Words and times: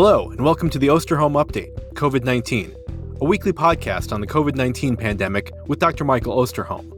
Hello, 0.00 0.30
and 0.30 0.44
welcome 0.44 0.70
to 0.70 0.78
the 0.78 0.86
Osterholm 0.86 1.44
Update, 1.44 1.74
COVID 1.94 2.22
19, 2.22 2.72
a 3.20 3.24
weekly 3.24 3.52
podcast 3.52 4.12
on 4.12 4.20
the 4.20 4.28
COVID 4.28 4.54
19 4.54 4.96
pandemic 4.96 5.50
with 5.66 5.80
Dr. 5.80 6.04
Michael 6.04 6.36
Osterholm. 6.36 6.92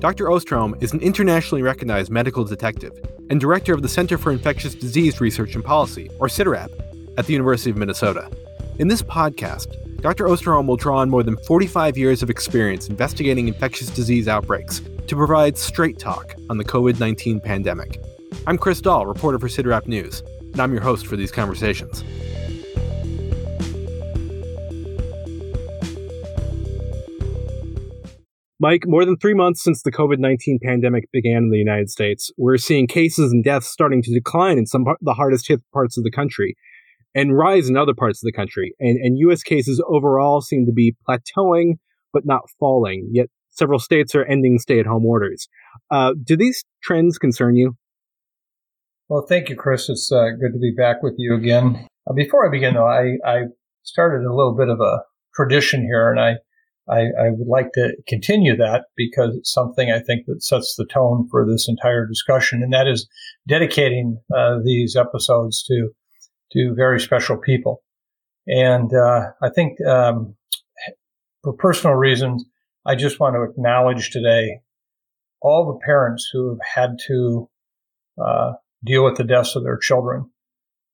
Dr. 0.00 0.26
Osterholm 0.26 0.74
is 0.82 0.92
an 0.92 1.00
internationally 1.00 1.62
recognized 1.62 2.10
medical 2.10 2.44
detective 2.44 2.92
and 3.30 3.40
director 3.40 3.72
of 3.72 3.80
the 3.80 3.88
Center 3.88 4.18
for 4.18 4.32
Infectious 4.32 4.74
Disease 4.74 5.18
Research 5.18 5.54
and 5.54 5.64
Policy, 5.64 6.10
or 6.20 6.28
CIDRAP, 6.28 6.68
at 7.16 7.24
the 7.24 7.32
University 7.32 7.70
of 7.70 7.78
Minnesota. 7.78 8.30
In 8.78 8.88
this 8.88 9.00
podcast, 9.00 10.02
Dr. 10.02 10.26
Osterholm 10.26 10.66
will 10.66 10.76
draw 10.76 10.98
on 10.98 11.08
more 11.08 11.22
than 11.22 11.38
45 11.38 11.96
years 11.96 12.22
of 12.22 12.28
experience 12.28 12.90
investigating 12.90 13.48
infectious 13.48 13.88
disease 13.88 14.28
outbreaks 14.28 14.82
to 15.06 15.16
provide 15.16 15.56
straight 15.56 15.98
talk 15.98 16.34
on 16.50 16.58
the 16.58 16.64
COVID 16.66 17.00
19 17.00 17.40
pandemic. 17.40 17.98
I'm 18.46 18.58
Chris 18.58 18.82
Dahl, 18.82 19.06
reporter 19.06 19.38
for 19.38 19.48
CIDRAP 19.48 19.86
News 19.86 20.22
and 20.56 20.62
I'm 20.62 20.72
your 20.72 20.80
host 20.80 21.06
for 21.06 21.16
these 21.16 21.30
conversations. 21.30 22.02
Mike, 28.58 28.84
more 28.86 29.04
than 29.04 29.18
three 29.18 29.34
months 29.34 29.62
since 29.62 29.82
the 29.82 29.92
COVID 29.92 30.18
19 30.18 30.60
pandemic 30.62 31.12
began 31.12 31.42
in 31.42 31.50
the 31.50 31.58
United 31.58 31.90
States, 31.90 32.32
we're 32.38 32.56
seeing 32.56 32.86
cases 32.86 33.32
and 33.32 33.44
deaths 33.44 33.66
starting 33.66 34.00
to 34.00 34.14
decline 34.14 34.56
in 34.56 34.64
some 34.64 34.88
of 34.88 34.96
the 35.02 35.12
hardest 35.12 35.46
hit 35.46 35.60
parts 35.74 35.98
of 35.98 36.04
the 36.04 36.10
country 36.10 36.56
and 37.14 37.36
rise 37.36 37.68
in 37.68 37.76
other 37.76 37.92
parts 37.94 38.22
of 38.22 38.26
the 38.26 38.32
country. 38.32 38.74
And, 38.80 38.98
and 38.98 39.18
U.S. 39.18 39.42
cases 39.42 39.84
overall 39.86 40.40
seem 40.40 40.64
to 40.64 40.72
be 40.72 40.96
plateauing, 41.06 41.74
but 42.14 42.24
not 42.24 42.48
falling, 42.58 43.10
yet 43.12 43.26
several 43.50 43.78
states 43.78 44.14
are 44.14 44.24
ending 44.24 44.58
stay 44.58 44.80
at 44.80 44.86
home 44.86 45.04
orders. 45.04 45.48
Uh, 45.90 46.14
do 46.24 46.34
these 46.34 46.64
trends 46.82 47.18
concern 47.18 47.56
you? 47.56 47.76
Well, 49.08 49.24
thank 49.28 49.48
you, 49.48 49.56
Chris. 49.56 49.88
It's 49.88 50.10
uh, 50.10 50.30
good 50.30 50.52
to 50.52 50.58
be 50.58 50.72
back 50.72 51.00
with 51.00 51.14
you 51.16 51.36
again. 51.36 51.86
Uh, 52.08 52.12
before 52.12 52.44
I 52.44 52.50
begin, 52.50 52.74
though, 52.74 52.88
I, 52.88 53.16
I 53.24 53.42
started 53.84 54.26
a 54.26 54.34
little 54.34 54.56
bit 54.56 54.68
of 54.68 54.80
a 54.80 55.02
tradition 55.32 55.82
here, 55.84 56.10
and 56.10 56.18
I, 56.18 56.34
I, 56.88 57.02
I, 57.16 57.30
would 57.30 57.46
like 57.46 57.70
to 57.74 57.96
continue 58.08 58.56
that 58.56 58.86
because 58.96 59.36
it's 59.36 59.52
something 59.52 59.92
I 59.92 60.00
think 60.00 60.26
that 60.26 60.42
sets 60.42 60.74
the 60.74 60.86
tone 60.86 61.28
for 61.30 61.46
this 61.46 61.68
entire 61.68 62.04
discussion, 62.04 62.64
and 62.64 62.72
that 62.72 62.88
is 62.88 63.08
dedicating 63.46 64.20
uh, 64.34 64.58
these 64.64 64.96
episodes 64.96 65.62
to 65.64 65.90
to 66.52 66.74
very 66.74 67.00
special 67.00 67.36
people. 67.36 67.82
And 68.48 68.92
uh, 68.92 69.30
I 69.40 69.50
think 69.50 69.80
um, 69.86 70.34
for 71.44 71.52
personal 71.52 71.94
reasons, 71.94 72.44
I 72.84 72.96
just 72.96 73.20
want 73.20 73.36
to 73.36 73.42
acknowledge 73.42 74.10
today 74.10 74.60
all 75.40 75.66
the 75.66 75.84
parents 75.84 76.28
who 76.32 76.48
have 76.50 76.58
had 76.74 76.96
to 77.06 77.48
uh, 78.24 78.52
deal 78.86 79.04
with 79.04 79.16
the 79.16 79.24
deaths 79.24 79.56
of 79.56 79.64
their 79.64 79.78
children, 79.78 80.30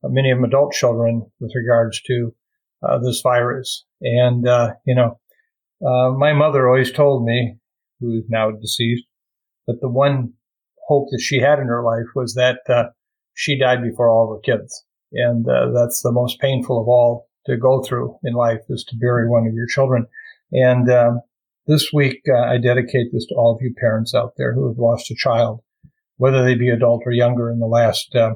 uh, 0.02 0.08
many 0.08 0.30
of 0.30 0.38
them 0.38 0.44
adult 0.44 0.72
children, 0.72 1.30
with 1.40 1.52
regards 1.54 2.00
to 2.02 2.34
uh, 2.82 2.98
this 2.98 3.20
virus. 3.20 3.84
And, 4.00 4.48
uh, 4.48 4.74
you 4.86 4.94
know, 4.94 5.20
uh, 5.86 6.12
my 6.12 6.32
mother 6.32 6.68
always 6.68 6.92
told 6.92 7.24
me, 7.24 7.56
who 8.00 8.18
is 8.18 8.24
now 8.28 8.50
deceased, 8.50 9.04
that 9.66 9.80
the 9.80 9.88
one 9.88 10.32
hope 10.88 11.08
that 11.10 11.20
she 11.20 11.38
had 11.40 11.60
in 11.60 11.66
her 11.66 11.84
life 11.84 12.06
was 12.16 12.34
that 12.34 12.58
uh, 12.68 12.84
she 13.34 13.58
died 13.58 13.82
before 13.82 14.08
all 14.08 14.24
of 14.24 14.36
her 14.36 14.56
kids. 14.56 14.84
And 15.12 15.46
uh, 15.48 15.70
that's 15.72 16.02
the 16.02 16.12
most 16.12 16.40
painful 16.40 16.80
of 16.80 16.88
all 16.88 17.28
to 17.46 17.56
go 17.56 17.82
through 17.82 18.16
in 18.24 18.34
life 18.34 18.60
is 18.68 18.84
to 18.84 18.96
bury 18.96 19.28
one 19.28 19.46
of 19.46 19.54
your 19.54 19.66
children. 19.66 20.06
And 20.52 20.90
um, 20.90 21.20
this 21.66 21.92
week, 21.92 22.22
I 22.28 22.58
dedicate 22.58 23.12
this 23.12 23.26
to 23.26 23.34
all 23.34 23.54
of 23.54 23.62
you 23.62 23.74
parents 23.78 24.14
out 24.14 24.32
there 24.36 24.54
who 24.54 24.68
have 24.68 24.78
lost 24.78 25.10
a 25.10 25.14
child 25.14 25.60
whether 26.22 26.44
they 26.44 26.54
be 26.54 26.68
adult 26.68 27.02
or 27.04 27.10
younger 27.10 27.50
in 27.50 27.58
the 27.58 27.66
last 27.66 28.14
uh, 28.14 28.34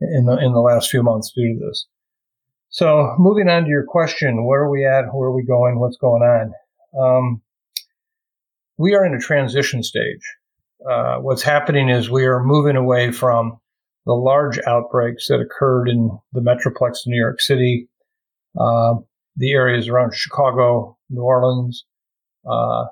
in 0.00 0.24
the 0.24 0.38
in 0.38 0.54
the 0.54 0.60
last 0.60 0.88
few 0.88 1.02
months 1.02 1.30
due 1.36 1.58
to 1.58 1.66
this. 1.66 1.86
So 2.70 3.14
moving 3.18 3.50
on 3.50 3.64
to 3.64 3.68
your 3.68 3.84
question, 3.86 4.46
where 4.46 4.62
are 4.62 4.70
we 4.70 4.86
at? 4.86 5.04
Where 5.12 5.28
are 5.28 5.36
we 5.36 5.44
going? 5.44 5.78
What's 5.78 5.98
going 5.98 6.22
on? 6.22 6.52
Um, 6.98 7.42
we 8.78 8.94
are 8.94 9.04
in 9.04 9.14
a 9.14 9.18
transition 9.18 9.82
stage. 9.82 10.24
Uh, 10.90 11.18
what's 11.18 11.42
happening 11.42 11.90
is 11.90 12.08
we 12.08 12.24
are 12.24 12.42
moving 12.42 12.76
away 12.76 13.12
from 13.12 13.58
the 14.06 14.14
large 14.14 14.58
outbreaks 14.66 15.28
that 15.28 15.40
occurred 15.40 15.90
in 15.90 16.18
the 16.32 16.40
Metroplex 16.40 17.00
of 17.00 17.08
New 17.08 17.20
York 17.20 17.42
City, 17.42 17.90
uh, 18.58 18.94
the 19.36 19.52
areas 19.52 19.86
around 19.88 20.14
Chicago, 20.14 20.96
New 21.10 21.20
Orleans, 21.20 21.84
uh, 22.50 22.86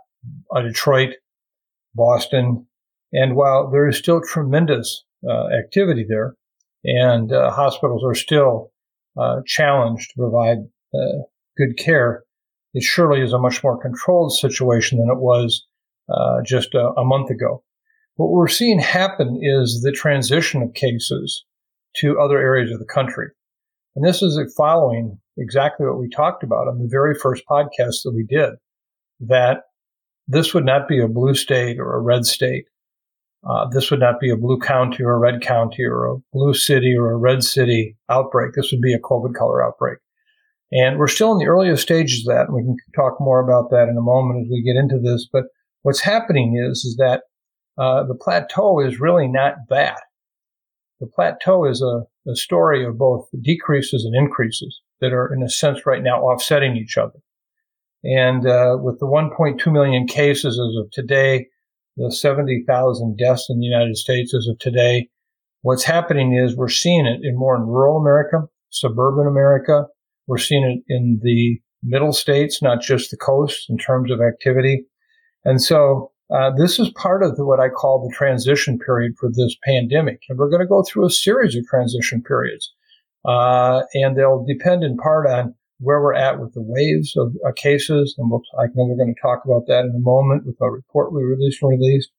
Detroit, 0.62 1.14
Boston, 1.94 2.66
and 3.14 3.36
while 3.36 3.70
there 3.70 3.88
is 3.88 3.96
still 3.96 4.20
tremendous 4.20 5.04
uh, 5.26 5.46
activity 5.56 6.04
there, 6.06 6.34
and 6.84 7.32
uh, 7.32 7.50
hospitals 7.50 8.02
are 8.04 8.14
still 8.14 8.72
uh, 9.16 9.36
challenged 9.46 10.10
to 10.10 10.18
provide 10.18 10.58
uh, 10.94 11.22
good 11.56 11.78
care, 11.78 12.24
it 12.74 12.82
surely 12.82 13.22
is 13.22 13.32
a 13.32 13.38
much 13.38 13.62
more 13.62 13.80
controlled 13.80 14.36
situation 14.36 14.98
than 14.98 15.08
it 15.08 15.20
was 15.20 15.64
uh, 16.12 16.42
just 16.44 16.74
a, 16.74 16.88
a 16.98 17.04
month 17.04 17.30
ago. 17.30 17.62
What 18.16 18.30
we're 18.30 18.48
seeing 18.48 18.80
happen 18.80 19.38
is 19.40 19.80
the 19.82 19.92
transition 19.92 20.62
of 20.62 20.74
cases 20.74 21.44
to 21.98 22.20
other 22.20 22.38
areas 22.38 22.72
of 22.72 22.80
the 22.80 22.84
country. 22.84 23.28
And 23.96 24.04
this 24.04 24.22
is 24.22 24.38
following 24.56 25.18
exactly 25.38 25.86
what 25.86 25.98
we 25.98 26.08
talked 26.08 26.42
about 26.42 26.68
on 26.68 26.78
the 26.78 26.88
very 26.90 27.14
first 27.14 27.44
podcast 27.48 28.02
that 28.02 28.12
we 28.14 28.24
did, 28.28 28.50
that 29.20 29.62
this 30.26 30.52
would 30.52 30.64
not 30.64 30.88
be 30.88 31.00
a 31.00 31.08
blue 31.08 31.34
state 31.34 31.78
or 31.78 31.94
a 31.94 32.00
red 32.00 32.26
state. 32.26 32.64
Uh, 33.48 33.66
this 33.68 33.90
would 33.90 34.00
not 34.00 34.20
be 34.20 34.30
a 34.30 34.36
blue 34.36 34.58
county 34.58 35.02
or 35.02 35.12
a 35.12 35.18
red 35.18 35.42
county 35.42 35.84
or 35.84 36.06
a 36.06 36.16
blue 36.32 36.54
city 36.54 36.94
or 36.96 37.12
a 37.12 37.16
red 37.16 37.42
city 37.42 37.96
outbreak. 38.08 38.52
This 38.54 38.70
would 38.72 38.80
be 38.80 38.94
a 38.94 38.98
COVID 38.98 39.34
color 39.34 39.62
outbreak. 39.62 39.98
And 40.72 40.98
we're 40.98 41.08
still 41.08 41.32
in 41.32 41.38
the 41.38 41.46
earliest 41.46 41.82
stages 41.82 42.26
of 42.26 42.34
that. 42.34 42.46
And 42.46 42.54
we 42.54 42.62
can 42.62 42.76
talk 42.96 43.20
more 43.20 43.40
about 43.40 43.70
that 43.70 43.88
in 43.88 43.96
a 43.98 44.02
moment 44.02 44.46
as 44.46 44.50
we 44.50 44.62
get 44.62 44.80
into 44.80 44.98
this. 44.98 45.28
But 45.30 45.44
what's 45.82 46.00
happening 46.00 46.60
is, 46.68 46.84
is 46.84 46.96
that 46.96 47.22
uh, 47.76 48.04
the 48.04 48.14
plateau 48.14 48.80
is 48.80 49.00
really 49.00 49.28
not 49.28 49.54
that. 49.68 50.00
The 51.00 51.06
plateau 51.06 51.66
is 51.66 51.82
a, 51.82 52.30
a 52.30 52.34
story 52.34 52.84
of 52.84 52.96
both 52.96 53.28
decreases 53.42 54.04
and 54.04 54.14
increases 54.16 54.80
that 55.00 55.12
are, 55.12 55.32
in 55.32 55.42
a 55.42 55.50
sense, 55.50 55.84
right 55.84 56.02
now 56.02 56.22
offsetting 56.22 56.76
each 56.76 56.96
other. 56.96 57.18
And 58.04 58.46
uh, 58.46 58.76
with 58.80 59.00
the 59.00 59.06
1.2 59.06 59.72
million 59.72 60.06
cases 60.06 60.54
as 60.54 60.84
of 60.84 60.90
today, 60.92 61.48
the 61.96 62.12
70,000 62.12 63.16
deaths 63.16 63.46
in 63.48 63.58
the 63.58 63.66
United 63.66 63.96
States 63.96 64.34
as 64.34 64.46
of 64.48 64.58
today. 64.58 65.08
What's 65.62 65.84
happening 65.84 66.34
is 66.34 66.56
we're 66.56 66.68
seeing 66.68 67.06
it 67.06 67.20
in 67.22 67.38
more 67.38 67.56
in 67.56 67.62
rural 67.62 67.98
America, 67.98 68.42
suburban 68.70 69.26
America. 69.26 69.86
We're 70.26 70.38
seeing 70.38 70.64
it 70.64 70.92
in 70.92 71.20
the 71.22 71.60
middle 71.82 72.12
states, 72.12 72.62
not 72.62 72.82
just 72.82 73.10
the 73.10 73.16
coast 73.16 73.68
in 73.68 73.78
terms 73.78 74.10
of 74.10 74.20
activity. 74.20 74.84
And 75.44 75.62
so 75.62 76.12
uh, 76.34 76.50
this 76.56 76.78
is 76.78 76.90
part 76.90 77.22
of 77.22 77.36
the, 77.36 77.44
what 77.44 77.60
I 77.60 77.68
call 77.68 78.06
the 78.06 78.14
transition 78.14 78.78
period 78.78 79.12
for 79.18 79.28
this 79.28 79.56
pandemic. 79.64 80.20
And 80.28 80.38
we're 80.38 80.50
going 80.50 80.62
to 80.62 80.66
go 80.66 80.82
through 80.82 81.06
a 81.06 81.10
series 81.10 81.54
of 81.54 81.64
transition 81.66 82.22
periods. 82.22 82.72
Uh, 83.24 83.82
and 83.94 84.16
they'll 84.16 84.44
depend 84.44 84.84
in 84.84 84.96
part 84.96 85.26
on 85.26 85.54
where 85.78 86.00
we're 86.00 86.14
at 86.14 86.40
with 86.40 86.54
the 86.54 86.62
waves 86.62 87.14
of 87.16 87.34
uh, 87.46 87.52
cases, 87.56 88.14
and 88.18 88.30
we'll, 88.30 88.42
I 88.58 88.66
know 88.74 88.84
we're 88.84 88.96
going 88.96 89.14
to 89.14 89.20
talk 89.20 89.42
about 89.44 89.66
that 89.66 89.84
in 89.84 89.94
a 89.94 90.00
moment 90.00 90.46
with 90.46 90.56
a 90.60 90.70
report 90.70 91.12
we 91.12 91.22
released 91.22 91.62
released. 91.62 92.10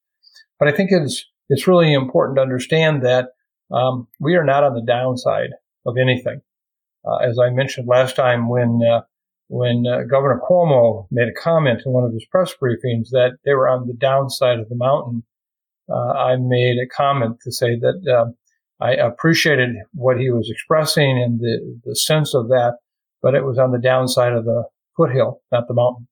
But 0.59 0.67
I 0.67 0.71
think 0.71 0.91
it's 0.91 1.25
it's 1.49 1.67
really 1.67 1.93
important 1.93 2.37
to 2.37 2.41
understand 2.41 3.03
that 3.03 3.29
um, 3.71 4.07
we 4.19 4.35
are 4.35 4.43
not 4.43 4.63
on 4.63 4.73
the 4.73 4.85
downside 4.85 5.51
of 5.85 5.97
anything. 5.97 6.41
Uh, 7.05 7.17
as 7.17 7.37
I 7.39 7.49
mentioned 7.49 7.87
last 7.87 8.15
time, 8.15 8.49
when 8.49 8.81
uh, 8.83 9.01
when 9.47 9.85
uh, 9.87 10.03
Governor 10.09 10.41
Cuomo 10.47 11.07
made 11.11 11.27
a 11.27 11.39
comment 11.39 11.83
in 11.85 11.91
one 11.91 12.03
of 12.03 12.13
his 12.13 12.25
press 12.25 12.53
briefings 12.61 13.09
that 13.11 13.37
they 13.45 13.53
were 13.53 13.67
on 13.67 13.87
the 13.87 13.93
downside 13.93 14.59
of 14.59 14.69
the 14.69 14.75
mountain, 14.75 15.23
uh, 15.89 16.11
I 16.13 16.35
made 16.37 16.77
a 16.77 16.87
comment 16.87 17.37
to 17.43 17.51
say 17.51 17.77
that 17.79 18.01
uh, 18.11 18.31
I 18.83 18.93
appreciated 18.93 19.75
what 19.93 20.19
he 20.19 20.31
was 20.31 20.49
expressing 20.49 21.21
and 21.21 21.39
the, 21.39 21.79
the 21.85 21.95
sense 21.95 22.33
of 22.33 22.47
that 22.47 22.77
but 23.21 23.35
it 23.35 23.45
was 23.45 23.57
on 23.57 23.71
the 23.71 23.79
downside 23.79 24.33
of 24.33 24.45
the 24.45 24.63
foothill, 24.95 25.41
not 25.51 25.67
the 25.67 25.73
mountain. 25.73 26.07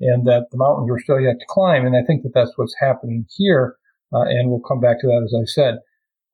And 0.00 0.26
that 0.26 0.46
the 0.50 0.58
mountains 0.58 0.90
were 0.90 0.98
still 0.98 1.20
yet 1.20 1.38
to 1.38 1.46
climb. 1.48 1.86
And 1.86 1.94
I 1.96 2.02
think 2.04 2.22
that 2.22 2.32
that's 2.34 2.52
what's 2.56 2.74
happening 2.80 3.26
here. 3.36 3.76
Uh, 4.12 4.22
and 4.22 4.50
we'll 4.50 4.60
come 4.60 4.80
back 4.80 5.00
to 5.00 5.06
that, 5.06 5.22
as 5.24 5.34
I 5.34 5.44
said. 5.46 5.78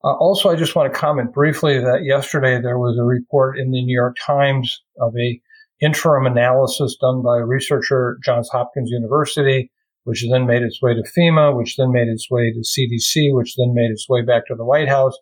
Uh, 0.03 0.13
also, 0.13 0.49
I 0.49 0.55
just 0.55 0.75
want 0.75 0.91
to 0.91 0.99
comment 0.99 1.33
briefly 1.33 1.77
that 1.77 2.03
yesterday 2.03 2.59
there 2.61 2.79
was 2.79 2.97
a 2.97 3.03
report 3.03 3.59
in 3.59 3.71
the 3.71 3.83
New 3.83 3.93
York 3.93 4.15
Times 4.25 4.81
of 4.99 5.13
a 5.17 5.39
interim 5.81 6.25
analysis 6.25 6.97
done 6.99 7.21
by 7.21 7.37
a 7.37 7.45
researcher 7.45 8.17
at 8.17 8.25
Johns 8.25 8.49
Hopkins 8.49 8.89
University, 8.89 9.71
which 10.03 10.25
then 10.29 10.45
made 10.45 10.61
its 10.61 10.81
way 10.81 10.93
to 10.93 11.03
FEMA, 11.17 11.55
which 11.55 11.75
then 11.77 11.91
made 11.91 12.07
its 12.07 12.29
way 12.29 12.51
to 12.51 12.59
CDC, 12.59 13.35
which 13.35 13.55
then 13.55 13.73
made 13.73 13.91
its 13.91 14.07
way 14.09 14.21
back 14.21 14.47
to 14.47 14.55
the 14.55 14.65
White 14.65 14.89
House. 14.89 15.17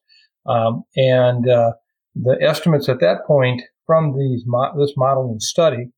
Um, 0.46 0.84
and 0.96 1.50
uh, 1.50 1.74
the 2.16 2.38
estimates 2.42 2.88
at 2.88 3.00
that 3.02 3.26
point 3.26 3.62
from 3.88 4.16
these 4.16 4.44
this 4.78 4.94
modeling 4.96 5.40
study 5.40 5.90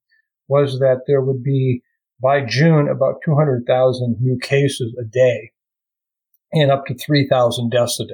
was 0.47 0.79
that 0.79 1.01
there 1.07 1.21
would 1.21 1.43
be 1.43 1.81
by 2.21 2.41
June 2.41 2.87
about 2.87 3.15
200,000 3.25 4.17
new 4.19 4.37
cases 4.41 4.95
a 4.99 5.05
day 5.05 5.51
and 6.51 6.71
up 6.71 6.85
to 6.85 6.95
3,000 6.95 7.69
deaths 7.69 7.99
a 7.99 8.05
day. 8.05 8.13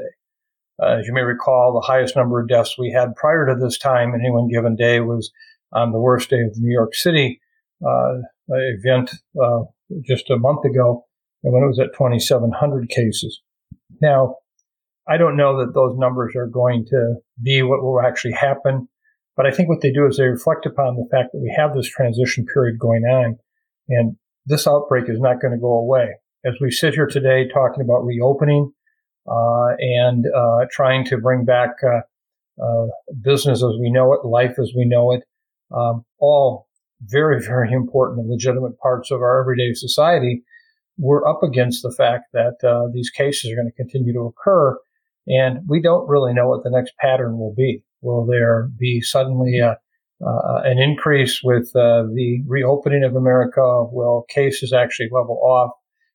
Uh, 0.81 0.97
as 0.99 1.07
you 1.07 1.13
may 1.13 1.21
recall, 1.21 1.73
the 1.73 1.87
highest 1.87 2.15
number 2.15 2.39
of 2.39 2.49
deaths 2.49 2.75
we 2.77 2.91
had 2.91 3.15
prior 3.15 3.45
to 3.45 3.55
this 3.55 3.77
time 3.77 4.13
in 4.13 4.21
any 4.21 4.31
one 4.31 4.49
given 4.49 4.75
day 4.75 4.99
was 4.99 5.31
on 5.71 5.91
the 5.91 5.99
worst 5.99 6.29
day 6.29 6.41
of 6.41 6.53
the 6.53 6.61
New 6.61 6.73
York 6.73 6.93
City 6.93 7.39
uh, 7.85 8.15
event 8.49 9.11
uh, 9.41 9.61
just 10.05 10.29
a 10.29 10.37
month 10.37 10.65
ago, 10.65 11.05
and 11.43 11.53
when 11.53 11.63
it 11.63 11.67
was 11.67 11.79
at 11.79 11.93
2,700 11.93 12.89
cases. 12.89 13.41
Now, 14.01 14.35
I 15.07 15.17
don't 15.17 15.37
know 15.37 15.59
that 15.59 15.73
those 15.73 15.97
numbers 15.97 16.35
are 16.35 16.47
going 16.47 16.85
to 16.89 17.15
be 17.41 17.61
what 17.61 17.83
will 17.83 18.01
actually 18.01 18.33
happen, 18.33 18.89
but 19.35 19.45
I 19.45 19.51
think 19.51 19.69
what 19.69 19.81
they 19.81 19.91
do 19.91 20.07
is 20.07 20.17
they 20.17 20.27
reflect 20.27 20.65
upon 20.65 20.95
the 20.95 21.07
fact 21.11 21.31
that 21.33 21.39
we 21.39 21.53
have 21.55 21.75
this 21.75 21.89
transition 21.89 22.45
period 22.45 22.79
going 22.79 23.03
on, 23.03 23.37
and 23.89 24.15
this 24.45 24.67
outbreak 24.67 25.09
is 25.09 25.19
not 25.19 25.41
going 25.41 25.53
to 25.53 25.59
go 25.59 25.73
away. 25.73 26.15
As 26.45 26.53
we 26.61 26.71
sit 26.71 26.93
here 26.93 27.07
today 27.07 27.47
talking 27.47 27.81
about 27.81 28.05
reopening 28.05 28.71
uh, 29.27 29.75
and 29.79 30.25
uh, 30.35 30.65
trying 30.71 31.05
to 31.05 31.17
bring 31.17 31.45
back 31.45 31.71
uh, 31.83 32.01
uh 32.61 32.87
business 33.21 33.61
as 33.61 33.73
we 33.79 33.91
know 33.91 34.13
it, 34.13 34.25
life 34.25 34.57
as 34.59 34.71
we 34.75 34.85
know 34.85 35.11
it, 35.11 35.23
um, 35.75 36.05
all 36.19 36.67
very, 37.01 37.41
very 37.43 37.71
important 37.73 38.19
and 38.19 38.29
legitimate 38.29 38.77
parts 38.79 39.11
of 39.11 39.21
our 39.21 39.41
everyday 39.41 39.73
society, 39.73 40.43
we're 40.97 41.27
up 41.27 41.43
against 41.43 41.83
the 41.83 41.91
fact 41.91 42.25
that 42.33 42.55
uh, 42.63 42.87
these 42.93 43.09
cases 43.09 43.51
are 43.51 43.55
going 43.55 43.69
to 43.69 43.75
continue 43.75 44.13
to 44.13 44.21
occur, 44.21 44.77
and 45.27 45.59
we 45.67 45.81
don't 45.81 46.07
really 46.07 46.33
know 46.33 46.47
what 46.47 46.63
the 46.63 46.69
next 46.69 46.93
pattern 46.99 47.37
will 47.37 47.53
be. 47.53 47.83
Will 48.01 48.25
there 48.25 48.69
be 48.77 49.01
suddenly 49.01 49.59
a, 49.59 49.77
uh, 50.25 50.61
an 50.63 50.79
increase 50.79 51.41
with 51.43 51.75
uh, 51.75 52.03
the 52.13 52.41
reopening 52.47 53.03
of 53.03 53.15
America? 53.15 53.61
Will 53.91 54.25
cases 54.29 54.73
actually 54.73 55.09
level 55.11 55.39
off? 55.43 55.71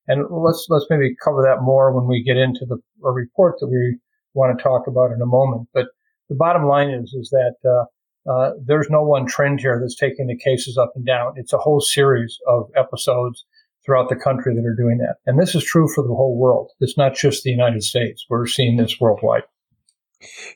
And 0.09 0.25
let's 0.31 0.67
let's 0.69 0.87
maybe 0.91 1.15
cover 1.23 1.43
that 1.43 1.63
more 1.63 1.93
when 1.93 2.07
we 2.07 2.23
get 2.23 2.37
into 2.37 2.67
the 2.67 2.79
report 3.01 3.57
that 3.61 3.69
we 3.69 3.99
want 4.35 4.57
to 4.57 4.63
talk 4.63 4.87
about 4.87 5.13
in 5.13 5.21
a 5.23 5.27
moment. 5.27 5.69
But 5.73 5.87
the 6.29 6.37
bottom 6.37 6.67
line 6.67 6.91
is 6.91 7.13
is 7.13 7.31
that 7.31 7.57
uh, 7.65 8.31
uh, 8.31 8.53
there's 8.65 8.89
no 8.91 9.03
one 9.03 9.27
trend 9.27 9.61
here 9.61 9.79
that's 9.81 9.97
taking 9.97 10.27
the 10.27 10.37
cases 10.37 10.77
up 10.77 10.93
and 10.95 11.07
down. 11.07 11.35
It's 11.37 11.53
a 11.53 11.59
whole 11.59 11.81
series 11.81 12.39
of 12.49 12.71
episodes 12.77 13.45
throughout 13.85 14.09
the 14.09 14.17
country 14.17 14.55
that 14.55 14.67
are 14.67 14.75
doing 14.75 14.99
that. 14.99 15.17
And 15.27 15.41
this 15.41 15.55
is 15.55 15.65
true 15.65 15.89
for 15.89 16.03
the 16.03 16.15
whole 16.15 16.37
world. 16.37 16.71
It's 16.81 16.99
not 16.99 17.15
just 17.15 17.43
the 17.43 17.51
United 17.51 17.83
States. 17.83 18.27
We're 18.29 18.47
seeing 18.47 18.77
this 18.77 19.01
worldwide. 19.01 19.45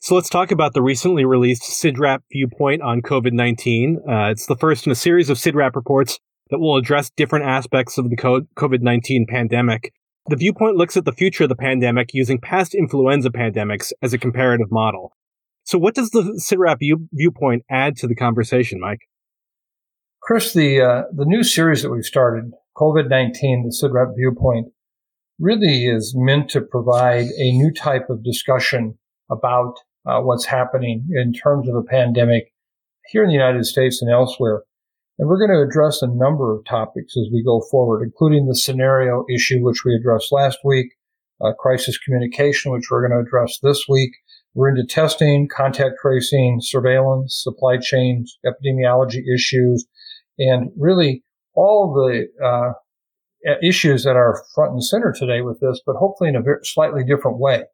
So 0.00 0.14
let's 0.14 0.28
talk 0.28 0.50
about 0.50 0.74
the 0.74 0.82
recently 0.82 1.24
released 1.24 1.62
SIDRAP 1.62 2.20
viewpoint 2.30 2.82
on 2.82 3.00
COVID 3.00 3.32
19. 3.32 4.02
Uh, 4.06 4.30
it's 4.30 4.46
the 4.46 4.56
first 4.56 4.86
in 4.86 4.92
a 4.92 4.96
series 4.96 5.30
of 5.30 5.38
SIDRAP 5.38 5.74
reports 5.74 6.18
that 6.50 6.58
will 6.58 6.76
address 6.76 7.10
different 7.16 7.46
aspects 7.46 7.96
of 7.96 8.10
the 8.10 8.16
COVID 8.16 8.80
19 8.82 9.26
pandemic. 9.28 9.92
The 10.28 10.36
viewpoint 10.36 10.76
looks 10.76 10.96
at 10.96 11.04
the 11.04 11.12
future 11.12 11.44
of 11.44 11.48
the 11.48 11.56
pandemic 11.56 12.10
using 12.12 12.40
past 12.40 12.74
influenza 12.74 13.30
pandemics 13.30 13.92
as 14.02 14.12
a 14.12 14.18
comparative 14.18 14.70
model. 14.70 15.12
So, 15.64 15.78
what 15.78 15.94
does 15.94 16.10
the 16.10 16.22
SIDRAP 16.38 16.80
view- 16.80 17.08
viewpoint 17.12 17.64
add 17.70 17.96
to 17.96 18.06
the 18.06 18.14
conversation, 18.14 18.80
Mike? 18.80 19.00
Chris, 20.22 20.52
the 20.52 20.80
uh, 20.80 21.02
the 21.14 21.24
new 21.24 21.42
series 21.42 21.82
that 21.82 21.90
we've 21.90 22.04
started, 22.04 22.52
COVID 22.76 23.08
nineteen, 23.08 23.62
the 23.62 23.74
SIDRAP 23.74 24.14
viewpoint, 24.16 24.68
really 25.38 25.86
is 25.86 26.14
meant 26.16 26.50
to 26.50 26.60
provide 26.60 27.26
a 27.38 27.52
new 27.52 27.72
type 27.72 28.10
of 28.10 28.22
discussion 28.22 28.98
about 29.30 29.74
uh, 30.06 30.20
what's 30.20 30.44
happening 30.44 31.06
in 31.12 31.32
terms 31.32 31.68
of 31.68 31.74
the 31.74 31.88
pandemic 31.88 32.52
here 33.06 33.22
in 33.22 33.28
the 33.28 33.34
United 33.34 33.64
States 33.64 34.02
and 34.02 34.10
elsewhere. 34.10 34.62
And 35.18 35.28
we're 35.28 35.38
going 35.38 35.56
to 35.56 35.66
address 35.66 36.02
a 36.02 36.08
number 36.08 36.54
of 36.54 36.64
topics 36.64 37.16
as 37.16 37.28
we 37.32 37.44
go 37.44 37.62
forward, 37.70 38.02
including 38.02 38.46
the 38.46 38.56
scenario 38.56 39.24
issue, 39.32 39.62
which 39.62 39.84
we 39.84 39.94
addressed 39.94 40.32
last 40.32 40.58
week, 40.64 40.88
uh, 41.40 41.52
crisis 41.58 41.98
communication, 41.98 42.72
which 42.72 42.90
we're 42.90 43.06
going 43.06 43.18
to 43.18 43.26
address 43.26 43.58
this 43.62 43.84
week, 43.88 44.10
we're 44.54 44.68
into 44.68 44.86
testing, 44.86 45.48
contact 45.48 45.96
tracing, 46.00 46.58
surveillance, 46.60 47.40
supply 47.42 47.76
chains, 47.76 48.38
epidemiology 48.46 49.22
issues, 49.34 49.84
and 50.38 50.70
really 50.76 51.24
all 51.54 51.92
the 51.92 52.26
uh, 52.44 52.72
issues 53.62 54.04
that 54.04 54.16
are 54.16 54.44
front 54.54 54.72
and 54.72 54.84
center 54.84 55.12
today 55.12 55.40
with 55.40 55.60
this, 55.60 55.80
but 55.84 55.96
hopefully 55.96 56.30
in 56.30 56.36
a 56.36 56.42
very, 56.42 56.60
slightly 56.62 57.04
different 57.04 57.38
way. 57.38 57.64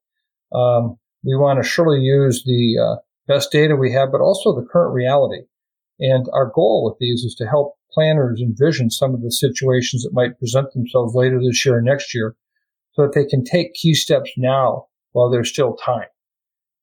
Um, 0.53 0.97
we 1.23 1.37
want 1.37 1.63
to 1.63 1.69
surely 1.69 2.01
use 2.01 2.43
the 2.45 2.79
uh, 2.79 2.97
best 3.27 3.53
data 3.53 3.77
we 3.77 3.93
have, 3.93 4.11
but 4.11 4.21
also 4.21 4.55
the 4.55 4.67
current 4.67 4.95
reality. 4.95 5.43
And 5.99 6.27
our 6.33 6.47
goal 6.47 6.85
with 6.85 6.99
these 6.99 7.25
is 7.25 7.35
to 7.37 7.47
help 7.47 7.75
planners 7.93 8.41
envision 8.41 8.91
some 8.91 9.15
of 9.15 9.23
the 9.23 9.31
situations 9.31 10.03
that 10.03 10.15
might 10.15 10.39
present 10.39 10.73
themselves 10.73 11.15
later 11.15 11.39
this 11.41 11.65
year 11.65 11.79
or 11.79 11.83
next 11.83 12.15
year 12.15 12.37
so 12.93 13.03
that 13.03 13.15
they 13.15 13.25
can 13.25 13.45
take 13.45 13.75
key 13.75 13.95
steps 13.95 14.31
now 14.37 14.87
while 15.13 15.31
there's 15.31 15.51
still 15.51 15.75
time. 15.77 16.07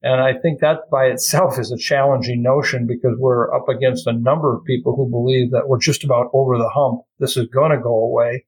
And 0.04 0.22
I 0.22 0.34
think 0.38 0.60
that 0.60 0.90
by 0.92 1.06
itself 1.06 1.58
is 1.60 1.72
a 1.72 1.78
challenging 1.78 2.44
notion 2.44 2.86
because 2.86 3.16
we're 3.18 3.54
up 3.54 3.68
against 3.68 4.06
a 4.06 4.14
number 4.14 4.56
of 4.56 4.64
people 4.66 4.96
who 4.96 5.10
believe 5.10 5.52
that 5.52 5.68
we're 5.68 5.80
just 5.80 6.04
about 6.04 6.30
over 6.34 6.58
the 6.58 6.70
hump. 6.70 7.02
This 7.20 7.36
is 7.36 7.48
going 7.48 7.72
to 7.72 7.82
go 7.82 7.96
away. 7.96 8.46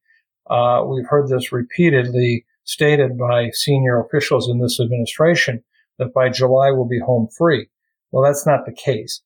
Uh, 0.49 0.83
we've 0.85 1.07
heard 1.07 1.27
this 1.27 1.51
repeatedly 1.51 2.45
stated 2.65 3.17
by 3.17 3.49
senior 3.51 3.99
officials 3.99 4.47
in 4.47 4.59
this 4.59 4.79
administration 4.79 5.63
that 5.99 6.13
by 6.13 6.29
July 6.29 6.71
we'll 6.71 6.87
be 6.87 6.99
home 6.99 7.27
free. 7.37 7.67
Well, 8.11 8.23
that's 8.23 8.45
not 8.45 8.65
the 8.65 8.73
case. 8.73 9.21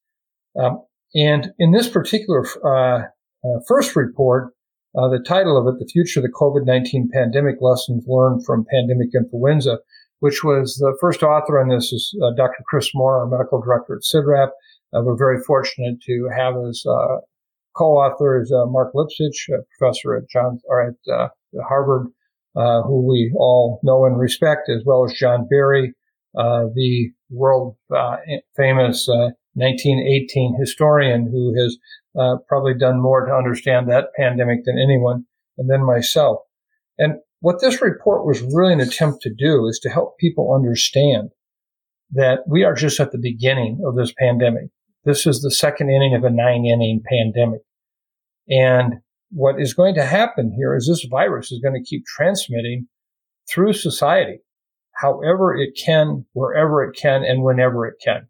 Um, 0.59 0.83
and 1.15 1.51
in 1.57 1.71
this 1.71 1.87
particular 1.87 2.45
uh, 2.65 3.03
uh, 3.45 3.59
first 3.67 3.95
report, 3.95 4.53
uh, 4.95 5.07
the 5.07 5.23
title 5.25 5.57
of 5.57 5.73
it, 5.73 5.79
The 5.79 5.89
Future 5.91 6.19
of 6.19 6.23
the 6.23 6.31
COVID-19 6.31 7.09
Pandemic 7.11 7.55
Lessons 7.61 8.03
Learned 8.07 8.45
from 8.45 8.65
Pandemic 8.71 9.09
Influenza, 9.15 9.79
which 10.19 10.43
was 10.43 10.75
the 10.75 10.95
first 11.01 11.23
author 11.23 11.59
on 11.59 11.69
this 11.69 11.91
is 11.91 12.15
uh, 12.23 12.31
Dr. 12.35 12.63
Chris 12.67 12.91
Moore, 12.93 13.19
our 13.19 13.27
medical 13.27 13.61
director 13.61 13.95
at 13.95 14.03
SIDRAP. 14.03 14.49
Uh, 14.93 15.01
we're 15.01 15.17
very 15.17 15.41
fortunate 15.41 15.99
to 16.01 16.29
have 16.35 16.55
as 16.69 16.83
uh, 16.87 17.17
co-authors 17.75 18.51
uh, 18.51 18.65
Marc 18.67 18.93
Lipsitch, 18.93 19.49
professor 19.77 20.15
at 20.15 20.29
John 20.29 20.59
or 20.65 20.87
at 20.87 21.11
uh, 21.11 21.29
Harvard, 21.67 22.07
uh, 22.55 22.83
who 22.83 23.01
we 23.07 23.33
all 23.35 23.79
know 23.83 24.05
and 24.05 24.19
respect, 24.19 24.69
as 24.69 24.83
well 24.85 25.05
as 25.05 25.13
John 25.13 25.47
Barry, 25.49 25.93
Uh, 26.37 26.65
the 26.73 27.11
world 27.29 27.75
uh, 27.95 28.17
famous 28.55 29.07
uh, 29.07 29.29
1918 29.53 30.55
historian 30.59 31.27
who 31.31 31.53
has 31.59 31.77
probably 32.47 32.73
done 32.73 33.01
more 33.01 33.25
to 33.25 33.33
understand 33.33 33.89
that 33.89 34.13
pandemic 34.15 34.65
than 34.65 34.77
anyone, 34.77 35.25
and 35.57 35.69
then 35.69 35.83
myself. 35.83 36.39
And 36.97 37.15
what 37.39 37.59
this 37.59 37.81
report 37.81 38.25
was 38.25 38.41
really 38.41 38.73
an 38.73 38.79
attempt 38.79 39.21
to 39.23 39.33
do 39.33 39.67
is 39.67 39.79
to 39.79 39.89
help 39.89 40.17
people 40.17 40.53
understand 40.53 41.29
that 42.11 42.39
we 42.47 42.63
are 42.63 42.75
just 42.75 42.99
at 42.99 43.11
the 43.11 43.17
beginning 43.17 43.81
of 43.85 43.95
this 43.95 44.13
pandemic. 44.17 44.69
This 45.03 45.25
is 45.25 45.41
the 45.41 45.51
second 45.51 45.89
inning 45.89 46.15
of 46.15 46.23
a 46.23 46.29
nine 46.29 46.65
inning 46.65 47.01
pandemic. 47.05 47.61
And 48.47 48.95
what 49.31 49.59
is 49.59 49.73
going 49.73 49.95
to 49.95 50.05
happen 50.05 50.53
here 50.55 50.75
is 50.75 50.87
this 50.87 51.05
virus 51.09 51.51
is 51.51 51.59
going 51.59 51.73
to 51.73 51.89
keep 51.89 52.05
transmitting 52.05 52.87
through 53.49 53.73
society, 53.73 54.39
however 54.95 55.55
it 55.55 55.77
can, 55.77 56.25
wherever 56.33 56.83
it 56.83 56.95
can, 56.95 57.23
and 57.23 57.43
whenever 57.43 57.85
it 57.85 57.95
can. 58.03 58.27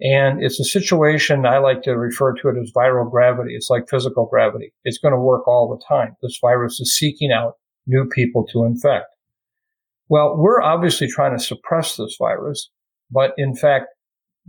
And 0.00 0.42
it's 0.42 0.60
a 0.60 0.64
situation 0.64 1.44
I 1.44 1.58
like 1.58 1.82
to 1.82 1.96
refer 1.96 2.32
to 2.34 2.48
it 2.48 2.56
as 2.60 2.72
viral 2.72 3.10
gravity. 3.10 3.54
It's 3.54 3.68
like 3.68 3.88
physical 3.88 4.26
gravity. 4.26 4.72
It's 4.84 4.98
going 4.98 5.12
to 5.12 5.20
work 5.20 5.48
all 5.48 5.68
the 5.68 5.84
time. 5.88 6.16
This 6.22 6.38
virus 6.40 6.78
is 6.78 6.96
seeking 6.96 7.32
out 7.32 7.54
new 7.86 8.08
people 8.08 8.46
to 8.52 8.64
infect. 8.64 9.06
Well, 10.08 10.36
we're 10.36 10.62
obviously 10.62 11.08
trying 11.08 11.36
to 11.36 11.42
suppress 11.42 11.96
this 11.96 12.16
virus, 12.18 12.70
but 13.10 13.34
in 13.36 13.56
fact, 13.56 13.86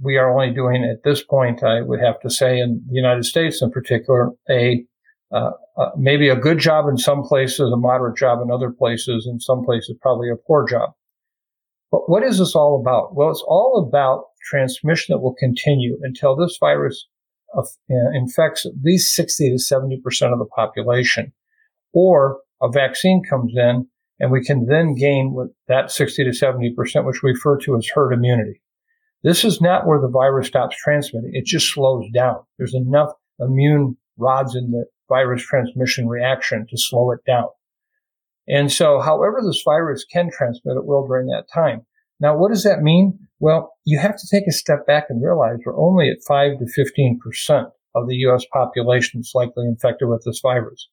we 0.02 0.18
are 0.18 0.32
only 0.32 0.54
doing 0.54 0.86
at 0.86 1.04
this 1.04 1.24
point, 1.24 1.64
I 1.64 1.82
would 1.82 2.00
have 2.00 2.20
to 2.22 2.30
say, 2.30 2.60
in 2.60 2.82
the 2.88 2.96
United 2.96 3.26
States 3.26 3.62
in 3.62 3.72
particular, 3.72 4.30
a 4.50 4.86
uh, 5.32 5.52
uh, 5.78 5.90
maybe 5.96 6.28
a 6.28 6.36
good 6.36 6.58
job 6.58 6.88
in 6.90 6.98
some 6.98 7.22
places, 7.22 7.72
a 7.72 7.78
moderate 7.78 8.18
job 8.18 8.40
in 8.42 8.50
other 8.50 8.72
places, 8.72 9.28
in 9.30 9.40
some 9.40 9.64
places 9.64 9.96
probably 10.02 10.30
a 10.30 10.36
poor 10.36 10.68
job. 10.68 10.92
But 11.92 12.10
what 12.10 12.24
is 12.24 12.40
this 12.40 12.56
all 12.56 12.80
about? 12.80 13.16
Well, 13.16 13.32
it's 13.32 13.44
all 13.48 13.86
about 13.88 14.26
transmission 14.50 15.14
that 15.14 15.20
will 15.20 15.36
continue 15.36 15.98
until 16.04 16.36
this 16.36 16.58
virus 16.60 17.08
uh, 17.58 17.64
infects 18.14 18.66
at 18.66 18.74
least 18.84 19.16
60 19.16 19.50
to 19.50 19.56
70% 19.56 19.98
of 20.32 20.40
the 20.40 20.46
population, 20.56 21.34
or 21.94 22.40
a 22.62 22.70
vaccine 22.70 23.24
comes 23.28 23.54
in 23.56 23.88
and 24.20 24.32
we 24.32 24.44
can 24.44 24.66
then 24.66 24.96
gain 24.96 25.36
that 25.68 25.92
60 25.92 26.26
to 26.26 26.30
70%, 26.32 27.06
which 27.06 27.24
we 27.24 27.32
refer 27.32 27.58
to 27.60 27.78
as 27.78 27.88
herd 27.94 28.12
immunity. 28.12 28.62
This 29.24 29.44
is 29.44 29.62
not 29.62 29.88
where 29.88 30.00
the 30.00 30.10
virus 30.10 30.48
stops 30.48 30.76
transmitting. 30.82 31.32
It 31.34 31.46
just 31.46 31.72
slows 31.74 32.06
down. 32.14 32.38
There's 32.58 32.74
enough 32.74 33.12
immune 33.40 33.98
rods 34.18 34.56
in 34.56 34.72
the 34.72 34.86
virus 35.08 35.42
transmission 35.44 36.08
reaction 36.08 36.68
to 36.70 36.78
slow 36.78 37.12
it 37.12 37.20
down. 37.26 37.48
And 38.50 38.72
so, 38.72 39.00
however 39.00 39.42
this 39.46 39.62
virus 39.64 40.06
can 40.12 40.30
transmit, 40.36 40.78
it 40.78 40.86
will 40.86 41.06
during 41.08 41.28
that 41.28 41.46
time. 41.54 41.86
Now, 42.20 42.36
what 42.36 42.50
does 42.50 42.64
that 42.64 42.82
mean? 42.82 43.18
Well, 43.40 43.74
you 43.86 44.00
have 44.00 44.18
to 44.18 44.28
take 44.30 44.48
a 44.48 44.52
step 44.52 44.86
back 44.86 45.06
and 45.10 45.24
realize 45.24 45.60
we're 45.66 45.80
only 45.80 46.10
at 46.10 46.18
5 46.28 46.58
to 46.60 46.66
15% 46.66 47.72
of 47.96 48.08
the 48.08 48.16
U.S. 48.16 48.46
population 48.52 49.22
is 49.22 49.32
likely 49.34 49.66
infected 49.66 50.10
with 50.10 50.24
this 50.26 50.42
virus. 50.42 50.90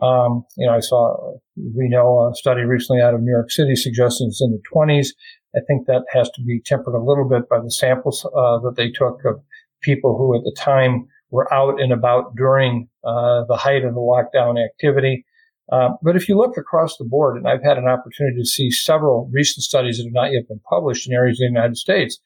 Um, 0.00 0.44
you 0.56 0.66
know, 0.66 0.74
I 0.74 0.80
saw, 0.80 1.34
we 1.56 1.88
know 1.88 2.30
a 2.30 2.34
study 2.34 2.62
recently 2.62 3.02
out 3.02 3.12
of 3.12 3.20
New 3.20 3.32
York 3.32 3.50
City 3.50 3.74
suggesting 3.76 4.28
it's 4.28 4.40
in 4.40 4.52
the 4.52 4.62
20s. 4.74 5.08
I 5.54 5.60
think 5.66 5.86
that 5.86 6.04
has 6.12 6.30
to 6.30 6.42
be 6.42 6.60
tempered 6.64 6.94
a 6.94 7.02
little 7.02 7.28
bit 7.28 7.48
by 7.48 7.60
the 7.60 7.70
samples 7.70 8.24
uh, 8.24 8.58
that 8.60 8.74
they 8.76 8.90
took 8.90 9.20
of 9.24 9.42
people 9.82 10.16
who 10.16 10.36
at 10.36 10.44
the 10.44 10.56
time 10.58 11.06
were 11.30 11.52
out 11.52 11.80
and 11.80 11.92
about 11.92 12.34
during 12.36 12.88
uh, 13.04 13.44
the 13.48 13.56
height 13.56 13.84
of 13.84 13.94
the 13.94 14.00
lockdown 14.00 14.62
activity. 14.64 15.24
Uh, 15.70 15.90
but 16.02 16.16
if 16.16 16.28
you 16.28 16.36
look 16.36 16.56
across 16.56 16.96
the 16.96 17.04
board, 17.04 17.36
and 17.36 17.46
I've 17.46 17.62
had 17.62 17.78
an 17.78 17.88
opportunity 17.88 18.38
to 18.38 18.46
see 18.46 18.70
several 18.70 19.30
recent 19.32 19.62
studies 19.62 19.98
that 19.98 20.04
have 20.04 20.12
not 20.12 20.32
yet 20.32 20.48
been 20.48 20.60
published 20.68 21.06
in 21.06 21.14
areas 21.14 21.36
of 21.36 21.46
the 21.46 21.52
United 21.52 21.76
States, 21.76 22.18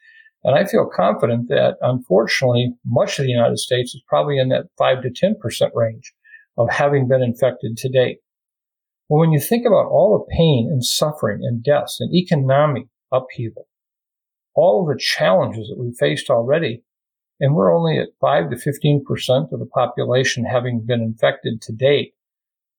and 0.44 0.54
I 0.54 0.64
feel 0.64 0.88
confident 0.94 1.48
that 1.48 1.76
unfortunately, 1.82 2.74
much 2.84 3.18
of 3.18 3.24
the 3.24 3.30
United 3.30 3.58
States 3.58 3.94
is 3.94 4.02
probably 4.06 4.38
in 4.38 4.48
that 4.48 4.66
5 4.78 5.02
to 5.02 5.10
10% 5.10 5.70
range 5.74 6.14
of 6.56 6.70
having 6.70 7.06
been 7.08 7.22
infected 7.22 7.76
to 7.78 7.88
date. 7.88 8.18
Well, 9.08 9.20
when 9.20 9.32
you 9.32 9.40
think 9.40 9.66
about 9.66 9.86
all 9.86 10.18
the 10.18 10.34
pain 10.34 10.68
and 10.70 10.84
suffering 10.84 11.40
and 11.42 11.62
deaths 11.62 11.98
and 12.00 12.14
economic 12.14 12.84
upheaval, 13.12 13.68
all 14.54 14.86
the 14.86 14.98
challenges 14.98 15.68
that 15.68 15.78
we've 15.78 15.96
faced 15.96 16.30
already, 16.30 16.82
and 17.40 17.54
we're 17.54 17.76
only 17.76 17.98
at 17.98 18.08
5 18.20 18.50
to 18.50 18.56
15% 18.56 19.52
of 19.52 19.58
the 19.58 19.66
population 19.66 20.44
having 20.44 20.84
been 20.86 21.02
infected 21.02 21.60
to 21.62 21.72
date, 21.72 22.13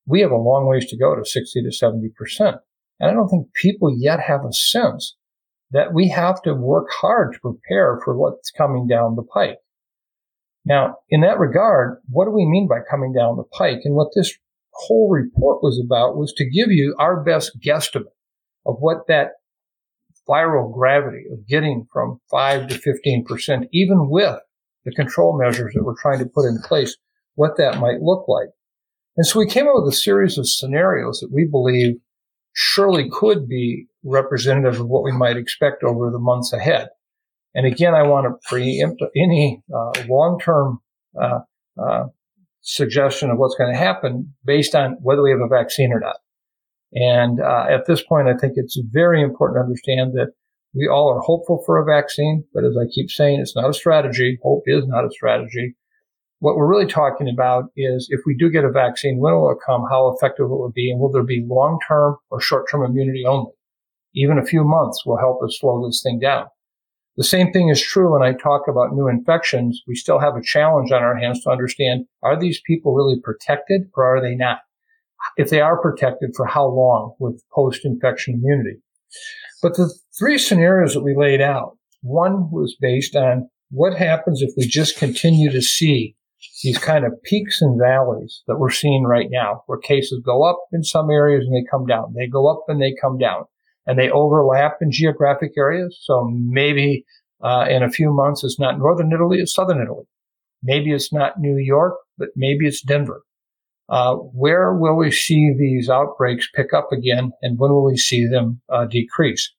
we 0.06 0.22
have 0.22 0.32
a 0.32 0.38
long 0.38 0.68
ways 0.68 0.86
to 0.88 0.98
go 0.98 1.16
to 1.16 1.26
60 1.26 1.64
to 1.64 1.70
70%. 1.70 2.60
And 3.00 3.12
I 3.12 3.14
don't 3.14 3.28
think 3.28 3.54
people 3.54 3.96
yet 3.98 4.20
have 4.20 4.46
a 4.46 4.54
sense 4.54 5.16
that 5.72 5.94
we 5.94 6.10
have 6.10 6.42
to 6.44 6.54
work 6.54 6.88
hard 6.92 7.34
to 7.34 7.40
prepare 7.40 8.00
for 8.04 8.18
what's 8.18 8.52
coming 8.52 8.88
down 8.88 9.16
the 9.16 9.24
pike. 9.24 9.58
Now, 10.64 10.98
in 11.10 11.22
that 11.22 11.40
regard, 11.40 12.00
what 12.10 12.26
do 12.26 12.32
we 12.32 12.46
mean 12.46 12.68
by 12.68 12.80
coming 12.90 13.14
down 13.14 13.38
the 13.38 13.44
pike? 13.44 13.82
And 13.84 13.96
what 13.96 14.10
this 14.16 14.34
whole 14.72 15.10
report 15.10 15.62
was 15.62 15.82
about 15.84 16.18
was 16.18 16.34
to 16.34 16.50
give 16.50 16.72
you 16.72 16.96
our 17.00 17.24
best 17.24 17.60
guesstimate 17.60 18.06
of 18.66 18.78
what 18.80 19.08
that 19.08 19.32
viral 20.28 20.74
gravity 20.74 21.26
of 21.32 21.48
getting 21.48 21.88
from 21.92 22.20
5 22.32 22.68
to 22.70 22.76
15%, 22.76 23.68
even 23.72 24.10
with 24.10 24.40
the 24.86 24.92
control 24.92 25.38
measures 25.38 25.74
that 25.74 25.84
we're 25.84 26.00
trying 26.02 26.20
to 26.20 26.26
put 26.26 26.48
in 26.48 26.60
place, 26.62 26.98
what 27.36 27.58
that 27.58 27.80
might 27.80 28.02
look 28.02 28.28
like. 28.28 28.50
And 29.18 29.26
so 29.26 29.40
we 29.40 29.48
came 29.48 29.68
up 29.68 29.76
with 29.76 29.94
a 29.94 29.96
series 29.96 30.38
of 30.38 30.50
scenarios 30.50 31.20
that 31.20 31.32
we 31.32 31.46
believe 31.46 31.96
surely 32.54 33.10
could 33.10 33.48
be 33.48 33.88
representative 34.04 34.80
of 34.80 34.88
what 34.88 35.04
we 35.04 35.12
might 35.12 35.38
expect 35.38 35.84
over 35.84 36.10
the 36.10 36.20
months 36.20 36.54
ahead. 36.54 36.90
And 37.54 37.66
again, 37.66 37.96
I 37.96 38.04
want 38.04 38.26
to 38.28 38.50
preempt 38.50 39.02
any 39.16 39.64
uh, 39.74 40.04
long-term 40.08 40.80
uh, 41.20 41.40
uh, 41.82 42.06
suggestion 42.62 43.30
of 43.30 43.38
what's 43.38 43.56
going 43.56 43.72
to 43.72 43.80
happen 43.80 44.34
based 44.44 44.76
on 44.76 44.98
whether 45.02 45.22
we 45.22 45.32
have 45.32 45.40
a 45.40 45.48
vaccine 45.48 45.94
or 45.94 46.00
not. 46.00 46.18
And 46.94 47.40
uh, 47.40 47.66
at 47.70 47.86
this 47.88 48.04
point, 48.04 48.28
I 48.28 48.36
think 48.38 48.54
it's 48.56 48.80
very 48.92 49.22
important 49.22 49.58
to 49.58 49.64
understand 49.64 50.14
that 50.14 50.34
we 50.74 50.88
all 50.88 51.10
are 51.14 51.22
hopeful 51.22 51.64
for 51.66 51.78
a 51.78 51.86
vaccine, 51.86 52.44
but 52.54 52.66
as 52.66 52.76
I 52.78 52.86
keep 52.94 53.10
saying, 53.10 53.40
it's 53.40 53.56
not 53.56 53.70
a 53.70 53.74
strategy. 53.74 54.40
Hope 54.44 54.64
is 54.66 54.86
not 54.88 55.06
a 55.06 55.12
strategy. 55.12 55.76
What 56.40 56.58
we're 56.58 56.70
really 56.70 56.86
talking 56.86 57.30
about 57.30 57.66
is 57.78 58.08
if 58.10 58.22
we 58.26 58.36
do 58.36 58.50
get 58.50 58.66
a 58.66 58.72
vaccine, 58.72 59.20
when 59.20 59.34
will 59.34 59.52
it 59.52 59.58
come? 59.66 59.86
How 59.90 60.10
effective 60.10 60.50
will 60.50 60.68
it 60.68 60.74
be? 60.74 60.92
And 60.92 61.00
will 61.00 61.12
there 61.12 61.24
be 61.24 61.46
long-term 61.48 62.18
or 62.30 62.42
short-term 62.42 62.84
immunity 62.84 63.24
only? 63.26 63.52
Even 64.14 64.38
a 64.38 64.46
few 64.46 64.64
months 64.64 65.04
will 65.06 65.18
help 65.18 65.42
us 65.44 65.58
slow 65.60 65.86
this 65.86 66.02
thing 66.04 66.20
down. 66.20 66.48
The 67.18 67.24
same 67.24 67.54
thing 67.54 67.70
is 67.70 67.82
true 67.82 68.12
when 68.12 68.22
I 68.22 68.34
talk 68.34 68.64
about 68.68 68.94
new 68.94 69.08
infections. 69.08 69.82
We 69.88 69.96
still 69.96 70.20
have 70.20 70.36
a 70.36 70.42
challenge 70.42 70.92
on 70.92 71.02
our 71.02 71.16
hands 71.16 71.42
to 71.44 71.50
understand, 71.50 72.06
are 72.22 72.38
these 72.38 72.62
people 72.66 72.94
really 72.94 73.20
protected 73.24 73.84
or 73.96 74.18
are 74.18 74.22
they 74.22 74.36
not? 74.36 74.60
If 75.38 75.50
they 75.50 75.62
are 75.62 75.82
protected, 75.82 76.32
for 76.36 76.46
how 76.46 76.68
long 76.68 77.16
with 77.20 77.42
post-infection 77.54 78.36
immunity? 78.36 78.82
But 79.62 79.76
the 79.76 79.94
three 80.20 80.38
scenarios 80.38 80.94
that 80.94 81.04
we 81.04 81.16
laid 81.16 81.42
out, 81.42 81.78
one 82.02 82.52
was 82.52 82.76
based 82.80 83.16
on 83.16 83.50
what 83.72 83.98
happens 83.98 84.42
if 84.42 84.52
we 84.56 84.68
just 84.68 84.98
continue 84.98 85.50
to 85.52 85.62
see 85.62 86.16
these 86.64 86.78
kind 86.78 87.06
of 87.06 87.22
peaks 87.24 87.62
and 87.62 87.80
valleys 87.80 88.44
that 88.48 88.58
we're 88.58 88.72
seeing 88.72 89.04
right 89.04 89.28
now, 89.30 89.64
where 89.68 89.78
cases 89.78 90.22
go 90.26 90.44
up 90.44 90.60
in 90.72 90.84
some 90.84 91.10
areas 91.10 91.46
and 91.46 91.56
they 91.56 91.68
come 91.70 91.86
down. 91.86 92.14
They 92.16 92.28
go 92.28 92.48
up 92.48 92.64
and 92.68 92.82
they 92.82 92.94
come 93.00 93.18
down 93.18 93.46
and 93.86 94.00
they 94.00 94.10
overlap 94.10 94.78
in 94.82 94.92
geographic 94.92 95.52
areas. 95.58 95.98
So 96.02 96.28
maybe 96.32 97.06
uh, 97.44 97.66
in 97.70 97.84
a 97.84 97.90
few 97.90 98.14
months 98.14 98.44
it's 98.44 98.60
not 98.60 98.80
northern 98.80 99.12
Italy, 99.12 99.40
it's 99.40 99.54
southern 99.54 99.82
Italy. 99.82 100.06
Maybe 100.64 100.92
it's 100.92 101.14
not 101.14 101.40
New 101.40 101.58
York, 101.58 101.96
but 102.18 102.30
maybe 102.36 102.66
it's 102.66 102.82
Denver. 102.82 103.22
Uh, 103.88 104.16
where 104.16 104.74
will 104.74 104.98
we 104.98 105.12
see 105.12 105.54
these 105.58 105.90
outbreaks 105.90 106.50
pick 106.56 106.74
up 106.74 106.92
again, 106.92 107.32
and 107.44 107.60
when 107.60 107.72
will 107.72 107.86
we 107.86 107.98
see 107.98 108.26
them 108.26 108.60
uh, 108.74 108.86
decrease? 108.86 109.54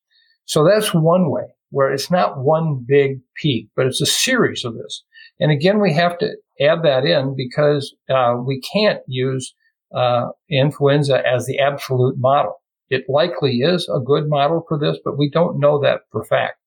So 0.46 0.64
that's 0.64 0.92
one 0.92 1.30
way 1.30 1.44
where 1.70 1.92
it's 1.92 2.10
not 2.10 2.38
one 2.38 2.84
big 2.86 3.20
peak, 3.36 3.68
but 3.76 3.86
it's 3.86 4.00
a 4.00 4.06
series 4.06 4.64
of 4.64 4.74
this. 4.74 5.04
And 5.38 5.52
again, 5.52 5.80
we 5.80 5.92
have 5.92 6.18
to 6.18 6.36
add 6.60 6.82
that 6.82 7.04
in 7.04 7.34
because 7.36 7.94
uh, 8.08 8.36
we 8.44 8.60
can't 8.60 9.00
use 9.06 9.54
uh, 9.94 10.28
influenza 10.50 11.22
as 11.26 11.46
the 11.46 11.58
absolute 11.58 12.16
model. 12.18 12.54
It 12.88 13.04
likely 13.08 13.58
is 13.58 13.88
a 13.92 14.00
good 14.00 14.28
model 14.28 14.64
for 14.68 14.78
this, 14.78 14.98
but 15.04 15.18
we 15.18 15.28
don't 15.30 15.58
know 15.58 15.80
that 15.80 16.02
for 16.12 16.24
fact. 16.24 16.58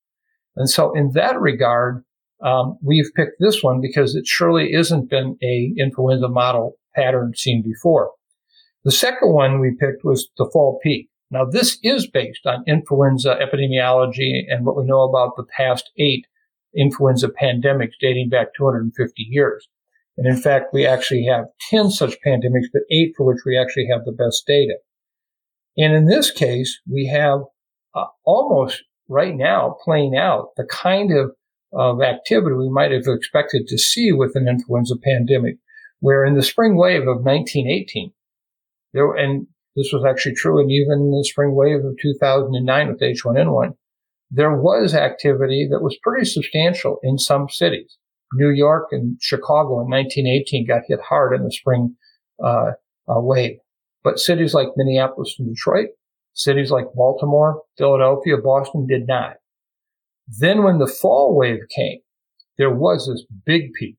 And 0.56 0.70
so 0.70 0.94
in 0.94 1.12
that 1.14 1.40
regard, 1.40 2.04
um, 2.42 2.78
we've 2.82 3.12
picked 3.16 3.40
this 3.40 3.64
one 3.64 3.82
because 3.82 4.16
it 4.16 4.28
surely 4.28 4.74
isn't 4.74 5.10
been 5.10 5.38
a 5.42 5.74
influenza 5.78 6.28
model 6.28 6.78
pattern 6.96 7.34
seen 7.36 7.62
before. 7.62 8.12
The 8.84 8.92
second 8.92 9.34
one 9.34 9.60
we 9.60 9.76
picked 9.80 10.04
was 10.04 10.30
the 10.38 10.50
fall 10.52 10.80
peak. 10.82 11.10
Now 11.32 11.46
this 11.46 11.78
is 11.84 12.08
based 12.08 12.46
on 12.46 12.64
influenza 12.68 13.38
epidemiology 13.42 14.44
and 14.50 14.66
what 14.66 14.76
we 14.78 14.86
know 14.86 15.02
about 15.02 15.36
the 15.36 15.46
past 15.56 15.92
eight 15.98 16.26
influenza 16.76 17.30
pandemics 17.30 17.94
dating 18.00 18.30
back 18.30 18.54
250 18.56 19.24
years. 19.30 19.68
And 20.20 20.28
in 20.28 20.36
fact, 20.36 20.74
we 20.74 20.86
actually 20.86 21.24
have 21.28 21.46
10 21.70 21.92
such 21.92 22.18
pandemics, 22.28 22.68
but 22.74 22.82
eight 22.92 23.14
for 23.16 23.26
which 23.26 23.44
we 23.46 23.58
actually 23.58 23.88
have 23.90 24.04
the 24.04 24.12
best 24.12 24.46
data. 24.46 24.76
And 25.78 25.94
in 25.94 26.08
this 26.08 26.30
case, 26.30 26.78
we 26.86 27.08
have 27.08 27.40
uh, 27.96 28.08
almost 28.26 28.84
right 29.08 29.34
now 29.34 29.78
playing 29.82 30.18
out 30.18 30.50
the 30.58 30.66
kind 30.66 31.14
of, 31.14 31.32
of 31.72 32.02
activity 32.02 32.54
we 32.54 32.70
might 32.70 32.92
have 32.92 33.08
expected 33.08 33.66
to 33.68 33.78
see 33.78 34.12
with 34.12 34.36
an 34.36 34.50
influenza 34.50 34.96
pandemic, 35.02 35.56
where 36.02 36.26
in 36.26 36.36
the 36.36 36.44
spring 36.44 36.76
wave 36.76 37.04
of 37.04 37.24
1918, 37.24 38.12
there, 38.92 39.14
and 39.14 39.48
this 39.78 39.92
was 39.94 40.04
actually 40.06 40.36
true, 40.36 40.60
and 40.60 40.70
even 40.70 41.12
the 41.12 41.24
spring 41.24 41.56
wave 41.56 41.86
of 41.86 41.96
2009 42.02 42.90
with 42.90 43.00
H1N1, 43.00 43.74
there 44.30 44.54
was 44.54 44.94
activity 44.94 45.66
that 45.72 45.82
was 45.82 45.98
pretty 46.04 46.26
substantial 46.26 47.00
in 47.04 47.18
some 47.18 47.48
cities. 47.48 47.98
New 48.34 48.50
York 48.50 48.90
and 48.92 49.18
Chicago 49.22 49.82
in 49.82 49.90
1918 49.90 50.68
got 50.68 50.84
hit 50.88 51.00
hard 51.02 51.36
in 51.36 51.44
the 51.44 51.52
spring 51.52 51.96
uh, 52.44 52.72
uh, 53.08 53.20
wave. 53.20 53.58
But 54.04 54.20
cities 54.20 54.54
like 54.54 54.70
Minneapolis 54.76 55.36
and 55.40 55.54
Detroit, 55.54 55.90
cities 56.34 56.72
like 56.72 56.86
Baltimore, 56.96 57.62
Philadelphia, 57.78 58.38
Boston 58.38 58.88
did 58.88 59.08
not. 59.08 59.36
Then 60.28 60.64
when 60.64 60.78
the 60.78 60.88
fall 60.88 61.36
wave 61.36 61.62
came, 61.76 62.00
there 62.58 62.74
was 62.74 63.08
this 63.08 63.26
big 63.46 63.74
peak, 63.74 63.96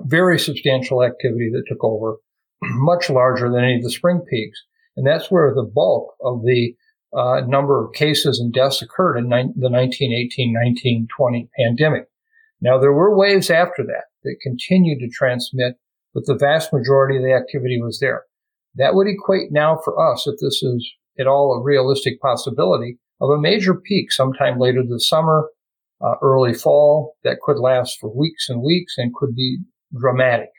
very 0.00 0.38
substantial 0.38 1.02
activity 1.02 1.50
that 1.52 1.64
took 1.66 1.82
over, 1.82 2.16
much 2.62 3.10
larger 3.10 3.50
than 3.50 3.64
any 3.64 3.76
of 3.76 3.82
the 3.82 3.90
spring 3.90 4.22
peaks. 4.30 4.62
And 4.96 5.06
that's 5.06 5.30
where 5.30 5.52
the 5.52 5.64
bulk 5.64 6.14
of 6.22 6.42
the 6.42 6.74
uh, 7.16 7.42
number 7.46 7.84
of 7.84 7.92
cases 7.92 8.40
and 8.40 8.52
deaths 8.52 8.82
occurred 8.82 9.16
in 9.16 9.28
ni- 9.28 9.52
the 9.56 9.68
1918-1920 9.68 11.48
pandemic. 11.58 12.08
Now 12.60 12.78
there 12.78 12.92
were 12.92 13.16
waves 13.16 13.50
after 13.50 13.82
that 13.84 14.04
that 14.24 14.36
continued 14.42 15.00
to 15.00 15.08
transmit, 15.08 15.74
but 16.14 16.24
the 16.26 16.36
vast 16.38 16.72
majority 16.72 17.16
of 17.16 17.22
the 17.22 17.34
activity 17.34 17.80
was 17.80 17.98
there. 18.00 18.24
That 18.74 18.94
would 18.94 19.06
equate 19.08 19.52
now 19.52 19.78
for 19.84 20.12
us, 20.12 20.26
if 20.26 20.36
this 20.40 20.62
is 20.62 20.92
at 21.18 21.26
all 21.26 21.54
a 21.54 21.62
realistic 21.62 22.20
possibility, 22.20 22.98
of 23.20 23.30
a 23.30 23.40
major 23.40 23.74
peak 23.74 24.12
sometime 24.12 24.58
later 24.58 24.82
this 24.82 25.08
summer, 25.08 25.48
uh, 26.00 26.14
early 26.22 26.52
fall 26.52 27.16
that 27.24 27.40
could 27.42 27.58
last 27.58 27.98
for 27.98 28.14
weeks 28.14 28.48
and 28.48 28.62
weeks 28.62 28.94
and 28.98 29.14
could 29.14 29.34
be 29.34 29.58
dramatic. 29.98 30.50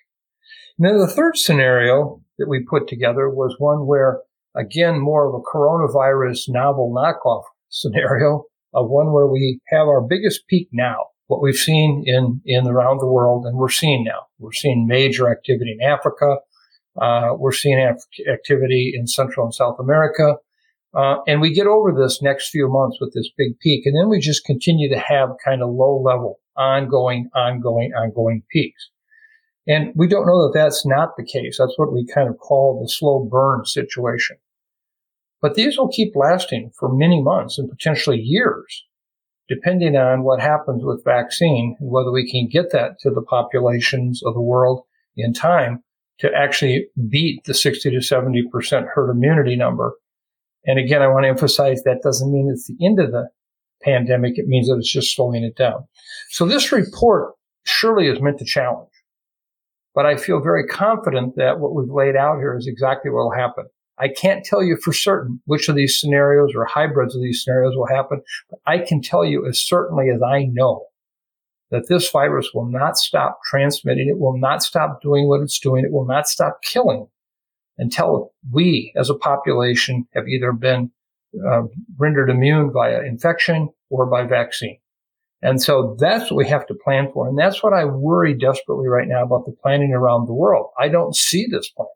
And 0.77 0.88
then 0.88 0.98
the 0.98 1.08
third 1.08 1.38
scenario 1.38 2.22
that 2.38 2.50
we 2.50 2.66
put 2.68 2.88
together 2.88 3.30
was 3.30 3.56
one 3.60 3.86
where, 3.86 4.22
again, 4.56 5.00
more 5.00 5.27
of 5.27 5.34
a 5.34 5.58
coronavirus 5.58 6.50
novel 6.50 6.94
knockoff 6.96 7.44
scenario 7.70 8.46
of 8.74 8.89
one 8.89 9.12
where 9.12 9.27
we 9.27 9.60
have 9.68 9.88
our 9.88 10.01
biggest 10.01 10.48
peak 10.48 10.70
now, 10.72 11.08
what 11.27 11.41
we've 11.41 11.55
seen 11.55 12.03
in, 12.05 12.41
in 12.46 12.67
around 12.67 13.00
the 13.00 13.07
world 13.07 13.46
and 13.46 13.57
we're 13.57 13.69
seeing 13.69 14.03
now. 14.03 14.27
We're 14.39 14.53
seeing 14.53 14.88
major 14.88 15.29
activity 15.29 15.77
in 15.79 15.88
Africa. 15.88 16.38
Uh, 17.00 17.34
we're 17.38 17.51
seeing 17.51 17.79
activity 17.79 18.93
in 18.98 19.07
Central 19.07 19.46
and 19.46 19.53
South 19.53 19.77
America. 19.79 20.36
Uh, 20.93 21.17
and 21.27 21.41
we 21.41 21.53
get 21.53 21.67
over 21.67 21.91
this 21.91 22.22
next 22.22 22.50
few 22.50 22.67
months 22.67 22.98
with 23.00 23.13
this 23.13 23.29
big 23.38 23.60
peak. 23.60 23.86
And 23.86 23.96
then 23.96 24.10
we 24.10 24.19
just 24.19 24.46
continue 24.46 24.89
to 24.89 25.00
have 25.00 25.29
kind 25.43 25.62
of 25.62 25.69
low 25.69 26.01
level, 26.01 26.39
ongoing, 26.55 27.29
ongoing, 27.36 27.91
ongoing 27.93 28.43
peaks. 28.50 28.89
And 29.67 29.91
we 29.96 30.07
don't 30.07 30.25
know 30.25 30.48
that 30.48 30.57
that's 30.57 30.86
not 30.86 31.17
the 31.17 31.25
case. 31.25 31.57
That's 31.60 31.77
what 31.77 31.91
we 31.91 32.07
kind 32.07 32.29
of 32.29 32.38
call 32.38 32.81
the 32.81 32.89
slow 32.89 33.27
burn 33.29 33.65
situation. 33.65 34.38
But 35.41 35.55
these 35.55 35.77
will 35.77 35.89
keep 35.89 36.15
lasting 36.15 36.72
for 36.79 36.91
many 36.91 37.22
months 37.22 37.60
and 37.60 37.69
potentially 37.69 38.17
years, 38.17 38.86
depending 39.50 39.96
on 39.96 40.24
what 40.24 40.42
happens 40.42 40.84
with 40.84 41.04
vaccine 41.04 41.75
and 41.80 41.89
whether 41.89 42.12
we 42.12 42.30
can 42.30 42.48
get 42.48 42.72
that 42.72 43.00
to 43.00 43.10
the 43.10 43.22
populations 43.22 44.22
of 44.24 44.34
the 44.34 44.42
world 44.42 44.84
in 45.16 45.34
time 45.34 45.84
to 46.20 46.30
actually 46.36 46.88
beat 47.10 47.44
the 47.46 47.54
60 47.54 47.92
to 47.92 47.98
70% 47.98 48.88
herd 48.94 49.12
immunity 49.12 49.56
number. 49.56 49.96
And 50.66 50.80
again, 50.80 51.01
I 51.01 51.08
want 51.08 51.24
to 51.24 51.30
emphasize 51.30 51.84
that 51.84 52.01
doesn't 52.04 52.32
mean 52.32 52.50
it's 52.51 52.68
the 52.68 52.86
end 52.86 53.00
of 53.00 53.12
the 53.12 53.30
pandemic. 53.84 54.38
It 54.38 54.48
means 54.48 54.68
that 54.68 54.77
it's 54.77 54.92
just 54.92 55.16
slowing 55.16 55.44
it 55.44 55.56
down. 55.56 55.88
So 56.30 56.46
this 56.46 56.72
report 56.72 57.34
surely 57.66 58.08
is 58.08 58.22
meant 58.22 58.39
to 58.39 58.46
challenge. 58.46 58.89
But 59.94 60.06
I 60.06 60.18
feel 60.18 60.42
very 60.42 60.66
confident 60.66 61.36
that 61.38 61.60
what 61.60 61.74
we've 61.74 61.89
laid 61.89 62.16
out 62.16 62.38
here 62.38 62.56
is 62.58 62.68
exactly 62.68 63.10
what 63.10 63.24
will 63.24 63.32
happen. 63.32 63.66
I 64.00 64.10
can't 64.10 64.46
tell 64.46 64.63
you 64.63 64.77
for 64.84 64.94
certain 64.94 65.42
which 65.46 65.70
of 65.70 65.75
these 65.75 66.00
scenarios 66.00 66.54
or 66.56 66.66
hybrids 66.66 67.16
of 67.16 67.22
these 67.22 67.44
scenarios 67.44 67.75
will 67.75 67.88
happen, 67.88 68.22
but 68.50 68.60
I 68.66 68.80
can 68.80 69.01
tell 69.01 69.25
you 69.25 69.48
as 69.48 69.60
certainly 69.60 70.10
as 70.10 70.22
I 70.22 70.46
know 70.51 70.86
that 71.72 71.88
this 71.89 72.10
virus 72.10 72.51
will 72.54 72.70
not 72.70 72.98
stop 72.98 73.39
transmitting. 73.44 74.08
It 74.08 74.20
will 74.20 74.38
not 74.38 74.63
stop 74.63 75.01
doing 75.01 75.27
what 75.27 75.42
it's 75.42 75.60
doing. 75.60 75.84
It 75.84 75.92
will 75.92 76.06
not 76.06 76.27
stop 76.27 76.62
killing 76.63 77.08
until 77.77 78.34
we 78.51 78.94
as 78.96 79.10
a 79.10 79.16
population 79.16 80.08
have 80.13 80.27
either 80.27 80.51
been 80.51 80.92
uh, 81.46 81.63
rendered 81.98 82.30
immune 82.30 82.72
via 82.72 83.01
infection 83.01 83.70
or 83.89 84.06
by 84.06 84.24
vaccine. 84.24 84.77
And 85.42 85.62
so 85.62 85.96
that's 86.00 86.32
what 86.32 86.38
we 86.38 86.48
have 86.48 86.66
to 86.68 86.74
plan 86.74 87.12
for. 87.13 87.27
And 87.27 87.38
that's 87.38 87.62
what 87.62 87.74
I 87.74 87.86
worry 87.86 88.34
desperately 88.34 88.88
right 88.88 89.08
now 89.08 89.24
about 89.24 89.46
the 89.46 89.56
planning 89.62 89.94
around 89.94 90.25
the 90.27 90.34
world. 90.34 90.72
I 90.80 90.88
don't 90.88 91.16
see 91.16 91.46
this 91.50 91.70
plan. 91.70 91.88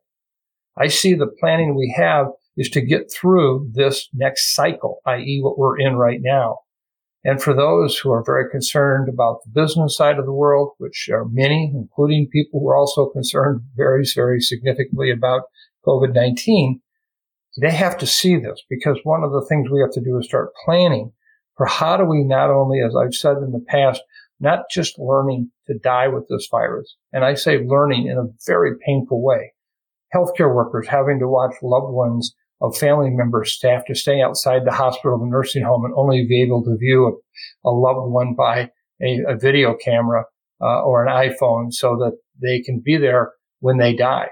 I 0.81 0.87
see 0.87 1.13
the 1.13 1.31
planning 1.39 1.75
we 1.75 1.93
have 1.95 2.27
is 2.57 2.67
to 2.71 2.81
get 2.81 3.11
through 3.13 3.69
this 3.71 4.09
next 4.13 4.55
cycle, 4.55 4.99
i.e. 5.05 5.39
what 5.43 5.59
we're 5.59 5.79
in 5.79 5.95
right 5.95 6.19
now. 6.19 6.59
And 7.23 7.39
for 7.39 7.53
those 7.53 7.99
who 7.99 8.11
are 8.11 8.23
very 8.25 8.49
concerned 8.49 9.07
about 9.07 9.41
the 9.43 9.51
business 9.61 9.95
side 9.95 10.17
of 10.17 10.25
the 10.25 10.33
world, 10.33 10.71
which 10.79 11.07
are 11.13 11.25
many, 11.25 11.71
including 11.75 12.29
people 12.33 12.59
who 12.59 12.67
are 12.69 12.75
also 12.75 13.09
concerned 13.09 13.61
very, 13.75 14.03
very 14.15 14.41
significantly 14.41 15.11
about 15.11 15.43
COVID-19, 15.85 16.79
they 17.61 17.69
have 17.69 17.95
to 17.99 18.07
see 18.07 18.37
this 18.37 18.63
because 18.67 18.97
one 19.03 19.23
of 19.23 19.31
the 19.31 19.45
things 19.47 19.69
we 19.69 19.81
have 19.81 19.91
to 19.91 20.01
do 20.01 20.17
is 20.17 20.25
start 20.25 20.49
planning 20.65 21.11
for 21.57 21.67
how 21.67 21.95
do 21.95 22.05
we 22.05 22.23
not 22.23 22.49
only, 22.49 22.79
as 22.81 22.95
I've 22.95 23.13
said 23.13 23.37
in 23.37 23.51
the 23.51 23.63
past, 23.67 24.01
not 24.39 24.61
just 24.71 24.97
learning 24.97 25.51
to 25.67 25.77
die 25.77 26.07
with 26.07 26.27
this 26.27 26.47
virus. 26.49 26.95
And 27.13 27.23
I 27.23 27.35
say 27.35 27.59
learning 27.63 28.07
in 28.07 28.17
a 28.17 28.33
very 28.47 28.71
painful 28.83 29.21
way. 29.21 29.53
Healthcare 30.13 30.53
workers 30.53 30.87
having 30.87 31.19
to 31.19 31.27
watch 31.27 31.53
loved 31.61 31.91
ones 31.93 32.35
of 32.61 32.77
family 32.77 33.09
members, 33.09 33.53
staff 33.53 33.85
to 33.85 33.95
stay 33.95 34.21
outside 34.21 34.65
the 34.65 34.71
hospital, 34.71 35.17
the 35.17 35.25
nursing 35.25 35.63
home, 35.63 35.83
and 35.83 35.93
only 35.95 36.25
be 36.27 36.41
able 36.41 36.63
to 36.63 36.77
view 36.77 37.21
a, 37.65 37.69
a 37.69 37.71
loved 37.71 38.11
one 38.11 38.35
by 38.35 38.69
a, 39.01 39.23
a 39.27 39.35
video 39.35 39.75
camera 39.75 40.25
uh, 40.61 40.81
or 40.83 41.05
an 41.05 41.11
iPhone 41.11 41.73
so 41.73 41.95
that 41.97 42.17
they 42.41 42.61
can 42.61 42.79
be 42.79 42.97
there 42.97 43.31
when 43.59 43.77
they 43.77 43.95
die. 43.95 44.27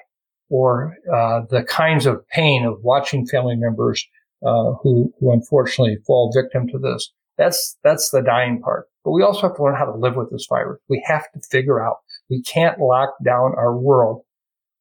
Or 0.50 0.96
uh, 1.12 1.42
the 1.50 1.64
kinds 1.64 2.06
of 2.06 2.28
pain 2.30 2.66
of 2.66 2.82
watching 2.82 3.26
family 3.26 3.56
members 3.56 4.06
uh, 4.46 4.74
who, 4.82 5.14
who 5.20 5.32
unfortunately 5.32 5.98
fall 6.06 6.32
victim 6.36 6.68
to 6.70 6.80
this. 6.80 7.12
That's 7.38 7.78
that's 7.84 8.10
the 8.10 8.22
dying 8.22 8.62
part. 8.62 8.88
But 9.06 9.12
we 9.12 9.24
also 9.24 9.48
have 9.48 9.56
to 9.56 9.64
learn 9.64 9.76
how 9.76 9.86
to 9.86 9.98
live 9.98 10.16
with 10.16 10.30
this 10.32 10.46
virus. 10.50 10.80
We 10.90 11.04
have 11.08 11.32
to 11.34 11.40
figure 11.50 11.82
out 11.82 11.98
we 12.30 12.42
can't 12.42 12.80
lock 12.80 13.14
down 13.24 13.54
our 13.58 13.78
world 13.78 14.24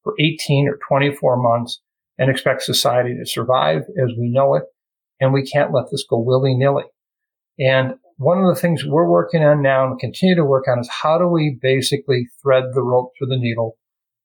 for 0.09 0.15
18 0.19 0.69
or 0.69 0.79
24 0.89 1.37
months 1.37 1.81
and 2.17 2.31
expect 2.31 2.63
society 2.63 3.15
to 3.15 3.27
survive 3.27 3.83
as 4.03 4.11
we 4.19 4.31
know 4.31 4.55
it. 4.55 4.63
And 5.21 5.35
we 5.35 5.45
can't 5.45 5.73
let 5.73 5.91
this 5.91 6.05
go 6.09 6.19
willy 6.19 6.55
nilly. 6.55 6.85
And 7.59 7.95
one 8.17 8.39
of 8.39 8.55
the 8.55 8.61
things 8.61 8.85
we're 8.87 9.09
working 9.09 9.45
on 9.45 9.61
now 9.61 9.87
and 9.87 10.01
continue 10.01 10.35
to 10.35 10.45
work 10.45 10.67
on 10.67 10.79
is 10.79 10.89
how 10.89 11.19
do 11.19 11.27
we 11.27 11.59
basically 11.61 12.27
thread 12.43 12.65
the 12.73 12.83
rope 12.83 13.13
through 13.19 13.29
the 13.29 13.37
needle 13.37 13.77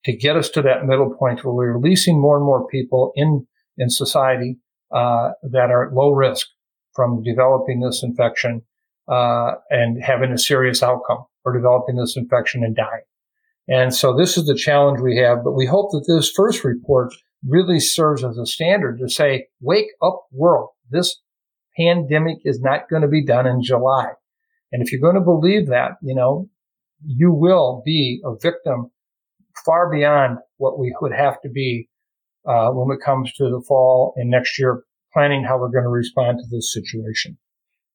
to 0.04 0.16
get 0.16 0.36
us 0.36 0.48
to 0.50 0.62
that 0.62 0.86
middle 0.86 1.14
point 1.14 1.44
where 1.44 1.52
we're 1.52 1.78
releasing 1.78 2.18
more 2.18 2.36
and 2.36 2.46
more 2.46 2.66
people 2.68 3.12
in, 3.14 3.46
in 3.76 3.90
society 3.90 4.56
uh, 4.94 5.30
that 5.42 5.70
are 5.70 5.88
at 5.88 5.92
low 5.92 6.12
risk 6.12 6.46
from 6.94 7.22
developing 7.22 7.80
this 7.80 8.02
infection 8.02 8.62
uh, 9.08 9.52
and 9.68 10.02
having 10.02 10.32
a 10.32 10.38
serious 10.38 10.82
outcome 10.82 11.24
or 11.44 11.52
developing 11.52 11.96
this 11.96 12.16
infection 12.16 12.64
and 12.64 12.74
dying. 12.74 13.02
And 13.68 13.94
so 13.94 14.14
this 14.14 14.36
is 14.36 14.46
the 14.46 14.54
challenge 14.54 15.00
we 15.00 15.16
have, 15.18 15.42
but 15.42 15.52
we 15.52 15.66
hope 15.66 15.90
that 15.92 16.04
this 16.06 16.30
first 16.30 16.64
report 16.64 17.14
really 17.46 17.80
serves 17.80 18.24
as 18.24 18.36
a 18.36 18.46
standard 18.46 18.98
to 18.98 19.08
say, 19.08 19.46
wake 19.60 19.88
up 20.02 20.26
world. 20.32 20.70
This 20.90 21.20
pandemic 21.76 22.38
is 22.44 22.60
not 22.60 22.88
going 22.88 23.02
to 23.02 23.08
be 23.08 23.24
done 23.24 23.46
in 23.46 23.62
July. 23.62 24.08
And 24.72 24.82
if 24.82 24.92
you're 24.92 25.00
going 25.00 25.14
to 25.14 25.20
believe 25.20 25.68
that, 25.68 25.92
you 26.02 26.14
know, 26.14 26.48
you 27.06 27.32
will 27.32 27.82
be 27.84 28.20
a 28.24 28.34
victim 28.40 28.90
far 29.64 29.90
beyond 29.90 30.38
what 30.56 30.78
we 30.78 30.94
would 31.00 31.12
have 31.12 31.40
to 31.42 31.48
be 31.48 31.88
uh, 32.46 32.70
when 32.70 32.94
it 32.96 33.04
comes 33.04 33.32
to 33.34 33.44
the 33.44 33.62
fall 33.66 34.14
and 34.16 34.30
next 34.30 34.58
year 34.58 34.82
planning 35.12 35.44
how 35.44 35.58
we're 35.58 35.70
going 35.70 35.84
to 35.84 35.90
respond 35.90 36.38
to 36.38 36.44
this 36.50 36.72
situation. 36.72 37.38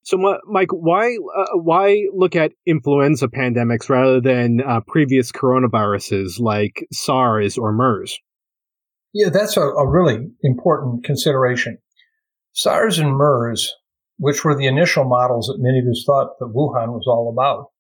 So, 0.04 0.18
Mike, 0.48 0.72
why 0.72 1.18
uh, 1.38 1.58
why 1.58 2.06
look 2.14 2.36
at 2.36 2.54
influenza 2.66 3.28
pandemics 3.28 3.90
rather 3.90 4.22
than 4.22 4.62
uh, 4.62 4.82
previous 4.88 5.32
coronaviruses 5.32 6.40
like 6.40 6.88
SARS 6.92 7.58
or 7.58 7.72
MERS? 7.72 8.18
Yeah, 9.14 9.30
that's 9.30 9.58
a, 9.58 9.62
a 9.62 9.88
really 9.88 10.30
important 10.44 11.04
consideration. 11.04 11.78
SARS 12.54 13.00
and 13.00 13.16
MERS, 13.16 13.74
which 14.18 14.44
were 14.44 14.56
the 14.56 14.68
initial 14.68 15.04
models 15.04 15.48
that 15.48 15.58
many 15.60 15.80
of 15.80 15.86
us 15.92 16.04
thought 16.06 16.38
that 16.40 16.54
Wuhan 16.56 16.94
was 16.94 17.06
all 17.08 17.30
about, 17.32 17.72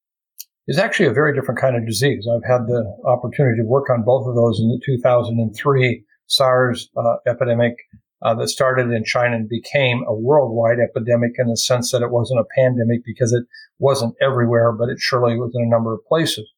is 0.67 0.77
actually 0.77 1.07
a 1.07 1.13
very 1.13 1.33
different 1.33 1.59
kind 1.59 1.75
of 1.75 1.85
disease. 1.85 2.27
I've 2.31 2.49
had 2.49 2.67
the 2.67 2.83
opportunity 3.05 3.57
to 3.61 3.67
work 3.67 3.89
on 3.89 4.03
both 4.03 4.27
of 4.27 4.35
those 4.35 4.59
in 4.59 4.67
the 4.67 4.79
2003 4.85 6.03
SARS 6.27 6.89
uh, 6.95 7.15
epidemic 7.27 7.75
uh, 8.21 8.33
that 8.35 8.49
started 8.49 8.91
in 8.91 9.03
China 9.05 9.35
and 9.35 9.47
became 9.47 10.03
a 10.07 10.13
worldwide 10.13 10.79
epidemic 10.79 11.31
in 11.37 11.47
the 11.47 11.57
sense 11.57 11.91
that 11.91 12.01
it 12.01 12.11
wasn't 12.11 12.39
a 12.39 12.59
pandemic 12.59 13.03
because 13.05 13.33
it 13.33 13.43
wasn't 13.79 14.15
everywhere, 14.21 14.71
but 14.71 14.89
it 14.89 14.99
surely 14.99 15.37
was 15.37 15.51
in 15.55 15.63
a 15.63 15.69
number 15.69 15.93
of 15.93 16.05
places. 16.05 16.49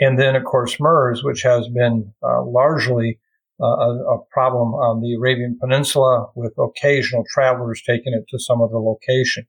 And 0.00 0.18
then, 0.18 0.36
of 0.36 0.44
course, 0.44 0.78
MERS, 0.80 1.22
which 1.24 1.42
has 1.42 1.68
been 1.68 2.12
uh, 2.22 2.44
largely 2.44 3.18
uh, 3.60 3.66
a, 3.66 4.14
a, 4.14 4.18
problem 4.30 4.72
on 4.74 5.00
the 5.00 5.14
Arabian 5.14 5.58
Peninsula 5.60 6.28
with 6.36 6.54
occasional 6.58 7.24
travelers 7.28 7.82
taking 7.84 8.14
it 8.14 8.24
to 8.28 8.38
some 8.38 8.62
other 8.62 8.78
location. 8.78 9.46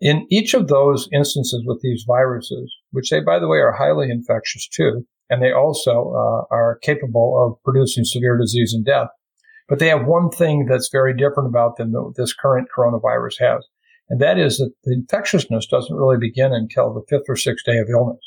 In 0.00 0.26
each 0.28 0.54
of 0.54 0.66
those 0.66 1.08
instances 1.12 1.62
with 1.64 1.80
these 1.82 2.04
viruses, 2.06 2.74
which 2.90 3.10
they, 3.10 3.20
by 3.20 3.38
the 3.38 3.46
way, 3.46 3.58
are 3.58 3.72
highly 3.72 4.10
infectious 4.10 4.68
too, 4.68 5.06
and 5.30 5.40
they 5.40 5.52
also 5.52 6.12
uh, 6.50 6.54
are 6.54 6.78
capable 6.82 7.46
of 7.46 7.62
producing 7.62 8.04
severe 8.04 8.36
disease 8.36 8.74
and 8.74 8.84
death, 8.84 9.08
but 9.68 9.78
they 9.78 9.88
have 9.88 10.06
one 10.06 10.30
thing 10.30 10.66
that's 10.66 10.88
very 10.90 11.14
different 11.14 11.48
about 11.48 11.76
them 11.76 11.92
that 11.92 12.14
this 12.16 12.34
current 12.34 12.68
coronavirus 12.76 13.40
has. 13.40 13.66
And 14.08 14.20
that 14.20 14.38
is 14.38 14.58
that 14.58 14.72
the 14.84 14.94
infectiousness 14.94 15.66
doesn't 15.66 15.96
really 15.96 16.18
begin 16.18 16.52
until 16.52 16.94
the 16.94 17.02
fifth 17.08 17.28
or 17.28 17.36
sixth 17.36 17.64
day 17.64 17.78
of 17.78 17.88
illness. 17.90 18.20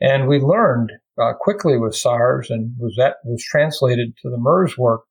And 0.00 0.28
we 0.28 0.38
learned 0.38 0.92
uh, 1.20 1.32
quickly 1.38 1.78
with 1.78 1.94
SARS 1.94 2.50
and 2.50 2.74
was 2.78 2.94
that 2.98 3.16
was 3.24 3.42
translated 3.42 4.16
to 4.22 4.30
the 4.30 4.38
MERS 4.38 4.76
work 4.78 5.02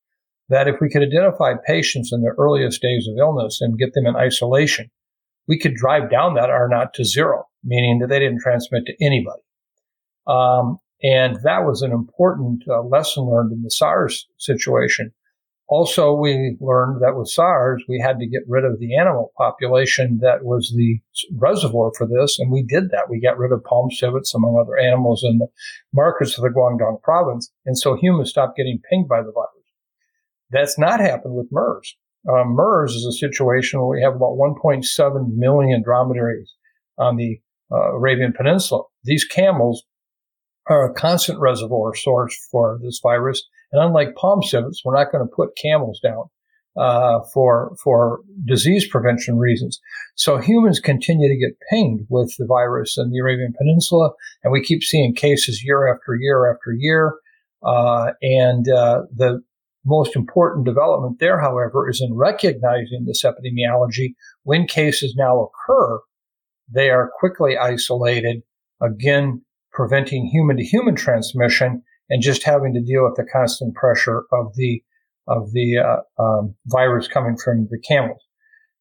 that 0.50 0.68
if 0.68 0.76
we 0.80 0.90
could 0.90 1.04
identify 1.04 1.54
patients 1.66 2.12
in 2.14 2.22
the 2.22 2.34
earliest 2.38 2.82
days 2.82 3.08
of 3.08 3.18
illness 3.18 3.60
and 3.60 3.78
get 3.78 3.94
them 3.94 4.06
in 4.06 4.16
isolation, 4.16 4.90
we 5.48 5.60
could 5.60 5.76
drive 5.76 6.10
down 6.10 6.36
that 6.36 6.50
R 6.50 6.70
naught 6.70 6.94
to 6.96 7.06
zero, 7.06 7.46
meaning 7.64 8.00
that 8.00 8.08
they 8.08 8.20
didn't 8.20 8.42
transmit 8.42 8.86
to 8.86 9.06
anybody. 9.06 9.42
Um, 10.26 10.78
and 11.04 11.38
that 11.44 11.66
was 11.66 11.82
an 11.82 11.92
important 11.92 12.64
uh, 12.68 12.82
lesson 12.82 13.26
learned 13.26 13.52
in 13.52 13.62
the 13.62 13.72
SARS 13.72 14.28
situation 14.38 15.14
also, 15.70 16.14
we 16.14 16.56
learned 16.62 17.02
that 17.02 17.18
with 17.18 17.28
SARS, 17.28 17.84
we 17.90 18.00
had 18.00 18.20
to 18.20 18.28
get 18.28 18.44
rid 18.48 18.64
of 18.64 18.80
the 18.80 18.96
animal 18.96 19.34
population 19.38 20.20
that 20.22 20.46
was 20.46 20.74
the 20.76 21.00
reservoir 21.36 21.92
for 21.98 22.08
this, 22.08 22.40
and 22.40 22.50
we 22.50 22.64
did 22.64 22.90
that. 22.92 23.10
We 23.10 23.20
got 23.20 23.38
rid 23.38 23.52
of 23.52 23.66
palm 23.66 23.92
civets, 23.92 24.34
among 24.34 24.58
other 24.58 24.78
animals, 24.78 25.26
in 25.26 25.40
the 25.40 25.48
markets 25.94 26.38
of 26.38 26.44
the 26.44 26.50
Guangdong 26.50 27.02
province, 27.02 27.52
and 27.66 27.78
so 27.78 27.98
humans 27.98 28.30
stopped 28.30 28.56
getting 28.56 28.80
pinged 28.90 29.10
by 29.10 29.22
the 29.22 29.34
virus. 29.34 29.52
That's 30.52 30.80
not 30.80 31.02
happened 31.02 31.36
with 31.36 31.52
MERS. 31.52 31.98
Um, 32.30 32.56
MERS 32.56 32.94
is 32.96 33.06
a 33.06 33.12
situation 33.12 33.80
where 33.80 33.90
we 33.98 34.02
have 34.02 34.16
about 34.16 34.38
1.7 34.38 35.36
million 35.36 35.84
dromedaries 35.84 36.54
on 36.98 37.18
the 37.18 37.42
uh, 37.70 37.94
Arabian 37.94 38.32
Peninsula. 38.32 38.84
These 39.04 39.26
camels 39.26 39.84
are 40.70 40.90
a 40.90 40.94
constant 40.94 41.40
reservoir 41.40 41.94
source 41.94 42.38
for 42.52 42.80
this 42.82 43.02
virus 43.04 43.44
and 43.72 43.84
unlike 43.84 44.16
palm 44.16 44.42
civets, 44.44 44.82
we're 44.84 44.98
not 44.98 45.12
going 45.12 45.26
to 45.26 45.36
put 45.36 45.58
camels 45.62 46.00
down. 46.02 46.26
uh, 46.78 47.20
for 47.34 47.76
for 47.84 48.22
disease 48.46 48.88
prevention 48.88 49.38
reasons. 49.38 49.80
So 50.16 50.38
humans 50.38 50.80
continue 50.80 51.28
to 51.28 51.38
get 51.38 51.58
pinged 51.70 52.06
with 52.10 52.34
the 52.38 52.46
virus 52.46 52.98
in 52.98 53.10
the 53.12 53.20
Arabian 53.20 53.54
Peninsula, 53.58 54.12
and 54.44 54.54
we 54.54 54.64
keep 54.64 54.84
seeing 54.84 55.16
cases 55.16 55.64
year 55.64 55.92
after 55.92 56.16
year 56.16 56.52
after 56.52 56.72
year. 56.78 57.16
Uh, 57.64 58.12
and 58.22 58.70
uh, 58.70 59.02
the 59.16 59.42
most 59.84 60.16
important 60.16 60.66
development 60.66 61.20
there, 61.20 61.40
however, 61.40 61.90
is 61.90 62.02
in 62.02 62.14
recognizing 62.14 63.06
this 63.06 63.24
epidemiology. 63.24 64.14
When 64.44 64.68
cases 64.68 65.16
now 65.18 65.42
occur, 65.50 66.00
they 66.72 66.92
are 66.92 67.12
quickly 67.20 67.58
isolated, 67.58 68.44
again 68.82 69.42
preventing 69.72 70.28
human 70.28 70.58
to 70.58 70.64
human 70.64 70.96
transmission 70.96 71.84
and 72.10 72.22
just 72.22 72.44
having 72.44 72.74
to 72.74 72.82
deal 72.82 73.04
with 73.04 73.16
the 73.16 73.30
constant 73.32 73.76
pressure 73.76 74.24
of 74.32 74.56
the 74.56 74.82
of 75.28 75.52
the 75.52 75.78
uh, 75.78 76.24
um, 76.24 76.56
virus 76.68 77.08
coming 77.08 77.36
from 77.36 77.68
the 77.70 77.80
camels. 77.80 78.22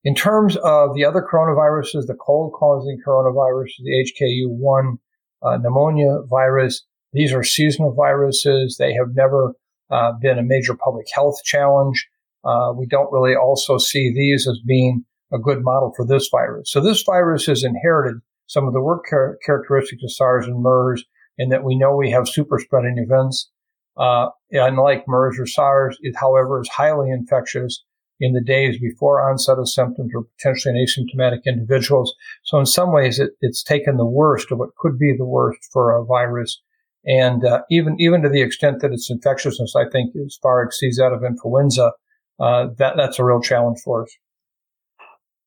In 0.04 0.14
terms 0.14 0.56
of 0.58 0.94
the 0.94 1.04
other 1.04 1.20
coronaviruses, 1.20 2.06
the 2.06 2.16
cold 2.24 2.52
causing 2.56 3.00
coronavirus, 3.04 3.70
the 3.82 4.12
HKU1 4.20 4.98
uh, 5.42 5.56
pneumonia 5.56 6.20
virus, 6.30 6.84
these 7.12 7.32
are 7.32 7.42
seasonal 7.42 7.92
viruses. 7.94 8.76
They 8.78 8.92
have 8.94 9.08
never 9.14 9.54
uh, 9.90 10.12
been 10.20 10.38
a 10.38 10.44
major 10.44 10.76
public 10.76 11.06
health 11.12 11.42
challenge. 11.44 12.06
Uh, 12.44 12.72
we 12.76 12.86
don't 12.86 13.12
really 13.12 13.34
also 13.34 13.78
see 13.78 14.12
these 14.14 14.46
as 14.46 14.60
being 14.64 15.04
a 15.32 15.38
good 15.38 15.64
model 15.64 15.92
for 15.96 16.06
this 16.06 16.28
virus. 16.30 16.70
So 16.70 16.80
this 16.80 17.02
virus 17.02 17.46
has 17.46 17.64
inherited 17.64 18.20
some 18.46 18.66
of 18.68 18.72
the 18.72 18.80
work 18.80 19.06
char- 19.10 19.38
characteristics 19.44 20.04
of 20.04 20.12
SARS 20.12 20.46
and 20.46 20.62
MERS 20.62 21.04
in 21.38 21.48
that 21.50 21.64
we 21.64 21.76
know 21.76 21.94
we 21.94 22.10
have 22.10 22.28
super 22.28 22.58
spreading 22.58 22.96
events. 22.98 23.50
Uh, 23.96 24.28
unlike 24.52 25.08
MERS 25.08 25.38
or 25.38 25.46
SARS, 25.46 25.96
it, 26.02 26.14
however, 26.16 26.60
is 26.60 26.68
highly 26.68 27.10
infectious 27.10 27.82
in 28.20 28.32
the 28.32 28.42
days 28.42 28.78
before 28.78 29.28
onset 29.28 29.58
of 29.58 29.68
symptoms 29.68 30.10
or 30.14 30.24
potentially 30.24 30.74
in 30.74 30.86
asymptomatic 30.86 31.40
individuals. 31.46 32.14
So 32.44 32.58
in 32.58 32.66
some 32.66 32.92
ways, 32.92 33.18
it, 33.18 33.30
it's 33.40 33.62
taken 33.62 33.96
the 33.96 34.06
worst 34.06 34.50
of 34.50 34.58
what 34.58 34.74
could 34.76 34.98
be 34.98 35.14
the 35.16 35.24
worst 35.24 35.60
for 35.72 35.94
a 35.94 36.04
virus. 36.04 36.60
And 37.04 37.44
uh, 37.44 37.62
even 37.70 37.96
even 38.00 38.22
to 38.22 38.28
the 38.28 38.42
extent 38.42 38.80
that 38.80 38.92
its 38.92 39.10
infectiousness, 39.10 39.76
I 39.76 39.88
think, 39.88 40.12
is 40.14 40.38
far 40.42 40.62
exceeds 40.62 40.96
that 40.96 41.12
of 41.12 41.24
influenza. 41.24 41.92
Uh, 42.38 42.68
that 42.78 42.96
that's 42.96 43.18
a 43.18 43.24
real 43.24 43.40
challenge 43.40 43.78
for 43.84 44.02
us. 44.02 44.16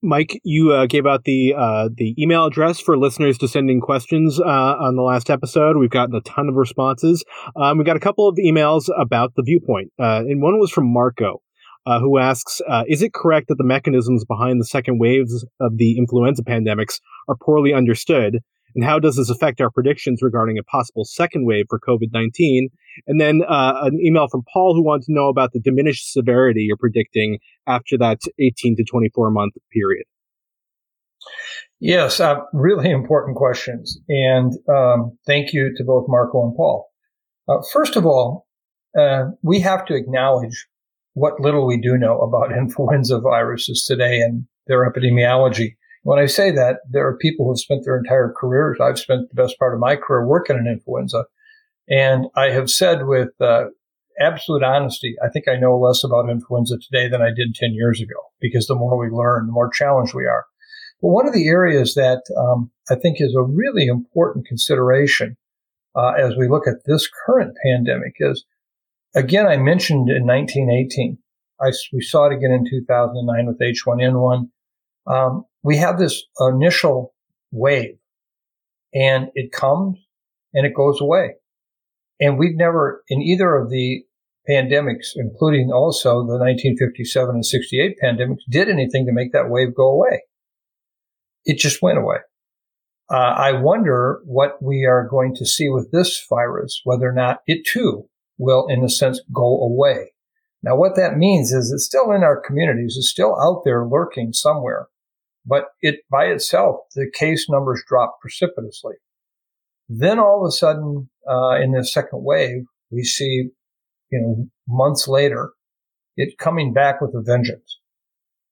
Mike, 0.01 0.39
you 0.45 0.71
uh, 0.71 0.85
gave 0.85 1.05
out 1.05 1.25
the 1.25 1.53
uh, 1.57 1.89
the 1.93 2.15
email 2.17 2.45
address 2.45 2.79
for 2.79 2.97
listeners 2.97 3.37
to 3.39 3.49
send 3.49 3.69
in 3.69 3.81
questions 3.81 4.39
uh, 4.39 4.43
on 4.45 4.95
the 4.95 5.01
last 5.01 5.29
episode. 5.29 5.75
We've 5.75 5.89
gotten 5.89 6.15
a 6.15 6.21
ton 6.21 6.47
of 6.47 6.55
responses. 6.55 7.25
Um, 7.57 7.77
we 7.77 7.83
got 7.83 7.97
a 7.97 7.99
couple 7.99 8.27
of 8.27 8.37
emails 8.37 8.89
about 8.97 9.33
the 9.35 9.43
viewpoint, 9.43 9.91
uh, 9.99 10.23
and 10.25 10.41
one 10.41 10.57
was 10.57 10.71
from 10.71 10.91
Marco, 10.91 11.41
uh, 11.85 11.99
who 11.99 12.17
asks, 12.17 12.61
uh, 12.69 12.85
"Is 12.87 13.01
it 13.01 13.13
correct 13.13 13.49
that 13.49 13.57
the 13.57 13.65
mechanisms 13.65 14.23
behind 14.23 14.61
the 14.61 14.65
second 14.65 14.99
waves 14.99 15.45
of 15.59 15.75
the 15.75 15.97
influenza 15.97 16.43
pandemics 16.43 17.01
are 17.27 17.35
poorly 17.35 17.73
understood, 17.73 18.39
and 18.75 18.83
how 18.83 18.99
does 18.99 19.15
this 19.15 19.29
affect 19.29 19.61
our 19.61 19.69
predictions 19.69 20.21
regarding 20.21 20.57
a 20.57 20.63
possible 20.63 21.05
second 21.05 21.45
wave 21.45 21.65
for 21.69 21.79
COVID 21.79 22.09
19? 22.13 22.69
And 23.07 23.19
then 23.19 23.41
uh, 23.47 23.81
an 23.83 23.99
email 23.99 24.27
from 24.27 24.43
Paul 24.51 24.73
who 24.73 24.83
wanted 24.83 25.05
to 25.05 25.13
know 25.13 25.27
about 25.27 25.51
the 25.53 25.59
diminished 25.59 26.11
severity 26.11 26.61
you're 26.61 26.77
predicting 26.77 27.39
after 27.67 27.97
that 27.97 28.19
18 28.39 28.75
to 28.77 28.83
24 28.83 29.31
month 29.31 29.53
period. 29.71 30.05
Yes, 31.79 32.19
uh, 32.19 32.35
really 32.53 32.89
important 32.89 33.37
questions. 33.37 33.97
And 34.09 34.53
um, 34.67 35.17
thank 35.25 35.53
you 35.53 35.71
to 35.77 35.83
both 35.83 36.05
Marco 36.07 36.45
and 36.45 36.55
Paul. 36.55 36.89
Uh, 37.47 37.57
first 37.71 37.95
of 37.95 38.05
all, 38.05 38.47
uh, 38.97 39.25
we 39.41 39.59
have 39.61 39.85
to 39.85 39.95
acknowledge 39.95 40.67
what 41.13 41.39
little 41.39 41.65
we 41.65 41.79
do 41.79 41.97
know 41.97 42.19
about 42.19 42.55
influenza 42.57 43.19
viruses 43.19 43.85
today 43.85 44.19
and 44.19 44.45
their 44.67 44.89
epidemiology. 44.89 45.75
When 46.03 46.19
I 46.19 46.27
say 46.27 46.51
that, 46.51 46.77
there 46.89 47.07
are 47.07 47.17
people 47.17 47.45
who 47.45 47.51
have 47.51 47.59
spent 47.59 47.83
their 47.83 47.97
entire 47.97 48.33
careers. 48.35 48.77
I've 48.81 48.99
spent 48.99 49.29
the 49.29 49.41
best 49.41 49.59
part 49.59 49.73
of 49.73 49.79
my 49.79 49.95
career 49.95 50.25
working 50.25 50.57
in 50.57 50.67
influenza. 50.67 51.25
And 51.89 52.27
I 52.35 52.51
have 52.51 52.69
said 52.69 53.05
with 53.05 53.29
uh, 53.41 53.65
absolute 54.19 54.63
honesty, 54.63 55.15
I 55.23 55.29
think 55.29 55.47
I 55.47 55.57
know 55.57 55.77
less 55.77 56.03
about 56.03 56.29
influenza 56.29 56.77
today 56.77 57.07
than 57.09 57.21
I 57.21 57.29
did 57.35 57.55
10 57.55 57.73
years 57.73 58.01
ago 58.01 58.15
because 58.39 58.67
the 58.67 58.75
more 58.75 58.97
we 58.97 59.09
learn, 59.09 59.47
the 59.47 59.51
more 59.51 59.69
challenged 59.69 60.13
we 60.13 60.25
are. 60.25 60.45
But 61.01 61.09
one 61.09 61.27
of 61.27 61.33
the 61.33 61.47
areas 61.47 61.95
that 61.95 62.23
um, 62.37 62.71
I 62.89 62.95
think 62.95 63.17
is 63.19 63.35
a 63.35 63.43
really 63.43 63.87
important 63.87 64.45
consideration 64.45 65.37
uh, 65.95 66.11
as 66.11 66.35
we 66.37 66.47
look 66.47 66.67
at 66.67 66.85
this 66.85 67.09
current 67.25 67.55
pandemic 67.63 68.15
is, 68.19 68.45
again, 69.15 69.47
I 69.47 69.57
mentioned 69.57 70.09
in 70.09 70.25
1918, 70.25 71.17
I, 71.61 71.71
we 71.91 72.01
saw 72.01 72.27
it 72.27 72.35
again 72.35 72.51
in 72.51 72.69
2009 72.69 73.47
with 73.47 73.59
H1N1. 73.59 74.49
Um, 75.07 75.45
we 75.63 75.77
have 75.77 75.99
this 75.99 76.23
initial 76.39 77.13
wave 77.51 77.97
and 78.93 79.29
it 79.35 79.51
comes 79.51 79.97
and 80.53 80.65
it 80.65 80.73
goes 80.73 80.99
away. 81.01 81.35
And 82.19 82.37
we've 82.37 82.55
never, 82.55 83.03
in 83.07 83.21
either 83.21 83.55
of 83.55 83.69
the 83.69 84.03
pandemics, 84.49 85.11
including 85.15 85.71
also 85.71 86.21
the 86.25 86.37
1957 86.37 87.35
and 87.35 87.45
68 87.45 87.97
pandemics, 88.03 88.39
did 88.49 88.69
anything 88.69 89.05
to 89.05 89.13
make 89.13 89.31
that 89.31 89.49
wave 89.49 89.75
go 89.75 89.87
away. 89.87 90.23
It 91.45 91.59
just 91.59 91.81
went 91.81 91.97
away. 91.97 92.17
Uh, 93.11 93.17
I 93.17 93.53
wonder 93.53 94.21
what 94.25 94.61
we 94.61 94.85
are 94.85 95.07
going 95.07 95.33
to 95.35 95.45
see 95.45 95.69
with 95.69 95.91
this 95.91 96.23
virus, 96.29 96.81
whether 96.83 97.07
or 97.07 97.13
not 97.13 97.39
it 97.47 97.65
too 97.65 98.07
will, 98.37 98.67
in 98.67 98.83
a 98.83 98.89
sense, 98.89 99.21
go 99.33 99.59
away. 99.61 100.13
Now, 100.61 100.75
what 100.75 100.95
that 100.95 101.17
means 101.17 101.51
is 101.51 101.71
it's 101.71 101.85
still 101.85 102.11
in 102.11 102.23
our 102.23 102.39
communities. 102.39 102.95
It's 102.97 103.09
still 103.09 103.39
out 103.41 103.63
there 103.65 103.85
lurking 103.85 104.33
somewhere. 104.33 104.87
But 105.49 105.65
it 105.81 106.01
by 106.11 106.25
itself, 106.25 106.81
the 106.95 107.09
case 107.11 107.47
numbers 107.49 107.83
drop 107.87 108.19
precipitously. 108.21 108.95
Then 109.89 110.19
all 110.19 110.43
of 110.43 110.47
a 110.47 110.51
sudden, 110.51 111.09
uh, 111.27 111.55
in 111.55 111.71
the 111.71 111.83
second 111.83 112.23
wave, 112.23 112.65
we 112.91 113.03
see, 113.03 113.49
you 114.11 114.19
know, 114.19 114.47
months 114.67 115.07
later, 115.07 115.51
it 116.15 116.37
coming 116.37 116.71
back 116.71 117.01
with 117.01 117.15
a 117.15 117.21
vengeance. 117.21 117.79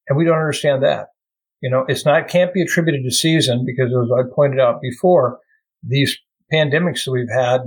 And 0.08 0.18
we 0.18 0.26
don't 0.26 0.40
understand 0.40 0.82
that. 0.84 1.10
You 1.62 1.70
know, 1.70 1.86
it's 1.88 2.06
not, 2.06 2.28
can't 2.28 2.54
be 2.54 2.62
attributed 2.62 3.04
to 3.04 3.12
season 3.12 3.66
because 3.66 3.92
as 3.92 4.10
I 4.12 4.34
pointed 4.34 4.60
out 4.60 4.82
before, 4.82 5.40
these 5.84 6.18
pandemics 6.52 7.06
that 7.06 7.12
we've 7.12 7.32
had, 7.32 7.62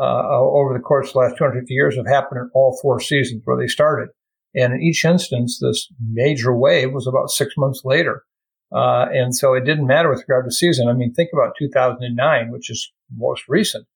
uh, 0.00 0.40
over 0.40 0.72
the 0.74 0.82
course 0.82 1.08
of 1.08 1.12
the 1.12 1.18
last 1.20 1.36
250 1.38 1.72
years 1.72 1.96
have 1.96 2.06
happened 2.06 2.40
in 2.40 2.50
all 2.54 2.78
four 2.80 2.98
seasons 2.98 3.42
where 3.44 3.58
they 3.58 3.66
started. 3.66 4.08
And 4.54 4.72
in 4.72 4.82
each 4.82 5.04
instance, 5.04 5.58
this 5.60 5.88
major 6.00 6.56
wave 6.56 6.92
was 6.92 7.06
about 7.06 7.30
six 7.30 7.54
months 7.56 7.82
later. 7.84 8.24
Uh, 8.74 9.06
and 9.12 9.34
so 9.34 9.54
it 9.54 9.64
didn't 9.64 9.86
matter 9.86 10.08
with 10.08 10.24
regard 10.26 10.46
to 10.46 10.52
season. 10.52 10.88
I 10.88 10.94
mean, 10.94 11.12
think 11.12 11.30
about 11.32 11.54
2009, 11.58 12.50
which 12.50 12.70
is 12.70 12.90
most 13.14 13.42
recent. 13.48 13.86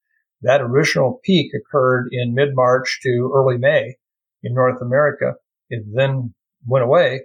That 0.42 0.60
original 0.60 1.20
peak 1.24 1.52
occurred 1.54 2.08
in 2.12 2.34
mid 2.34 2.54
March 2.54 3.00
to 3.02 3.32
early 3.34 3.56
May 3.56 3.96
in 4.42 4.54
North 4.54 4.82
America. 4.82 5.34
It 5.70 5.84
then 5.94 6.34
went 6.66 6.84
away. 6.84 7.22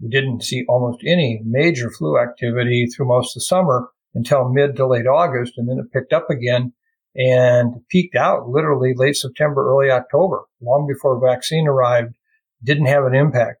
We 0.00 0.08
didn't 0.08 0.42
see 0.42 0.64
almost 0.68 1.02
any 1.06 1.40
major 1.44 1.90
flu 1.90 2.18
activity 2.18 2.86
through 2.86 3.08
most 3.08 3.30
of 3.30 3.40
the 3.40 3.44
summer 3.44 3.90
until 4.14 4.48
mid 4.48 4.76
to 4.76 4.86
late 4.86 5.06
August. 5.06 5.54
And 5.56 5.68
then 5.68 5.78
it 5.78 5.92
picked 5.92 6.12
up 6.12 6.30
again 6.30 6.72
and 7.14 7.74
peaked 7.88 8.16
out 8.16 8.48
literally 8.48 8.92
late 8.94 9.16
September, 9.16 9.68
early 9.68 9.90
October, 9.90 10.44
long 10.60 10.86
before 10.86 11.20
vaccine 11.20 11.66
arrived, 11.66 12.14
didn't 12.62 12.86
have 12.86 13.04
an 13.04 13.14
impact. 13.14 13.58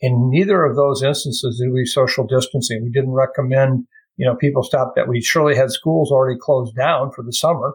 In 0.00 0.30
neither 0.30 0.64
of 0.64 0.76
those 0.76 1.02
instances 1.02 1.58
did 1.58 1.72
we 1.72 1.84
social 1.86 2.26
distancing. 2.26 2.82
We 2.82 2.90
didn't 2.90 3.12
recommend, 3.12 3.86
you 4.16 4.26
know, 4.26 4.36
people 4.36 4.62
stop 4.62 4.92
that. 4.96 5.08
We 5.08 5.22
surely 5.22 5.56
had 5.56 5.70
schools 5.70 6.10
already 6.10 6.38
closed 6.40 6.76
down 6.76 7.12
for 7.12 7.22
the 7.24 7.32
summer. 7.32 7.74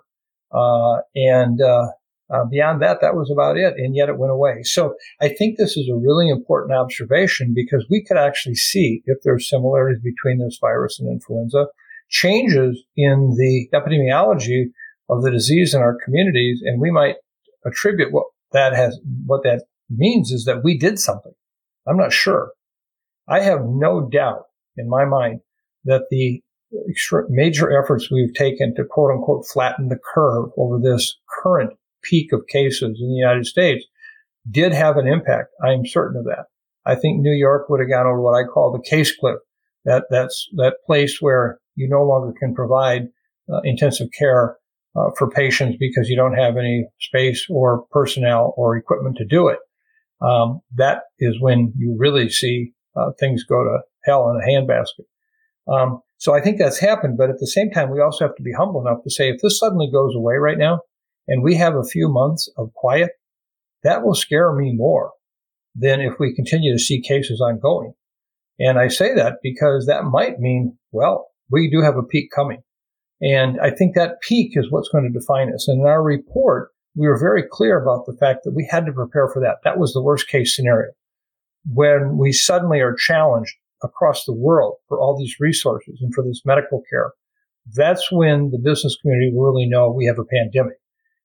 Uh, 0.51 1.01
and, 1.15 1.61
uh, 1.61 1.87
uh, 2.31 2.45
beyond 2.45 2.81
that, 2.81 2.99
that 3.01 3.15
was 3.15 3.29
about 3.29 3.57
it. 3.57 3.73
And 3.77 3.95
yet 3.95 4.07
it 4.07 4.17
went 4.17 4.31
away. 4.31 4.63
So 4.63 4.95
I 5.19 5.29
think 5.29 5.57
this 5.57 5.75
is 5.75 5.89
a 5.89 5.97
really 5.97 6.29
important 6.29 6.73
observation 6.73 7.53
because 7.53 7.85
we 7.89 8.03
could 8.03 8.17
actually 8.17 8.55
see 8.55 9.01
if 9.05 9.17
there's 9.23 9.49
similarities 9.49 10.01
between 10.01 10.39
this 10.39 10.57
virus 10.61 10.99
and 10.99 11.11
influenza, 11.11 11.65
changes 12.09 12.83
in 12.95 13.35
the 13.37 13.67
epidemiology 13.73 14.65
of 15.09 15.23
the 15.23 15.31
disease 15.31 15.73
in 15.73 15.81
our 15.81 15.97
communities. 16.05 16.61
And 16.63 16.79
we 16.79 16.91
might 16.91 17.15
attribute 17.65 18.13
what 18.13 18.27
that 18.53 18.73
has, 18.73 18.97
what 19.25 19.43
that 19.43 19.65
means 19.89 20.31
is 20.31 20.45
that 20.45 20.63
we 20.63 20.77
did 20.77 20.99
something. 20.99 21.33
I'm 21.91 21.97
not 21.97 22.13
sure. 22.13 22.53
I 23.27 23.41
have 23.41 23.65
no 23.65 24.07
doubt 24.09 24.43
in 24.77 24.87
my 24.87 25.03
mind 25.03 25.41
that 25.83 26.03
the 26.09 26.41
major 27.27 27.77
efforts 27.77 28.09
we've 28.09 28.33
taken 28.33 28.73
to 28.75 28.85
quote 28.85 29.11
unquote 29.11 29.45
flatten 29.45 29.89
the 29.89 29.99
curve 30.13 30.51
over 30.57 30.79
this 30.79 31.17
current 31.43 31.73
peak 32.01 32.31
of 32.31 32.47
cases 32.47 32.97
in 33.01 33.09
the 33.09 33.19
United 33.19 33.45
States 33.45 33.85
did 34.49 34.71
have 34.71 34.95
an 34.95 35.05
impact. 35.05 35.49
I 35.61 35.71
am 35.73 35.85
certain 35.85 36.17
of 36.17 36.25
that. 36.25 36.45
I 36.85 36.95
think 36.95 37.19
New 37.19 37.33
York 37.33 37.69
would 37.69 37.81
have 37.81 37.89
gone 37.89 38.07
over 38.07 38.21
what 38.21 38.39
I 38.39 38.47
call 38.47 38.71
the 38.71 38.89
case 38.89 39.13
cliff. 39.13 39.39
That 39.83 40.05
that's 40.09 40.47
that 40.55 40.77
place 40.85 41.17
where 41.19 41.59
you 41.75 41.89
no 41.89 42.03
longer 42.03 42.33
can 42.39 42.55
provide 42.55 43.09
uh, 43.51 43.59
intensive 43.65 44.07
care 44.17 44.55
uh, 44.95 45.09
for 45.17 45.29
patients 45.29 45.75
because 45.77 46.07
you 46.07 46.15
don't 46.15 46.37
have 46.37 46.55
any 46.55 46.85
space 47.01 47.45
or 47.49 47.85
personnel 47.91 48.53
or 48.55 48.77
equipment 48.77 49.17
to 49.17 49.25
do 49.25 49.49
it. 49.49 49.59
Um, 50.21 50.61
that 50.75 51.03
is 51.19 51.39
when 51.39 51.73
you 51.77 51.95
really 51.97 52.29
see 52.29 52.73
uh, 52.95 53.11
things 53.19 53.43
go 53.43 53.63
to 53.63 53.79
hell 54.03 54.29
in 54.29 54.37
a 54.41 54.47
handbasket. 54.47 55.05
Um, 55.71 56.01
so 56.17 56.33
I 56.33 56.41
think 56.41 56.57
that's 56.59 56.79
happened, 56.79 57.17
but 57.17 57.29
at 57.29 57.39
the 57.39 57.47
same 57.47 57.71
time, 57.71 57.89
we 57.89 58.01
also 58.01 58.25
have 58.25 58.35
to 58.35 58.43
be 58.43 58.53
humble 58.53 58.85
enough 58.85 59.03
to 59.03 59.09
say 59.09 59.29
if 59.29 59.41
this 59.41 59.57
suddenly 59.57 59.89
goes 59.91 60.13
away 60.15 60.35
right 60.35 60.57
now, 60.57 60.81
and 61.27 61.43
we 61.43 61.55
have 61.55 61.75
a 61.75 61.83
few 61.83 62.09
months 62.09 62.49
of 62.57 62.73
quiet, 62.73 63.11
that 63.83 64.03
will 64.03 64.13
scare 64.13 64.53
me 64.53 64.73
more 64.75 65.11
than 65.75 66.01
if 66.01 66.13
we 66.19 66.35
continue 66.35 66.73
to 66.73 66.83
see 66.83 67.01
cases 67.01 67.41
ongoing. 67.41 67.93
And 68.59 68.77
I 68.77 68.89
say 68.89 69.15
that 69.15 69.37
because 69.41 69.85
that 69.87 70.03
might 70.03 70.39
mean, 70.39 70.77
well, 70.91 71.27
we 71.49 71.69
do 71.69 71.81
have 71.81 71.97
a 71.97 72.03
peak 72.03 72.29
coming. 72.35 72.61
And 73.21 73.59
I 73.61 73.71
think 73.71 73.95
that 73.95 74.21
peak 74.21 74.53
is 74.55 74.71
what's 74.71 74.89
going 74.89 75.03
to 75.11 75.19
define 75.19 75.53
us. 75.53 75.67
And 75.67 75.81
in 75.81 75.87
our 75.87 76.03
report, 76.03 76.69
we 76.95 77.07
were 77.07 77.19
very 77.19 77.43
clear 77.49 77.81
about 77.81 78.05
the 78.05 78.17
fact 78.17 78.41
that 78.43 78.53
we 78.53 78.67
had 78.69 78.85
to 78.85 78.91
prepare 78.91 79.29
for 79.29 79.41
that. 79.41 79.57
That 79.63 79.79
was 79.79 79.93
the 79.93 80.01
worst 80.01 80.27
case 80.27 80.55
scenario. 80.55 80.91
When 81.71 82.17
we 82.17 82.31
suddenly 82.31 82.79
are 82.79 82.95
challenged 82.95 83.53
across 83.83 84.25
the 84.25 84.33
world 84.33 84.75
for 84.87 84.99
all 84.99 85.17
these 85.17 85.39
resources 85.39 85.99
and 86.01 86.13
for 86.13 86.23
this 86.23 86.41
medical 86.45 86.83
care, 86.89 87.13
that's 87.75 88.11
when 88.11 88.49
the 88.49 88.57
business 88.57 88.97
community 89.01 89.31
will 89.33 89.51
really 89.51 89.67
know 89.67 89.89
we 89.89 90.05
have 90.05 90.19
a 90.19 90.25
pandemic. 90.25 90.77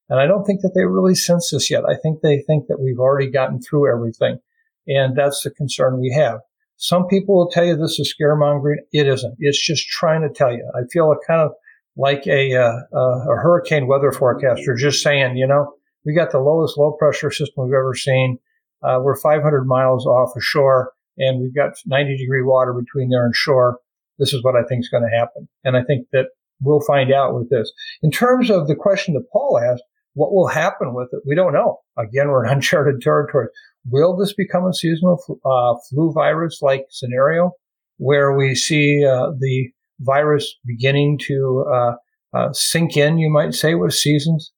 And 0.08 0.20
I 0.20 0.26
don't 0.26 0.44
think 0.44 0.60
that 0.60 0.72
they 0.74 0.84
really 0.84 1.14
sense 1.14 1.50
this 1.50 1.70
yet. 1.70 1.84
I 1.84 1.96
think 1.96 2.20
they 2.20 2.40
think 2.46 2.68
that 2.68 2.80
we've 2.80 2.98
already 2.98 3.30
gotten 3.30 3.60
through 3.60 3.92
everything. 3.92 4.38
And 4.86 5.16
that's 5.16 5.42
the 5.42 5.50
concern 5.50 6.00
we 6.00 6.12
have. 6.12 6.40
Some 6.76 7.06
people 7.08 7.36
will 7.36 7.50
tell 7.50 7.64
you 7.64 7.74
this 7.74 7.98
is 7.98 8.14
scaremongering. 8.14 8.76
It 8.92 9.08
isn't. 9.08 9.36
It's 9.40 9.60
just 9.60 9.88
trying 9.88 10.22
to 10.22 10.28
tell 10.28 10.52
you. 10.52 10.70
I 10.76 10.82
feel 10.92 11.10
a 11.10 11.16
kind 11.26 11.40
of 11.40 11.52
like 11.96 12.26
a, 12.26 12.54
uh, 12.54 12.80
uh, 12.94 13.32
a 13.32 13.36
hurricane 13.36 13.86
weather 13.86 14.12
forecaster 14.12 14.74
just 14.76 15.02
saying, 15.02 15.36
you 15.36 15.46
know, 15.46 15.72
we 16.04 16.14
got 16.14 16.30
the 16.30 16.38
lowest 16.38 16.76
low 16.78 16.92
pressure 16.92 17.30
system 17.30 17.64
we've 17.64 17.74
ever 17.74 17.94
seen. 17.94 18.38
Uh, 18.82 19.00
we're 19.02 19.16
500 19.16 19.64
miles 19.64 20.06
off 20.06 20.36
a 20.36 20.40
shore 20.40 20.92
and 21.18 21.40
we've 21.40 21.54
got 21.54 21.72
90 21.86 22.16
degree 22.16 22.42
water 22.42 22.72
between 22.72 23.08
there 23.08 23.24
and 23.24 23.34
shore. 23.34 23.78
This 24.18 24.32
is 24.32 24.42
what 24.42 24.54
I 24.54 24.62
think 24.68 24.80
is 24.80 24.88
going 24.88 25.02
to 25.02 25.18
happen. 25.18 25.48
And 25.64 25.76
I 25.76 25.82
think 25.82 26.06
that 26.12 26.26
we'll 26.60 26.80
find 26.86 27.12
out 27.12 27.34
with 27.34 27.50
this. 27.50 27.72
In 28.02 28.10
terms 28.10 28.50
of 28.50 28.68
the 28.68 28.76
question 28.76 29.14
that 29.14 29.30
Paul 29.32 29.58
asked, 29.58 29.82
what 30.14 30.32
will 30.32 30.48
happen 30.48 30.94
with 30.94 31.08
it? 31.12 31.20
We 31.26 31.34
don't 31.34 31.52
know. 31.52 31.80
Again, 31.98 32.28
we're 32.28 32.44
in 32.44 32.52
uncharted 32.52 33.00
territory. 33.00 33.48
Will 33.88 34.16
this 34.16 34.34
become 34.34 34.66
a 34.66 34.74
seasonal 34.74 35.22
uh, 35.44 35.78
flu 35.88 36.12
virus 36.12 36.60
like 36.62 36.86
scenario 36.90 37.52
where 37.98 38.36
we 38.36 38.54
see 38.54 39.04
uh, 39.06 39.30
the 39.38 39.70
virus 40.00 40.54
beginning 40.64 41.18
to 41.26 41.64
uh, 41.72 41.92
uh, 42.34 42.52
sink 42.52 42.96
in, 42.96 43.18
you 43.18 43.30
might 43.30 43.54
say, 43.54 43.74
with 43.74 43.94
seasons? 43.94 44.52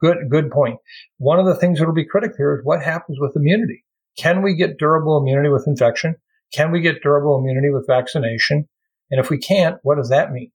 Good, 0.00 0.16
good 0.30 0.50
point. 0.50 0.78
One 1.18 1.38
of 1.38 1.46
the 1.46 1.54
things 1.54 1.78
that 1.78 1.86
will 1.86 1.94
be 1.94 2.04
critical 2.04 2.36
here 2.36 2.56
is 2.56 2.64
what 2.64 2.82
happens 2.82 3.18
with 3.20 3.36
immunity. 3.36 3.84
Can 4.18 4.42
we 4.42 4.54
get 4.54 4.78
durable 4.78 5.18
immunity 5.18 5.48
with 5.48 5.66
infection? 5.66 6.16
Can 6.52 6.72
we 6.72 6.80
get 6.80 7.02
durable 7.02 7.38
immunity 7.38 7.70
with 7.70 7.86
vaccination? 7.86 8.68
And 9.10 9.20
if 9.20 9.30
we 9.30 9.38
can't, 9.38 9.76
what 9.82 9.96
does 9.96 10.08
that 10.08 10.32
mean? 10.32 10.50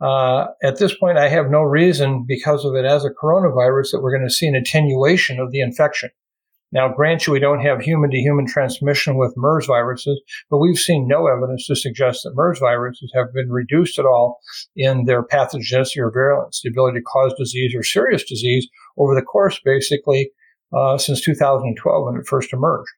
Uh, 0.00 0.48
at 0.62 0.78
this 0.78 0.94
point, 0.96 1.18
I 1.18 1.28
have 1.28 1.50
no 1.50 1.62
reason 1.62 2.24
because 2.26 2.64
of 2.64 2.74
it 2.74 2.84
as 2.84 3.04
a 3.04 3.10
coronavirus 3.10 3.92
that 3.92 4.00
we're 4.00 4.16
going 4.16 4.28
to 4.28 4.34
see 4.34 4.46
an 4.46 4.54
attenuation 4.54 5.40
of 5.40 5.50
the 5.50 5.60
infection. 5.60 6.10
Now, 6.70 6.92
grant 6.94 7.26
you, 7.26 7.32
we 7.32 7.40
don't 7.40 7.60
have 7.60 7.80
human 7.80 8.10
to 8.10 8.18
human 8.18 8.46
transmission 8.46 9.16
with 9.16 9.36
MERS 9.36 9.66
viruses, 9.66 10.20
but 10.50 10.58
we've 10.58 10.78
seen 10.78 11.08
no 11.08 11.26
evidence 11.26 11.66
to 11.66 11.76
suggest 11.76 12.24
that 12.24 12.34
MERS 12.34 12.58
viruses 12.58 13.10
have 13.14 13.32
been 13.32 13.50
reduced 13.50 13.98
at 13.98 14.04
all 14.04 14.38
in 14.76 15.04
their 15.04 15.22
pathogenicity 15.22 15.98
or 15.98 16.10
virulence, 16.10 16.60
the 16.62 16.68
ability 16.68 16.98
to 16.98 17.04
cause 17.04 17.32
disease 17.38 17.74
or 17.74 17.82
serious 17.82 18.22
disease 18.22 18.68
over 18.98 19.14
the 19.14 19.22
course, 19.22 19.58
basically, 19.64 20.30
uh, 20.76 20.98
since 20.98 21.22
2012 21.22 22.04
when 22.04 22.20
it 22.20 22.26
first 22.26 22.52
emerged. 22.52 22.90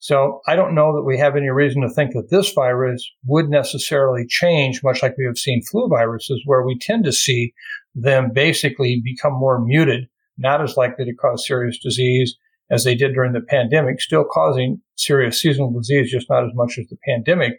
So 0.00 0.42
I 0.46 0.54
don't 0.54 0.74
know 0.74 0.94
that 0.94 1.04
we 1.04 1.16
have 1.16 1.34
any 1.34 1.48
reason 1.48 1.80
to 1.80 1.88
think 1.88 2.12
that 2.12 2.28
this 2.30 2.52
virus 2.52 3.10
would 3.24 3.48
necessarily 3.48 4.26
change, 4.28 4.82
much 4.84 5.02
like 5.02 5.16
we 5.16 5.24
have 5.24 5.38
seen 5.38 5.62
flu 5.62 5.88
viruses, 5.88 6.42
where 6.44 6.62
we 6.62 6.78
tend 6.78 7.04
to 7.04 7.12
see 7.12 7.54
them 7.94 8.32
basically 8.34 9.00
become 9.02 9.32
more 9.32 9.64
muted, 9.64 10.08
not 10.36 10.60
as 10.60 10.76
likely 10.76 11.06
to 11.06 11.14
cause 11.14 11.46
serious 11.46 11.78
disease 11.78 12.36
as 12.70 12.84
they 12.84 12.94
did 12.94 13.14
during 13.14 13.32
the 13.32 13.40
pandemic, 13.40 14.00
still 14.00 14.24
causing 14.24 14.80
serious 14.96 15.40
seasonal 15.40 15.72
disease, 15.72 16.10
just 16.10 16.30
not 16.30 16.44
as 16.44 16.50
much 16.54 16.78
as 16.78 16.86
the 16.88 16.96
pandemic, 17.06 17.54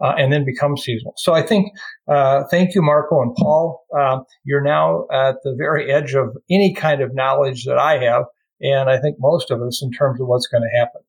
uh, 0.00 0.14
and 0.18 0.32
then 0.32 0.44
become 0.44 0.76
seasonal. 0.76 1.14
So 1.16 1.32
I 1.32 1.42
think, 1.42 1.72
uh, 2.08 2.44
thank 2.50 2.74
you, 2.74 2.82
Marco 2.82 3.20
and 3.22 3.34
Paul. 3.36 3.84
Uh, 3.96 4.20
you're 4.44 4.62
now 4.62 5.06
at 5.12 5.36
the 5.44 5.54
very 5.56 5.90
edge 5.90 6.14
of 6.14 6.36
any 6.50 6.74
kind 6.74 7.00
of 7.00 7.14
knowledge 7.14 7.64
that 7.64 7.78
I 7.78 7.98
have, 7.98 8.24
and 8.60 8.90
I 8.90 9.00
think 9.00 9.16
most 9.18 9.50
of 9.50 9.62
us 9.62 9.82
in 9.82 9.90
terms 9.90 10.20
of 10.20 10.26
what's 10.26 10.46
going 10.46 10.62
to 10.62 10.78
happen. 10.78 11.02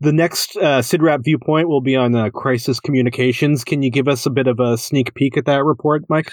The 0.00 0.12
next 0.12 0.56
uh, 0.56 0.80
CIDRAP 0.80 1.24
viewpoint 1.24 1.68
will 1.68 1.80
be 1.80 1.96
on 1.96 2.14
uh, 2.14 2.30
crisis 2.30 2.78
communications. 2.78 3.64
Can 3.64 3.82
you 3.82 3.90
give 3.90 4.06
us 4.06 4.24
a 4.24 4.30
bit 4.30 4.46
of 4.46 4.60
a 4.60 4.78
sneak 4.78 5.14
peek 5.14 5.36
at 5.36 5.46
that 5.46 5.64
report, 5.64 6.04
Mike? 6.08 6.30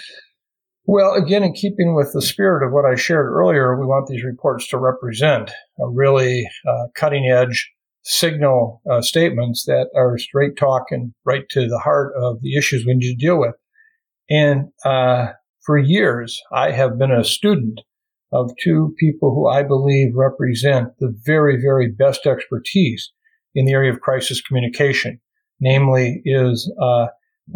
Well, 0.90 1.12
again, 1.12 1.42
in 1.42 1.52
keeping 1.52 1.94
with 1.94 2.14
the 2.14 2.22
spirit 2.22 2.66
of 2.66 2.72
what 2.72 2.86
I 2.86 2.94
shared 2.94 3.26
earlier, 3.26 3.78
we 3.78 3.84
want 3.84 4.06
these 4.06 4.24
reports 4.24 4.66
to 4.68 4.78
represent 4.78 5.50
a 5.78 5.86
really 5.86 6.48
uh, 6.66 6.86
cutting 6.94 7.30
edge 7.30 7.70
signal 8.04 8.80
uh, 8.90 9.02
statements 9.02 9.66
that 9.66 9.90
are 9.94 10.16
straight 10.16 10.56
talk 10.56 10.84
and 10.90 11.12
right 11.26 11.46
to 11.50 11.68
the 11.68 11.78
heart 11.78 12.14
of 12.16 12.40
the 12.40 12.56
issues 12.56 12.86
we 12.86 12.94
need 12.94 13.10
to 13.10 13.26
deal 13.26 13.38
with. 13.38 13.54
And 14.30 14.68
uh, 14.82 15.32
for 15.60 15.76
years, 15.76 16.40
I 16.52 16.70
have 16.70 16.98
been 16.98 17.12
a 17.12 17.22
student 17.22 17.82
of 18.32 18.50
two 18.58 18.94
people 18.98 19.34
who 19.34 19.46
I 19.46 19.64
believe 19.64 20.14
represent 20.14 20.88
the 21.00 21.14
very, 21.26 21.60
very 21.60 21.90
best 21.90 22.24
expertise 22.24 23.12
in 23.54 23.66
the 23.66 23.72
area 23.72 23.92
of 23.92 24.00
crisis 24.00 24.40
communication. 24.40 25.20
Namely, 25.60 26.22
is 26.24 26.72
uh, 26.80 27.08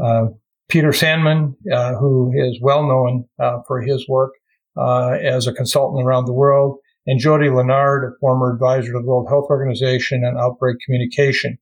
uh, 0.05 0.25
Peter 0.73 0.95
Sandman, 0.95 1.55
uh, 1.71 1.95
who 1.97 2.33
is 2.35 2.59
well 2.63 2.83
known 2.87 3.27
uh, 3.39 3.59
for 3.69 3.83
his 3.83 4.09
work 4.09 4.33
uh, 4.75 5.11
as 5.11 5.47
a 5.47 5.53
consultant 5.53 6.03
around 6.03 6.25
the 6.25 6.33
world, 6.33 6.79
and 7.07 7.21
Jody 7.21 7.51
Lennard, 7.51 8.05
a 8.05 8.19
former 8.21 8.55
advisor 8.55 8.93
to 8.93 8.99
the 8.99 9.05
World 9.05 9.27
Health 9.29 9.49
Organization 9.51 10.25
on 10.25 10.39
outbreak 10.39 10.79
communication. 10.83 11.59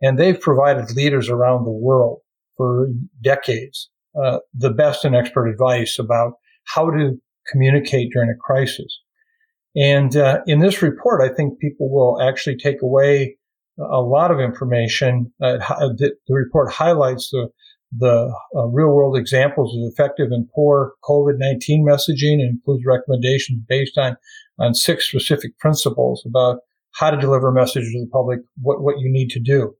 And 0.00 0.18
they've 0.18 0.40
provided 0.40 0.90
leaders 0.96 1.28
around 1.28 1.62
the 1.62 1.70
world 1.70 2.18
for 2.56 2.88
decades 3.22 3.88
uh, 4.20 4.38
the 4.52 4.70
best 4.70 5.04
and 5.04 5.14
expert 5.14 5.46
advice 5.46 6.00
about 6.00 6.32
how 6.64 6.90
to 6.90 7.12
communicate 7.48 8.10
during 8.12 8.28
a 8.28 8.34
crisis. 8.34 8.98
And 9.76 10.16
uh, 10.16 10.40
in 10.48 10.58
this 10.58 10.82
report, 10.82 11.22
I 11.22 11.32
think 11.32 11.60
people 11.60 11.88
will 11.88 12.20
actually 12.20 12.56
take 12.56 12.82
away 12.82 13.36
a 13.78 14.00
lot 14.00 14.32
of 14.32 14.40
information. 14.40 15.32
Uh, 15.40 15.58
the, 15.96 16.16
the, 16.26 16.34
report 16.34 16.72
highlights 16.72 17.30
the 17.30 17.48
the 17.96 18.34
uh, 18.56 18.66
real 18.68 18.88
world 18.88 19.16
examples 19.16 19.76
of 19.76 19.92
effective 19.92 20.28
and 20.30 20.48
poor 20.54 20.94
COVID-19 21.04 21.80
messaging 21.80 22.40
and 22.40 22.50
includes 22.50 22.84
recommendations 22.86 23.60
based 23.68 23.98
on, 23.98 24.16
on 24.58 24.74
six 24.74 25.08
specific 25.08 25.58
principles 25.58 26.22
about 26.26 26.60
how 26.94 27.10
to 27.10 27.20
deliver 27.20 27.52
messages 27.52 27.92
to 27.92 28.00
the 28.00 28.10
public, 28.10 28.40
what, 28.60 28.82
what 28.82 28.98
you 28.98 29.10
need 29.10 29.28
to 29.30 29.40
do. 29.40 29.74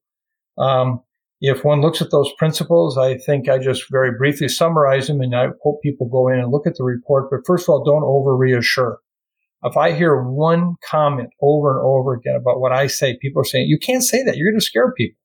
Um, 0.58 1.00
if 1.40 1.64
one 1.64 1.80
looks 1.80 2.00
at 2.00 2.10
those 2.10 2.32
principles, 2.38 2.96
I 2.96 3.18
think 3.18 3.48
I 3.48 3.58
just 3.58 3.90
very 3.90 4.16
briefly 4.16 4.48
summarize 4.48 5.08
them 5.08 5.20
and 5.20 5.34
I 5.34 5.48
hope 5.62 5.82
people 5.82 6.08
go 6.08 6.28
in 6.28 6.38
and 6.38 6.52
look 6.52 6.66
at 6.66 6.76
the 6.76 6.84
report. 6.84 7.30
But 7.30 7.40
first 7.46 7.64
of 7.64 7.70
all, 7.70 7.84
don't 7.84 8.04
over 8.04 8.36
reassure. 8.36 9.00
If 9.64 9.76
I 9.76 9.92
hear 9.92 10.22
one 10.22 10.74
comment 10.88 11.30
over 11.40 11.78
and 11.78 11.86
over 11.86 12.14
again 12.14 12.36
about 12.36 12.60
what 12.60 12.72
I 12.72 12.86
say, 12.88 13.16
people 13.20 13.42
are 13.42 13.44
saying, 13.44 13.68
you 13.68 13.78
can't 13.78 14.02
say 14.02 14.22
that. 14.24 14.36
You're 14.36 14.50
going 14.50 14.60
to 14.60 14.64
scare 14.64 14.92
people. 14.92 15.18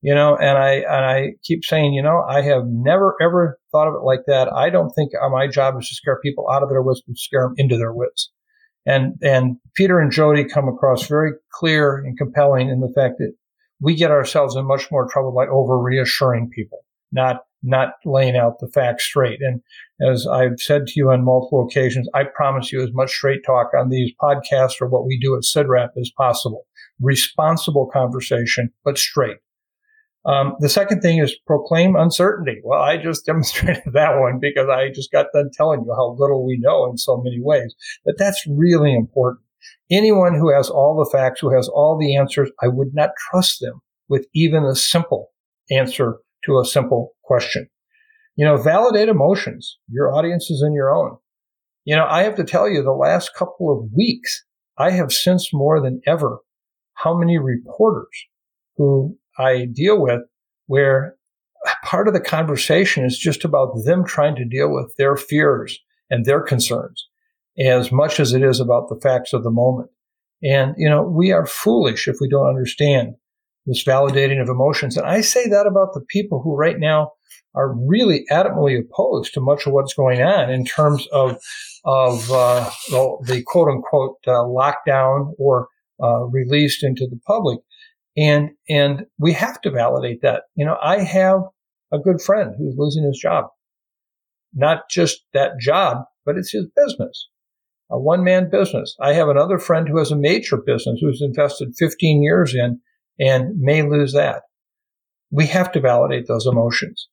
You 0.00 0.14
know, 0.14 0.36
and 0.36 0.56
I, 0.56 0.74
and 0.74 1.04
I 1.04 1.32
keep 1.42 1.64
saying, 1.64 1.92
you 1.92 2.02
know, 2.02 2.22
I 2.28 2.42
have 2.42 2.62
never 2.66 3.16
ever 3.20 3.58
thought 3.72 3.88
of 3.88 3.94
it 3.94 4.04
like 4.04 4.20
that. 4.28 4.52
I 4.52 4.70
don't 4.70 4.90
think 4.90 5.10
uh, 5.20 5.28
my 5.28 5.48
job 5.48 5.74
is 5.80 5.88
to 5.88 5.94
scare 5.94 6.20
people 6.20 6.48
out 6.48 6.62
of 6.62 6.68
their 6.68 6.82
wits, 6.82 7.02
but 7.06 7.16
scare 7.16 7.42
them 7.48 7.54
into 7.56 7.76
their 7.76 7.92
wits. 7.92 8.30
And, 8.86 9.14
and 9.22 9.56
Peter 9.74 9.98
and 9.98 10.12
Jody 10.12 10.44
come 10.44 10.68
across 10.68 11.06
very 11.06 11.32
clear 11.52 11.96
and 11.96 12.16
compelling 12.16 12.68
in 12.70 12.80
the 12.80 12.92
fact 12.94 13.16
that 13.18 13.32
we 13.80 13.94
get 13.94 14.10
ourselves 14.10 14.56
in 14.56 14.66
much 14.66 14.90
more 14.90 15.08
trouble 15.10 15.32
by 15.32 15.46
over 15.46 15.78
reassuring 15.78 16.50
people, 16.54 16.84
not 17.12 17.40
not 17.62 17.94
laying 18.04 18.36
out 18.36 18.60
the 18.60 18.68
facts 18.68 19.04
straight. 19.04 19.40
And 19.40 19.60
as 20.08 20.26
I've 20.26 20.60
said 20.60 20.86
to 20.86 20.92
you 20.94 21.10
on 21.10 21.24
multiple 21.24 21.66
occasions, 21.68 22.08
I 22.14 22.22
promise 22.22 22.72
you 22.72 22.82
as 22.82 22.90
much 22.92 23.10
straight 23.10 23.40
talk 23.44 23.70
on 23.76 23.88
these 23.88 24.12
podcasts 24.22 24.80
or 24.80 24.86
what 24.86 25.06
we 25.06 25.18
do 25.18 25.34
at 25.34 25.42
CIDRAP 25.42 25.88
as 26.00 26.10
possible. 26.16 26.66
Responsible 27.00 27.90
conversation, 27.92 28.70
but 28.84 28.96
straight. 28.96 29.38
Um, 30.24 30.56
the 30.60 30.68
second 30.68 31.00
thing 31.00 31.18
is 31.18 31.38
proclaim 31.46 31.96
uncertainty. 31.96 32.60
Well, 32.62 32.80
I 32.80 32.96
just 32.96 33.24
demonstrated 33.26 33.82
that 33.92 34.18
one 34.18 34.38
because 34.40 34.68
I 34.68 34.90
just 34.90 35.12
got 35.12 35.26
done 35.32 35.50
telling 35.54 35.84
you 35.84 35.94
how 35.94 36.16
little 36.18 36.46
we 36.46 36.58
know 36.60 36.90
in 36.90 36.98
so 36.98 37.16
many 37.22 37.38
ways. 37.40 37.74
But 38.04 38.16
that's 38.18 38.44
really 38.48 38.94
important. 38.94 39.44
Anyone 39.90 40.34
who 40.34 40.52
has 40.54 40.68
all 40.68 40.96
the 40.96 41.10
facts, 41.10 41.40
who 41.40 41.54
has 41.54 41.68
all 41.68 41.98
the 41.98 42.16
answers, 42.16 42.50
I 42.62 42.68
would 42.68 42.94
not 42.94 43.10
trust 43.30 43.60
them 43.60 43.80
with 44.08 44.26
even 44.34 44.64
a 44.64 44.74
simple 44.74 45.30
answer 45.70 46.16
to 46.44 46.58
a 46.58 46.64
simple 46.64 47.14
question. 47.24 47.68
You 48.36 48.44
know, 48.44 48.56
validate 48.56 49.08
emotions. 49.08 49.78
Your 49.90 50.14
audience 50.14 50.50
is 50.50 50.62
in 50.64 50.72
your 50.72 50.94
own. 50.94 51.16
You 51.84 51.96
know, 51.96 52.06
I 52.06 52.22
have 52.22 52.36
to 52.36 52.44
tell 52.44 52.68
you, 52.68 52.82
the 52.82 52.92
last 52.92 53.34
couple 53.34 53.72
of 53.72 53.90
weeks, 53.96 54.44
I 54.76 54.90
have 54.90 55.12
sensed 55.12 55.50
more 55.52 55.82
than 55.82 56.00
ever 56.06 56.38
how 56.94 57.16
many 57.16 57.38
reporters 57.38 58.26
who 58.76 59.16
I 59.38 59.66
deal 59.66 60.00
with 60.00 60.22
where 60.66 61.16
part 61.84 62.08
of 62.08 62.14
the 62.14 62.20
conversation 62.20 63.04
is 63.04 63.18
just 63.18 63.44
about 63.44 63.72
them 63.84 64.04
trying 64.04 64.36
to 64.36 64.44
deal 64.44 64.72
with 64.72 64.94
their 64.96 65.16
fears 65.16 65.78
and 66.10 66.24
their 66.24 66.40
concerns 66.40 67.06
as 67.58 67.90
much 67.90 68.20
as 68.20 68.32
it 68.32 68.42
is 68.42 68.60
about 68.60 68.88
the 68.88 69.00
facts 69.00 69.32
of 69.32 69.42
the 69.42 69.50
moment. 69.50 69.90
And, 70.42 70.74
you 70.76 70.88
know, 70.88 71.02
we 71.02 71.32
are 71.32 71.46
foolish 71.46 72.06
if 72.06 72.16
we 72.20 72.28
don't 72.28 72.46
understand 72.46 73.14
this 73.66 73.84
validating 73.84 74.40
of 74.40 74.48
emotions. 74.48 74.96
And 74.96 75.06
I 75.06 75.20
say 75.20 75.48
that 75.48 75.66
about 75.66 75.92
the 75.94 76.04
people 76.08 76.40
who 76.40 76.54
right 76.54 76.78
now 76.78 77.12
are 77.54 77.74
really 77.74 78.24
adamantly 78.30 78.78
opposed 78.78 79.34
to 79.34 79.40
much 79.40 79.66
of 79.66 79.72
what's 79.72 79.94
going 79.94 80.22
on 80.22 80.50
in 80.50 80.64
terms 80.64 81.06
of, 81.12 81.38
of 81.84 82.30
uh, 82.30 82.70
the, 82.90 83.42
quote 83.46 83.68
unquote 83.68 84.16
uh, 84.26 84.30
lockdown 84.30 85.32
or 85.38 85.68
uh, 86.02 86.24
released 86.26 86.84
into 86.84 87.06
the 87.10 87.18
public. 87.26 87.58
And, 88.18 88.50
and 88.68 89.06
we 89.18 89.32
have 89.34 89.60
to 89.62 89.70
validate 89.70 90.22
that. 90.22 90.44
You 90.56 90.66
know, 90.66 90.76
I 90.82 91.00
have 91.02 91.40
a 91.92 91.98
good 91.98 92.20
friend 92.20 92.54
who's 92.58 92.74
losing 92.76 93.04
his 93.04 93.18
job. 93.18 93.46
Not 94.52 94.88
just 94.90 95.24
that 95.34 95.60
job, 95.60 95.98
but 96.24 96.36
it's 96.36 96.50
his 96.50 96.66
business, 96.74 97.28
a 97.90 97.98
one 97.98 98.24
man 98.24 98.50
business. 98.50 98.96
I 99.00 99.12
have 99.12 99.28
another 99.28 99.58
friend 99.58 99.88
who 99.88 99.98
has 99.98 100.10
a 100.10 100.16
major 100.16 100.56
business 100.56 100.98
who's 101.00 101.22
invested 101.22 101.74
15 101.78 102.22
years 102.22 102.54
in 102.54 102.80
and 103.20 103.58
may 103.58 103.82
lose 103.82 104.12
that. 104.14 104.42
We 105.30 105.46
have 105.46 105.70
to 105.72 105.80
validate 105.80 106.26
those 106.26 106.46
emotions. 106.46 107.08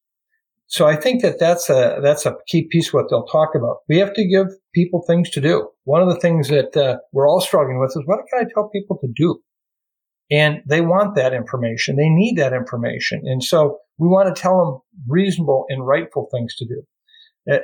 So 0.67 0.87
I 0.87 0.95
think 0.95 1.21
that 1.21 1.39
that's 1.39 1.69
a 1.69 1.99
that's 2.01 2.25
a 2.25 2.35
key 2.47 2.67
piece 2.69 2.91
what 2.91 3.05
they'll 3.09 3.25
talk 3.25 3.49
about. 3.55 3.77
We 3.87 3.97
have 3.99 4.13
to 4.15 4.27
give 4.27 4.47
people 4.73 5.03
things 5.05 5.29
to 5.31 5.41
do. 5.41 5.69
One 5.83 6.01
of 6.01 6.09
the 6.09 6.19
things 6.19 6.47
that 6.47 6.75
uh, 6.75 6.97
we're 7.11 7.29
all 7.29 7.41
struggling 7.41 7.79
with 7.79 7.91
is 7.91 8.01
what 8.05 8.21
can 8.31 8.45
I 8.45 8.49
tell 8.51 8.69
people 8.69 8.97
to 9.01 9.07
do? 9.15 9.39
And 10.31 10.61
they 10.67 10.81
want 10.81 11.15
that 11.15 11.33
information. 11.33 11.95
They 11.95 12.09
need 12.09 12.37
that 12.37 12.53
information. 12.53 13.21
And 13.25 13.43
so 13.43 13.77
we 13.97 14.07
want 14.07 14.33
to 14.33 14.41
tell 14.41 14.57
them 14.57 14.81
reasonable 15.07 15.65
and 15.69 15.85
rightful 15.85 16.27
things 16.31 16.55
to 16.55 16.65
do. 16.65 16.81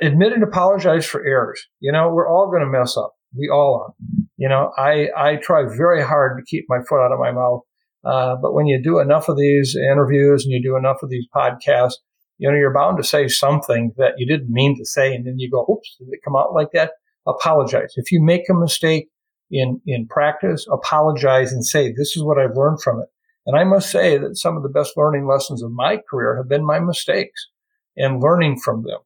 Admit 0.00 0.32
and 0.32 0.44
apologize 0.44 1.04
for 1.04 1.24
errors. 1.26 1.66
You 1.80 1.90
know, 1.90 2.08
we're 2.10 2.28
all 2.28 2.48
going 2.50 2.62
to 2.62 2.78
mess 2.78 2.96
up. 2.96 3.12
We 3.36 3.48
all 3.48 3.84
are. 3.84 3.94
You 4.36 4.48
know, 4.48 4.70
I, 4.78 5.08
I 5.16 5.36
try 5.36 5.64
very 5.64 6.02
hard 6.04 6.38
to 6.38 6.44
keep 6.44 6.66
my 6.68 6.78
foot 6.88 7.04
out 7.04 7.12
of 7.12 7.18
my 7.18 7.32
mouth. 7.32 7.62
Uh, 8.04 8.36
but 8.40 8.54
when 8.54 8.66
you 8.66 8.80
do 8.82 9.00
enough 9.00 9.28
of 9.28 9.36
these 9.36 9.76
interviews 9.76 10.44
and 10.44 10.52
you 10.52 10.62
do 10.62 10.76
enough 10.76 11.02
of 11.02 11.10
these 11.10 11.26
podcasts, 11.34 11.94
you 12.38 12.50
know, 12.50 12.56
you're 12.56 12.72
bound 12.72 12.96
to 12.98 13.04
say 13.04 13.28
something 13.28 13.92
that 13.96 14.14
you 14.18 14.26
didn't 14.26 14.52
mean 14.52 14.76
to 14.78 14.84
say. 14.84 15.14
And 15.14 15.26
then 15.26 15.38
you 15.38 15.50
go, 15.50 15.66
oops, 15.70 15.96
did 15.98 16.08
it 16.10 16.20
come 16.24 16.36
out 16.36 16.52
like 16.54 16.68
that? 16.74 16.92
Apologize. 17.26 17.92
If 17.96 18.10
you 18.10 18.22
make 18.22 18.48
a 18.48 18.54
mistake, 18.54 19.08
in, 19.52 19.80
in 19.86 20.08
practice, 20.08 20.66
apologize 20.72 21.52
and 21.52 21.64
say, 21.64 21.92
this 21.92 22.16
is 22.16 22.24
what 22.24 22.38
I've 22.38 22.56
learned 22.56 22.82
from 22.82 23.00
it. 23.00 23.08
And 23.46 23.56
I 23.56 23.64
must 23.64 23.90
say 23.90 24.18
that 24.18 24.36
some 24.36 24.56
of 24.56 24.62
the 24.62 24.68
best 24.68 24.96
learning 24.96 25.26
lessons 25.26 25.62
of 25.62 25.70
my 25.70 26.00
career 26.10 26.36
have 26.36 26.48
been 26.48 26.64
my 26.64 26.80
mistakes 26.80 27.48
and 27.96 28.22
learning 28.22 28.60
from 28.60 28.84
them. 28.84 29.00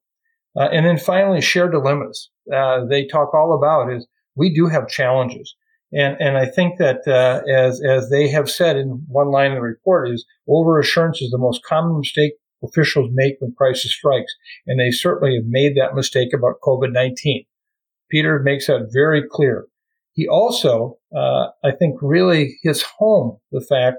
Uh, 0.57 0.69
and 0.73 0.87
then 0.87 0.99
finally, 0.99 1.41
share 1.41 1.69
dilemmas. 1.69 2.31
Uh, 2.55 2.85
they 2.87 3.07
talk 3.07 3.35
all 3.35 3.55
about 3.55 3.93
is 3.93 4.07
we 4.37 4.55
do 4.55 4.67
have 4.69 4.89
challenges. 4.89 5.55
And, 5.93 6.17
and 6.21 6.39
I 6.39 6.47
think 6.47 6.79
that, 6.79 7.07
uh, 7.07 7.43
as, 7.51 7.83
as 7.83 8.11
they 8.11 8.29
have 8.29 8.51
said 8.51 8.77
in 8.77 9.05
one 9.09 9.31
line 9.31 9.53
of 9.53 9.57
the 9.57 9.63
report 9.63 10.11
is 10.11 10.25
over 10.49 10.79
assurance 10.79 11.21
is 11.21 11.31
the 11.31 11.39
most 11.39 11.65
common 11.65 11.99
mistake 11.99 12.35
officials 12.63 13.11
make 13.13 13.37
when 13.41 13.55
crisis 13.57 13.93
strikes. 13.93 14.35
And 14.67 14.81
they 14.81 14.91
certainly 14.91 15.37
have 15.37 15.47
made 15.47 15.77
that 15.77 15.95
mistake 15.95 16.33
about 16.33 16.61
COVID-19. 16.63 17.47
Peter 18.11 18.39
makes 18.39 18.67
that 18.67 18.91
very 18.93 19.23
clear. 19.29 19.67
He 20.17 20.27
also, 20.27 20.97
uh, 21.15 21.49
I 21.63 21.73
think, 21.79 21.97
really 22.01 22.59
hits 22.63 22.83
home 22.99 23.37
the 23.53 23.61
fact 23.61 23.99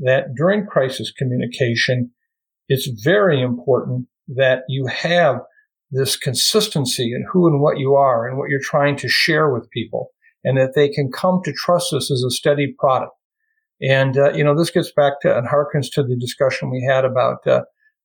that 0.00 0.34
during 0.36 0.66
crisis 0.66 1.12
communication, 1.16 2.10
it's 2.68 2.88
very 3.04 3.40
important 3.40 4.08
that 4.26 4.64
you 4.68 4.86
have 4.86 5.36
this 5.92 6.16
consistency 6.16 7.12
in 7.14 7.24
who 7.30 7.46
and 7.46 7.60
what 7.60 7.78
you 7.78 7.94
are 7.94 8.26
and 8.26 8.38
what 8.38 8.50
you're 8.50 8.60
trying 8.60 8.96
to 8.96 9.08
share 9.08 9.50
with 9.50 9.70
people, 9.70 10.08
and 10.42 10.58
that 10.58 10.74
they 10.74 10.88
can 10.88 11.12
come 11.12 11.40
to 11.44 11.52
trust 11.52 11.90
this 11.92 12.10
as 12.10 12.24
a 12.26 12.30
steady 12.30 12.74
product. 12.76 13.12
And 13.80 14.18
uh, 14.18 14.32
you 14.32 14.42
know, 14.42 14.58
this 14.58 14.70
gets 14.70 14.90
back 14.92 15.20
to 15.20 15.36
and 15.36 15.46
harkens 15.46 15.92
to 15.92 16.02
the 16.02 16.16
discussion 16.16 16.70
we 16.70 16.84
had 16.88 17.04
about, 17.04 17.46
uh, 17.46 17.62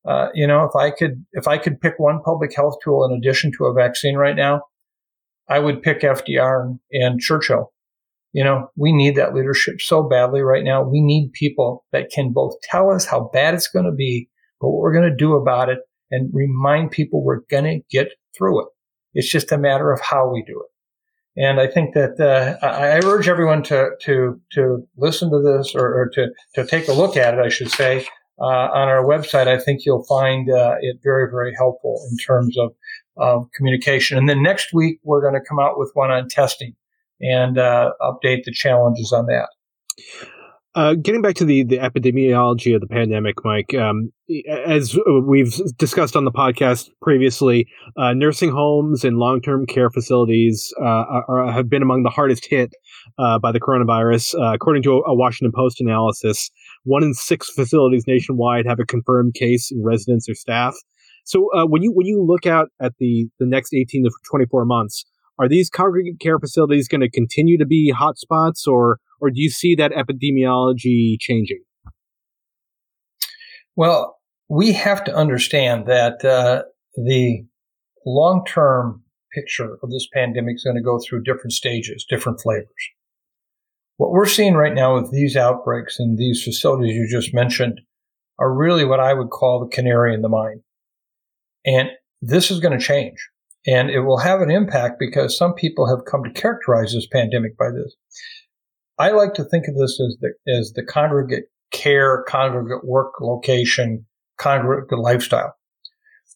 uh, 0.08 0.28
you 0.36 0.46
know, 0.46 0.64
if 0.64 0.76
I 0.76 0.92
could 0.92 1.26
if 1.32 1.48
I 1.48 1.58
could 1.58 1.82
pick 1.82 1.96
one 1.98 2.22
public 2.24 2.56
health 2.56 2.76
tool 2.84 3.04
in 3.04 3.18
addition 3.18 3.52
to 3.58 3.66
a 3.66 3.74
vaccine 3.74 4.16
right 4.16 4.36
now, 4.36 4.62
I 5.50 5.60
would 5.60 5.82
pick 5.82 6.02
FDR 6.02 6.78
and, 6.92 7.20
Churchill. 7.20 7.72
You 8.34 8.44
know, 8.44 8.70
we 8.76 8.92
need 8.92 9.16
that 9.16 9.34
leadership 9.34 9.82
so 9.82 10.04
badly 10.04 10.42
right 10.42 10.64
now. 10.64 10.84
We 10.84 11.02
need 11.02 11.32
people 11.34 11.86
that 11.92 12.12
can 12.12 12.34
both 12.34 12.54
tell 12.62 12.92
us 12.92 13.06
how 13.06 13.30
bad 13.34 13.54
it's 13.54 13.70
going 13.70 13.86
to 13.86 13.92
be, 13.92 14.30
but 14.60 14.70
what 14.70 14.82
we're 14.82 14.94
going 14.94 15.10
to 15.10 15.16
do 15.16 15.34
about 15.34 15.70
it 15.70 15.80
and 16.12 16.30
remind 16.34 16.92
people 16.92 17.24
we're 17.24 17.42
going 17.50 17.64
to 17.64 17.80
get 17.90 18.10
through 18.38 18.62
it. 18.62 18.68
It's 19.14 19.30
just 19.30 19.52
a 19.52 19.58
matter 19.58 19.92
of 19.92 20.02
how 20.02 20.32
we 20.32 20.44
do 20.46 20.62
it. 20.62 21.42
And 21.42 21.60
I 21.60 21.68
think 21.68 21.94
that 21.94 22.20
uh, 22.20 22.66
I 22.66 23.00
urge 23.06 23.30
everyone 23.30 23.62
to 23.64 23.92
to 24.02 24.42
to 24.54 24.88
listen 24.98 25.30
to 25.30 25.40
this 25.40 25.76
or, 25.76 25.86
or, 25.86 26.10
to 26.16 26.30
to 26.56 26.66
take 26.66 26.88
a 26.88 26.94
look 26.94 27.16
at 27.16 27.36
it. 27.36 27.40
I 27.40 27.50
should 27.50 27.70
say 27.70 28.08
uh, 28.42 28.46
on 28.46 28.88
our 28.88 29.04
website. 29.06 29.48
I 29.48 29.60
think 29.60 29.86
you'll 29.86 30.06
find 30.06 30.50
uh, 30.50 30.76
it 30.82 30.98
very 31.04 31.30
very 31.30 31.54
helpful 31.56 32.04
in 32.10 32.18
terms 32.18 32.58
of 32.58 32.72
of 33.18 33.48
communication. 33.56 34.18
And 34.18 34.30
then 34.30 34.42
next 34.42 34.74
week, 34.74 35.00
we're 35.04 35.22
going 35.22 35.34
to 35.34 35.48
come 35.48 35.60
out 35.60 35.78
with 35.78 35.92
one 35.94 36.12
on 36.12 36.28
testing 36.28 36.76
and 37.22 37.58
uh, 37.58 37.92
update 38.02 38.44
the 38.44 38.52
challenges 38.54 39.12
on 39.12 39.26
that. 39.26 39.48
Uh, 40.78 40.94
getting 40.94 41.24
back 41.24 41.34
to 41.34 41.44
the, 41.44 41.64
the 41.64 41.80
epidemiology 41.80 42.76
of 42.76 42.82
the 42.82 42.88
pandemic, 42.88 43.44
Mike, 43.44 43.74
um, 43.74 44.12
as 44.68 44.96
we've 45.24 45.60
discussed 45.78 46.16
on 46.16 46.24
the 46.24 46.32
podcast 46.32 46.92
previously, 47.02 47.68
uh, 47.98 48.14
nursing 48.14 48.52
homes 48.52 49.04
and 49.04 49.18
long 49.18 49.42
term 49.42 49.66
care 49.66 49.90
facilities 49.90 50.72
uh, 50.80 51.24
are, 51.28 51.52
have 51.52 51.68
been 51.68 51.82
among 51.82 52.04
the 52.04 52.12
hardest 52.12 52.46
hit 52.46 52.76
uh, 53.18 53.40
by 53.40 53.52
the 53.52 53.60
coronavirus. 53.60 54.36
Uh, 54.36 54.54
according 54.54 54.84
to 54.84 54.92
a, 54.92 55.02
a, 55.10 55.16
Washington 55.16 55.52
Post 55.52 55.82
analysis, 55.82 56.52
one 56.84 57.02
in 57.02 57.16
six 57.16 57.50
facilities 57.50 58.06
nationwide 58.06 58.68
have 58.68 58.80
a 58.80 58.86
confirmed 58.86 59.34
case 59.34 59.72
in 59.72 59.84
residents 59.84 60.30
or 60.30 60.36
staff. 60.36 60.76
So 61.28 61.50
uh, 61.54 61.66
when 61.66 61.84
you 61.84 61.92
when 61.92 62.08
you 62.08 62.24
look 62.26 62.46
out 62.46 62.70
at 62.82 62.94
the 63.00 63.28
the 63.38 63.46
next 63.46 63.74
eighteen 63.74 64.06
to 64.06 64.12
twenty 64.26 64.46
four 64.46 64.64
months, 64.64 65.06
are 65.38 65.50
these 65.50 65.70
congregate 65.70 66.22
care 66.22 66.40
facilities 66.40 66.88
going 66.88 67.02
to 67.02 67.10
continue 67.10 67.58
to 67.58 67.66
be 67.66 67.94
hotspots, 67.94 68.66
or 68.66 69.00
or 69.20 69.30
do 69.30 69.42
you 69.42 69.50
see 69.50 69.76
that 69.76 69.92
epidemiology 69.92 71.18
changing? 71.20 71.62
Well, 73.76 74.20
we 74.48 74.72
have 74.72 75.04
to 75.04 75.14
understand 75.14 75.86
that 75.88 76.24
uh, 76.24 76.64
the 76.96 77.46
long 78.06 78.46
term 78.46 79.04
picture 79.34 79.78
of 79.84 79.92
this 79.92 80.08
pandemic 80.14 80.56
is 80.56 80.64
going 80.64 80.78
to 80.78 80.82
go 80.82 80.98
through 80.98 81.24
different 81.24 81.52
stages, 81.52 82.06
different 82.10 82.40
flavors. 82.40 82.72
What 83.98 84.12
we're 84.12 84.28
seeing 84.28 84.54
right 84.54 84.74
now 84.74 84.96
with 84.96 85.12
these 85.12 85.36
outbreaks 85.36 86.00
and 86.00 86.18
these 86.18 86.42
facilities 86.42 86.96
you 86.96 87.06
just 87.12 87.34
mentioned 87.34 87.82
are 88.40 88.54
really 88.54 88.86
what 88.86 89.02
I 89.02 89.14
would 89.14 89.30
call 89.30 89.60
the 89.60 89.76
canary 89.76 90.14
in 90.14 90.22
the 90.22 90.30
mine. 90.30 90.62
And 91.68 91.90
this 92.22 92.50
is 92.50 92.60
going 92.60 92.78
to 92.78 92.84
change. 92.84 93.18
And 93.68 93.90
it 93.90 94.00
will 94.00 94.18
have 94.18 94.40
an 94.42 94.50
impact 94.50 94.96
because 94.98 95.38
some 95.38 95.54
people 95.54 95.88
have 95.88 96.06
come 96.10 96.24
to 96.24 96.32
characterize 96.32 96.94
this 96.94 97.08
pandemic 97.08 97.58
by 97.58 97.70
this. 97.70 97.96
I 98.98 99.12
like 99.12 99.34
to 99.36 99.44
think 99.44 99.68
of 99.68 99.76
this 99.76 100.00
as 100.00 100.18
the, 100.22 100.34
as 100.52 100.74
the 100.74 100.84
congregate 100.84 101.46
care, 101.72 102.24
congregate 102.28 102.86
work 102.86 103.14
location, 103.22 104.06
congregate 104.38 104.98
lifestyle, 104.98 105.54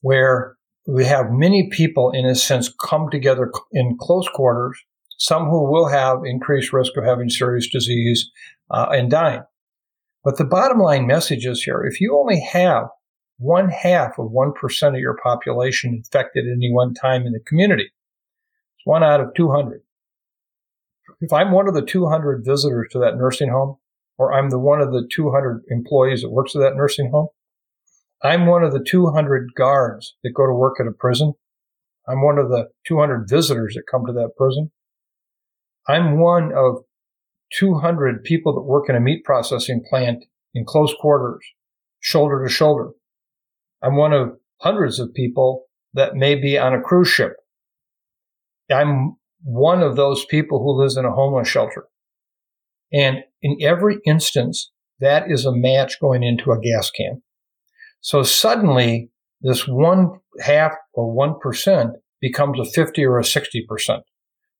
where 0.01 0.57
we 0.85 1.05
have 1.05 1.31
many 1.31 1.69
people, 1.71 2.11
in 2.11 2.25
a 2.25 2.35
sense, 2.35 2.71
come 2.83 3.09
together 3.09 3.51
in 3.71 3.97
close 3.99 4.27
quarters, 4.33 4.77
some 5.17 5.45
who 5.45 5.71
will 5.71 5.87
have 5.87 6.19
increased 6.25 6.73
risk 6.73 6.97
of 6.97 7.05
having 7.05 7.29
serious 7.29 7.69
disease 7.71 8.29
uh, 8.69 8.87
and 8.91 9.09
dying. 9.09 9.43
But 10.23 10.37
the 10.37 10.45
bottom 10.45 10.79
line 10.79 11.07
message 11.07 11.45
is 11.45 11.63
here 11.63 11.83
if 11.83 12.01
you 12.01 12.17
only 12.17 12.41
have 12.41 12.85
one 13.41 13.69
half 13.69 14.19
of 14.19 14.31
1% 14.31 14.87
of 14.87 14.99
your 14.99 15.17
population 15.17 15.95
infected 15.95 16.45
at 16.45 16.51
any 16.51 16.71
one 16.71 16.93
time 16.93 17.25
in 17.25 17.33
the 17.33 17.39
community. 17.39 17.85
It's 17.85 18.85
one 18.85 19.03
out 19.03 19.19
of 19.19 19.33
200. 19.35 19.81
If 21.21 21.33
I'm 21.33 21.51
one 21.51 21.67
of 21.67 21.73
the 21.73 21.81
200 21.81 22.45
visitors 22.45 22.87
to 22.91 22.99
that 22.99 23.17
nursing 23.17 23.49
home, 23.49 23.77
or 24.19 24.31
I'm 24.31 24.51
the 24.51 24.59
one 24.59 24.79
of 24.79 24.91
the 24.91 25.09
200 25.11 25.63
employees 25.69 26.21
that 26.21 26.29
works 26.29 26.55
at 26.55 26.59
that 26.59 26.75
nursing 26.75 27.09
home, 27.11 27.29
I'm 28.23 28.45
one 28.45 28.63
of 28.63 28.73
the 28.73 28.85
200 28.87 29.55
guards 29.55 30.15
that 30.23 30.35
go 30.35 30.45
to 30.45 30.53
work 30.53 30.75
at 30.79 30.85
a 30.85 30.91
prison. 30.91 31.33
I'm 32.07 32.23
one 32.23 32.37
of 32.37 32.49
the 32.49 32.67
200 32.87 33.27
visitors 33.27 33.73
that 33.73 33.89
come 33.89 34.05
to 34.05 34.13
that 34.13 34.35
prison. 34.37 34.71
I'm 35.87 36.19
one 36.19 36.51
of 36.55 36.83
200 37.57 38.23
people 38.23 38.53
that 38.53 38.61
work 38.61 38.87
in 38.87 38.95
a 38.95 38.99
meat 38.99 39.23
processing 39.23 39.83
plant 39.89 40.25
in 40.53 40.63
close 40.63 40.93
quarters, 40.99 41.43
shoulder 41.99 42.45
to 42.45 42.53
shoulder. 42.53 42.91
I'm 43.81 43.95
one 43.95 44.13
of 44.13 44.37
hundreds 44.59 44.99
of 44.99 45.13
people 45.13 45.65
that 45.93 46.15
may 46.15 46.35
be 46.35 46.57
on 46.57 46.73
a 46.73 46.81
cruise 46.81 47.07
ship. 47.07 47.33
I'm 48.71 49.17
one 49.43 49.81
of 49.81 49.95
those 49.95 50.25
people 50.25 50.59
who 50.59 50.79
lives 50.79 50.97
in 50.97 51.05
a 51.05 51.11
homeless 51.11 51.47
shelter. 51.47 51.85
And 52.93 53.19
in 53.41 53.57
every 53.61 53.97
instance, 54.05 54.71
that 54.99 55.29
is 55.29 55.45
a 55.45 55.55
match 55.55 55.99
going 55.99 56.23
into 56.23 56.51
a 56.51 56.59
gas 56.59 56.91
can. 56.91 57.21
So 58.01 58.23
suddenly, 58.23 59.09
this 59.41 59.67
one 59.67 60.19
half 60.41 60.73
or 60.93 61.11
one 61.11 61.39
percent 61.39 61.91
becomes 62.19 62.59
a 62.59 62.65
50 62.65 63.03
or 63.05 63.19
a 63.19 63.25
60 63.25 63.65
percent 63.67 64.03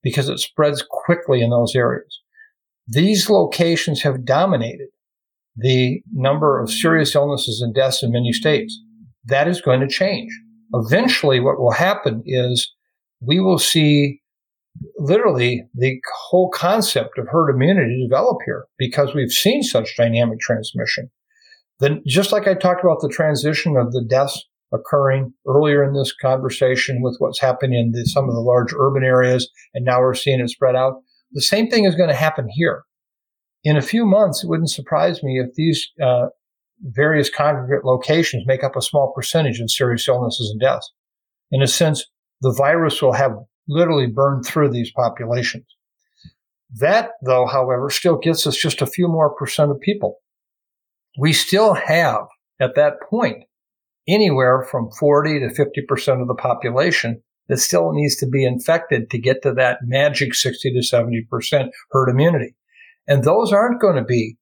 because 0.02 0.28
it 0.28 0.40
spreads 0.40 0.84
quickly 0.88 1.42
in 1.42 1.50
those 1.50 1.76
areas. 1.76 2.20
These 2.88 3.30
locations 3.30 4.02
have 4.02 4.24
dominated 4.24 4.88
the 5.56 6.02
number 6.12 6.60
of 6.60 6.70
serious 6.70 7.14
illnesses 7.14 7.60
and 7.60 7.74
deaths 7.74 8.02
in 8.02 8.10
many 8.10 8.32
states. 8.32 8.80
That 9.24 9.48
is 9.48 9.60
going 9.60 9.80
to 9.80 9.88
change. 9.88 10.30
Eventually, 10.74 11.40
what 11.40 11.60
will 11.60 11.72
happen 11.72 12.22
is 12.26 12.72
we 13.20 13.40
will 13.40 13.58
see 13.58 14.20
literally 14.98 15.64
the 15.74 16.00
whole 16.28 16.50
concept 16.50 17.18
of 17.18 17.28
herd 17.28 17.50
immunity 17.50 18.06
develop 18.08 18.38
here 18.44 18.64
because 18.78 19.14
we've 19.14 19.32
seen 19.32 19.62
such 19.62 19.96
dynamic 19.96 20.40
transmission. 20.40 21.10
Then, 21.78 22.02
just 22.06 22.32
like 22.32 22.46
I 22.46 22.54
talked 22.54 22.82
about 22.82 23.00
the 23.00 23.08
transition 23.08 23.76
of 23.76 23.92
the 23.92 24.04
deaths 24.08 24.44
occurring 24.72 25.34
earlier 25.46 25.84
in 25.84 25.94
this 25.94 26.14
conversation 26.14 27.02
with 27.02 27.16
what's 27.18 27.40
happening 27.40 27.78
in 27.78 27.92
the, 27.92 28.06
some 28.06 28.28
of 28.28 28.34
the 28.34 28.40
large 28.40 28.72
urban 28.72 29.04
areas, 29.04 29.50
and 29.74 29.84
now 29.84 30.00
we're 30.00 30.14
seeing 30.14 30.40
it 30.40 30.48
spread 30.48 30.74
out. 30.74 30.94
The 31.32 31.42
same 31.42 31.68
thing 31.68 31.84
is 31.84 31.94
going 31.94 32.08
to 32.08 32.14
happen 32.14 32.48
here. 32.50 32.84
In 33.64 33.76
a 33.76 33.82
few 33.82 34.06
months, 34.06 34.42
it 34.42 34.48
wouldn't 34.48 34.70
surprise 34.70 35.22
me 35.22 35.38
if 35.38 35.54
these 35.54 35.88
uh, 36.02 36.26
various 36.82 37.30
congregate 37.30 37.84
locations 37.84 38.46
make 38.46 38.64
up 38.64 38.76
a 38.76 38.82
small 38.82 39.12
percentage 39.14 39.60
of 39.60 39.70
serious 39.70 40.08
illnesses 40.08 40.50
and 40.50 40.60
deaths. 40.60 40.92
In 41.50 41.62
a 41.62 41.66
sense, 41.66 42.04
the 42.40 42.52
virus 42.52 43.00
will 43.00 43.12
have 43.12 43.32
literally 43.68 44.06
burned 44.06 44.44
through 44.44 44.70
these 44.70 44.90
populations. 44.92 45.66
That, 46.74 47.10
though, 47.24 47.46
however, 47.46 47.90
still 47.90 48.16
gets 48.16 48.46
us 48.46 48.56
just 48.56 48.82
a 48.82 48.86
few 48.86 49.06
more 49.06 49.34
percent 49.34 49.70
of 49.70 49.80
people. 49.80 50.16
We 51.18 51.32
still 51.32 51.74
have, 51.74 52.22
at 52.60 52.74
that 52.76 52.94
point, 53.08 53.44
anywhere 54.08 54.66
from 54.70 54.90
40 54.98 55.40
to 55.40 55.48
50% 55.48 56.22
of 56.22 56.28
the 56.28 56.34
population 56.34 57.22
that 57.48 57.58
still 57.58 57.92
needs 57.92 58.16
to 58.16 58.26
be 58.26 58.44
infected 58.44 59.10
to 59.10 59.18
get 59.18 59.42
to 59.42 59.52
that 59.54 59.78
magic 59.82 60.34
60 60.34 60.72
to 60.72 60.78
70% 60.78 61.68
herd 61.90 62.08
immunity. 62.08 62.54
And 63.06 63.24
those 63.24 63.52
aren't 63.52 63.80
going 63.80 63.96
to 63.96 64.04
be 64.04 64.36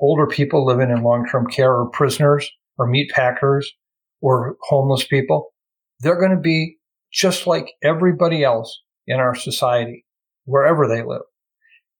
older 0.00 0.26
people 0.26 0.64
living 0.64 0.90
in 0.90 1.02
long-term 1.02 1.46
care 1.46 1.74
or 1.74 1.90
prisoners 1.90 2.50
or 2.78 2.86
meat 2.86 3.10
packers 3.10 3.70
or 4.20 4.56
homeless 4.62 5.06
people. 5.06 5.52
They're 6.00 6.18
going 6.18 6.34
to 6.34 6.40
be 6.40 6.78
just 7.12 7.46
like 7.46 7.72
everybody 7.82 8.42
else 8.44 8.80
in 9.06 9.18
our 9.18 9.34
society, 9.34 10.06
wherever 10.44 10.86
they 10.88 11.02
live. 11.02 11.22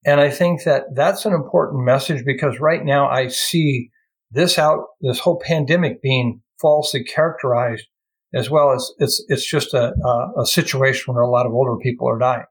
And 0.06 0.20
I 0.20 0.30
think 0.30 0.64
that 0.64 0.84
that's 0.94 1.26
an 1.26 1.34
important 1.34 1.84
message 1.84 2.24
because 2.24 2.58
right 2.60 2.84
now 2.84 3.08
I 3.08 3.28
see 3.28 3.90
this 4.30 4.58
out, 4.58 4.84
this 5.00 5.18
whole 5.18 5.40
pandemic 5.44 6.00
being 6.00 6.40
falsely 6.60 7.04
characterized 7.04 7.86
as 8.32 8.48
well 8.48 8.72
as 8.72 8.90
it's, 8.98 9.22
it's 9.28 9.44
just 9.44 9.74
a, 9.74 9.92
a, 10.04 10.42
a 10.42 10.46
situation 10.46 11.12
where 11.12 11.22
a 11.22 11.30
lot 11.30 11.46
of 11.46 11.52
older 11.52 11.76
people 11.82 12.08
are 12.08 12.18
dying. 12.18 12.44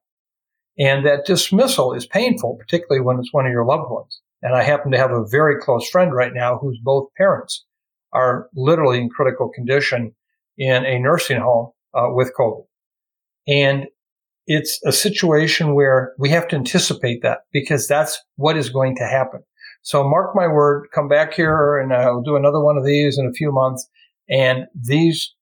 And 0.78 1.06
that 1.06 1.26
dismissal 1.26 1.94
is 1.94 2.06
painful, 2.06 2.58
particularly 2.60 3.04
when 3.04 3.18
it's 3.20 3.34
one 3.34 3.46
of 3.46 3.52
your 3.52 3.66
loved 3.66 3.90
ones. 3.90 4.22
And 4.42 4.56
I 4.56 4.64
happen 4.64 4.92
to 4.92 4.98
have 4.98 5.12
a 5.12 5.26
very 5.26 5.60
close 5.60 5.90
friend 5.90 6.14
right 6.14 6.34
now 6.34 6.58
whose 6.58 6.80
both 6.82 7.10
parents 7.18 7.66
are 8.14 8.50
literally 8.56 9.00
in 9.00 9.10
critical 9.10 9.50
condition 9.50 10.14
in 10.58 10.86
a 10.86 11.00
nursing 11.00 11.42
home 11.42 11.72
uh, 11.94 12.08
with 12.10 12.32
COVID. 12.40 12.66
And 13.48 13.86
it's 14.48 14.80
a 14.86 14.92
situation 14.92 15.76
where 15.76 16.14
we 16.18 16.30
have 16.30 16.48
to 16.50 16.56
anticipate 16.56 17.22
that 17.22 17.40
because 17.52 17.88
that's 17.88 18.20
what 18.36 18.58
is 18.58 18.70
going 18.70 18.96
to 18.98 19.06
happen. 19.06 19.42
So 19.82 20.04
mark 20.04 20.36
my 20.36 20.48
word, 20.48 20.88
come 20.94 21.08
back 21.08 21.34
here 21.34 21.78
and 21.78 21.94
I'll 21.94 22.22
do 22.22 22.36
another 22.36 22.60
one 22.60 22.78
of 22.78 22.86
these 22.86 23.18
in 23.18 23.28
a 23.28 23.34
few 23.34 23.52
months. 23.52 23.88
And 24.30 24.66
these 24.76 25.34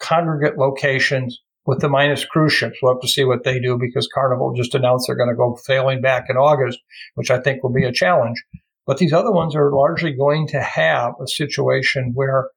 congregate 0.00 0.58
locations 0.58 1.40
with 1.66 1.80
the 1.80 1.88
minus 1.88 2.24
cruise 2.24 2.52
ships, 2.52 2.78
we'll 2.82 2.94
have 2.94 3.00
to 3.00 3.08
see 3.08 3.24
what 3.24 3.44
they 3.44 3.58
do 3.58 3.78
because 3.78 4.08
Carnival 4.12 4.52
just 4.54 4.74
announced 4.74 5.06
they're 5.06 5.16
going 5.16 5.30
to 5.30 5.36
go 5.36 5.58
sailing 5.62 6.00
back 6.00 6.26
in 6.28 6.36
August, 6.36 6.78
which 7.14 7.30
I 7.30 7.40
think 7.40 7.62
will 7.62 7.72
be 7.72 7.84
a 7.84 7.92
challenge. 7.92 8.42
But 8.86 8.98
these 8.98 9.12
other 9.12 9.32
ones 9.32 9.56
are 9.56 9.72
largely 9.72 10.12
going 10.12 10.46
to 10.48 10.60
have 10.60 11.12
a 11.22 11.26
situation 11.26 12.12
where, 12.14 12.50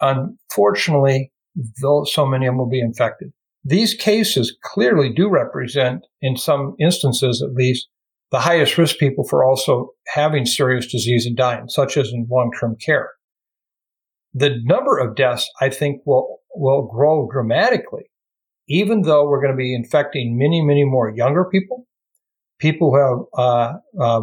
unfortunately, 0.00 1.32
though 1.82 2.04
so 2.04 2.24
many 2.24 2.46
of 2.46 2.52
them 2.52 2.58
will 2.58 2.68
be 2.68 2.80
infected. 2.80 3.32
These 3.64 3.94
cases 3.94 4.56
clearly 4.62 5.12
do 5.12 5.28
represent, 5.28 6.06
in 6.22 6.36
some 6.36 6.76
instances 6.78 7.42
at 7.42 7.54
least, 7.54 7.88
the 8.30 8.40
highest 8.40 8.78
risk 8.78 8.98
people 8.98 9.24
for 9.24 9.42
also 9.42 9.90
having 10.14 10.46
serious 10.46 10.90
disease 10.90 11.26
and 11.26 11.36
dying, 11.36 11.68
such 11.68 11.96
as 11.96 12.12
in 12.12 12.26
long-term 12.30 12.76
care. 12.84 13.10
The 14.32 14.60
number 14.64 14.98
of 14.98 15.16
deaths, 15.16 15.48
I 15.60 15.70
think, 15.70 16.02
will, 16.04 16.38
will 16.54 16.86
grow 16.86 17.28
dramatically, 17.32 18.10
even 18.68 19.02
though 19.02 19.28
we're 19.28 19.40
going 19.40 19.52
to 19.52 19.56
be 19.56 19.74
infecting 19.74 20.38
many, 20.38 20.62
many 20.62 20.84
more 20.84 21.10
younger 21.10 21.44
people, 21.44 21.86
people 22.58 22.90
who 22.90 22.98
have 22.98 23.18
uh, 23.38 23.78
uh, 24.00 24.20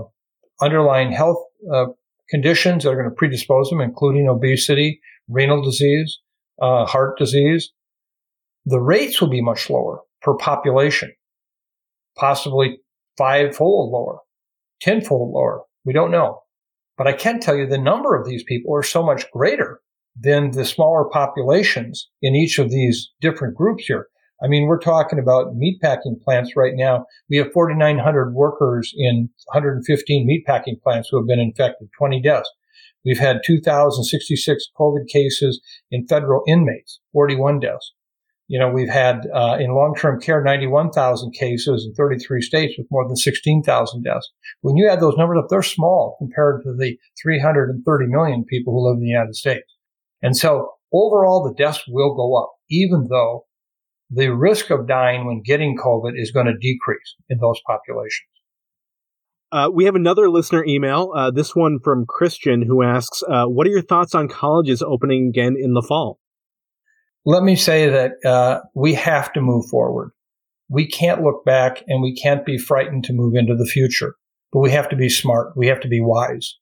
underlying 0.61 1.11
health 1.11 1.43
uh, 1.73 1.85
conditions 2.29 2.83
that 2.83 2.91
are 2.91 2.95
going 2.95 3.09
to 3.09 3.15
predispose 3.15 3.69
them, 3.69 3.81
including 3.81 4.27
obesity, 4.27 4.99
renal 5.27 5.61
disease, 5.61 6.19
uh, 6.61 6.85
heart 6.85 7.17
disease, 7.17 7.71
the 8.65 8.79
rates 8.79 9.19
will 9.19 9.29
be 9.29 9.41
much 9.41 9.69
lower 9.69 9.99
per 10.21 10.35
population, 10.35 11.11
possibly 12.17 12.77
fivefold 13.17 13.91
lower, 13.91 14.19
tenfold 14.81 15.33
lower. 15.33 15.61
We 15.85 15.93
don't 15.93 16.11
know. 16.11 16.41
But 16.97 17.07
I 17.07 17.13
can 17.13 17.39
tell 17.39 17.55
you 17.55 17.67
the 17.67 17.77
number 17.77 18.15
of 18.15 18.25
these 18.25 18.43
people 18.43 18.75
are 18.75 18.83
so 18.83 19.03
much 19.03 19.29
greater 19.31 19.81
than 20.17 20.51
the 20.51 20.63
smaller 20.65 21.05
populations 21.11 22.09
in 22.21 22.35
each 22.35 22.57
of 22.57 22.71
these 22.71 23.11
different 23.19 23.55
groups 23.55 23.85
here. 23.85 24.07
I 24.43 24.47
mean, 24.47 24.67
we're 24.67 24.79
talking 24.79 25.19
about 25.19 25.55
meatpacking 25.55 26.21
plants 26.21 26.55
right 26.55 26.73
now. 26.75 27.05
We 27.29 27.37
have 27.37 27.53
4,900 27.53 28.33
workers 28.33 28.93
in 28.95 29.29
115 29.45 30.27
meatpacking 30.27 30.81
plants 30.81 31.09
who 31.09 31.17
have 31.17 31.27
been 31.27 31.39
infected, 31.39 31.89
20 31.97 32.21
deaths. 32.21 32.51
We've 33.05 33.19
had 33.19 33.41
2,066 33.45 34.67
COVID 34.77 35.07
cases 35.07 35.61
in 35.91 36.07
federal 36.07 36.43
inmates, 36.47 36.99
41 37.13 37.59
deaths. 37.59 37.93
You 38.47 38.59
know, 38.59 38.69
we've 38.69 38.89
had 38.89 39.27
uh, 39.33 39.57
in 39.59 39.73
long-term 39.73 40.21
care 40.21 40.43
91,000 40.43 41.31
cases 41.31 41.85
in 41.85 41.95
33 41.95 42.41
states 42.41 42.75
with 42.77 42.87
more 42.91 43.07
than 43.07 43.15
16,000 43.15 44.03
deaths. 44.03 44.31
When 44.61 44.75
you 44.75 44.87
add 44.87 44.99
those 44.99 45.17
numbers 45.17 45.39
up, 45.39 45.49
they're 45.49 45.63
small 45.63 46.15
compared 46.19 46.61
to 46.63 46.75
the 46.77 46.97
330 47.21 48.05
million 48.07 48.43
people 48.43 48.73
who 48.73 48.87
live 48.87 48.97
in 48.97 49.03
the 49.03 49.09
United 49.09 49.35
States. 49.35 49.73
And 50.21 50.37
so 50.37 50.73
overall, 50.93 51.43
the 51.43 51.55
deaths 51.55 51.83
will 51.87 52.15
go 52.15 52.35
up, 52.35 52.51
even 52.69 53.07
though 53.09 53.45
the 54.09 54.29
risk 54.29 54.69
of 54.69 54.87
dying 54.87 55.25
when 55.25 55.41
getting 55.41 55.77
COVID 55.77 56.13
is 56.15 56.31
going 56.31 56.45
to 56.45 56.57
decrease 56.57 57.15
in 57.29 57.39
those 57.39 57.59
populations. 57.65 58.29
Uh, 59.51 59.69
we 59.73 59.85
have 59.85 59.95
another 59.95 60.29
listener 60.29 60.65
email, 60.65 61.11
uh, 61.15 61.31
this 61.31 61.55
one 61.55 61.79
from 61.83 62.05
Christian, 62.07 62.61
who 62.61 62.83
asks, 62.83 63.23
uh, 63.23 63.45
What 63.45 63.67
are 63.67 63.69
your 63.69 63.81
thoughts 63.81 64.13
on 64.13 64.27
colleges 64.27 64.81
opening 64.81 65.29
again 65.29 65.55
in 65.57 65.73
the 65.73 65.81
fall? 65.81 66.19
Let 67.25 67.43
me 67.43 67.55
say 67.55 67.89
that 67.89 68.13
uh, 68.25 68.61
we 68.75 68.93
have 68.95 69.33
to 69.33 69.41
move 69.41 69.65
forward. 69.67 70.11
We 70.69 70.87
can't 70.87 71.23
look 71.23 71.45
back 71.45 71.83
and 71.87 72.01
we 72.01 72.15
can't 72.15 72.45
be 72.45 72.57
frightened 72.57 73.03
to 73.05 73.13
move 73.13 73.35
into 73.35 73.55
the 73.55 73.65
future, 73.65 74.15
but 74.51 74.59
we 74.59 74.71
have 74.71 74.89
to 74.89 74.95
be 74.95 75.09
smart. 75.09 75.55
We 75.55 75.67
have 75.67 75.79
to 75.81 75.87
be 75.87 76.01
wise. 76.01 76.55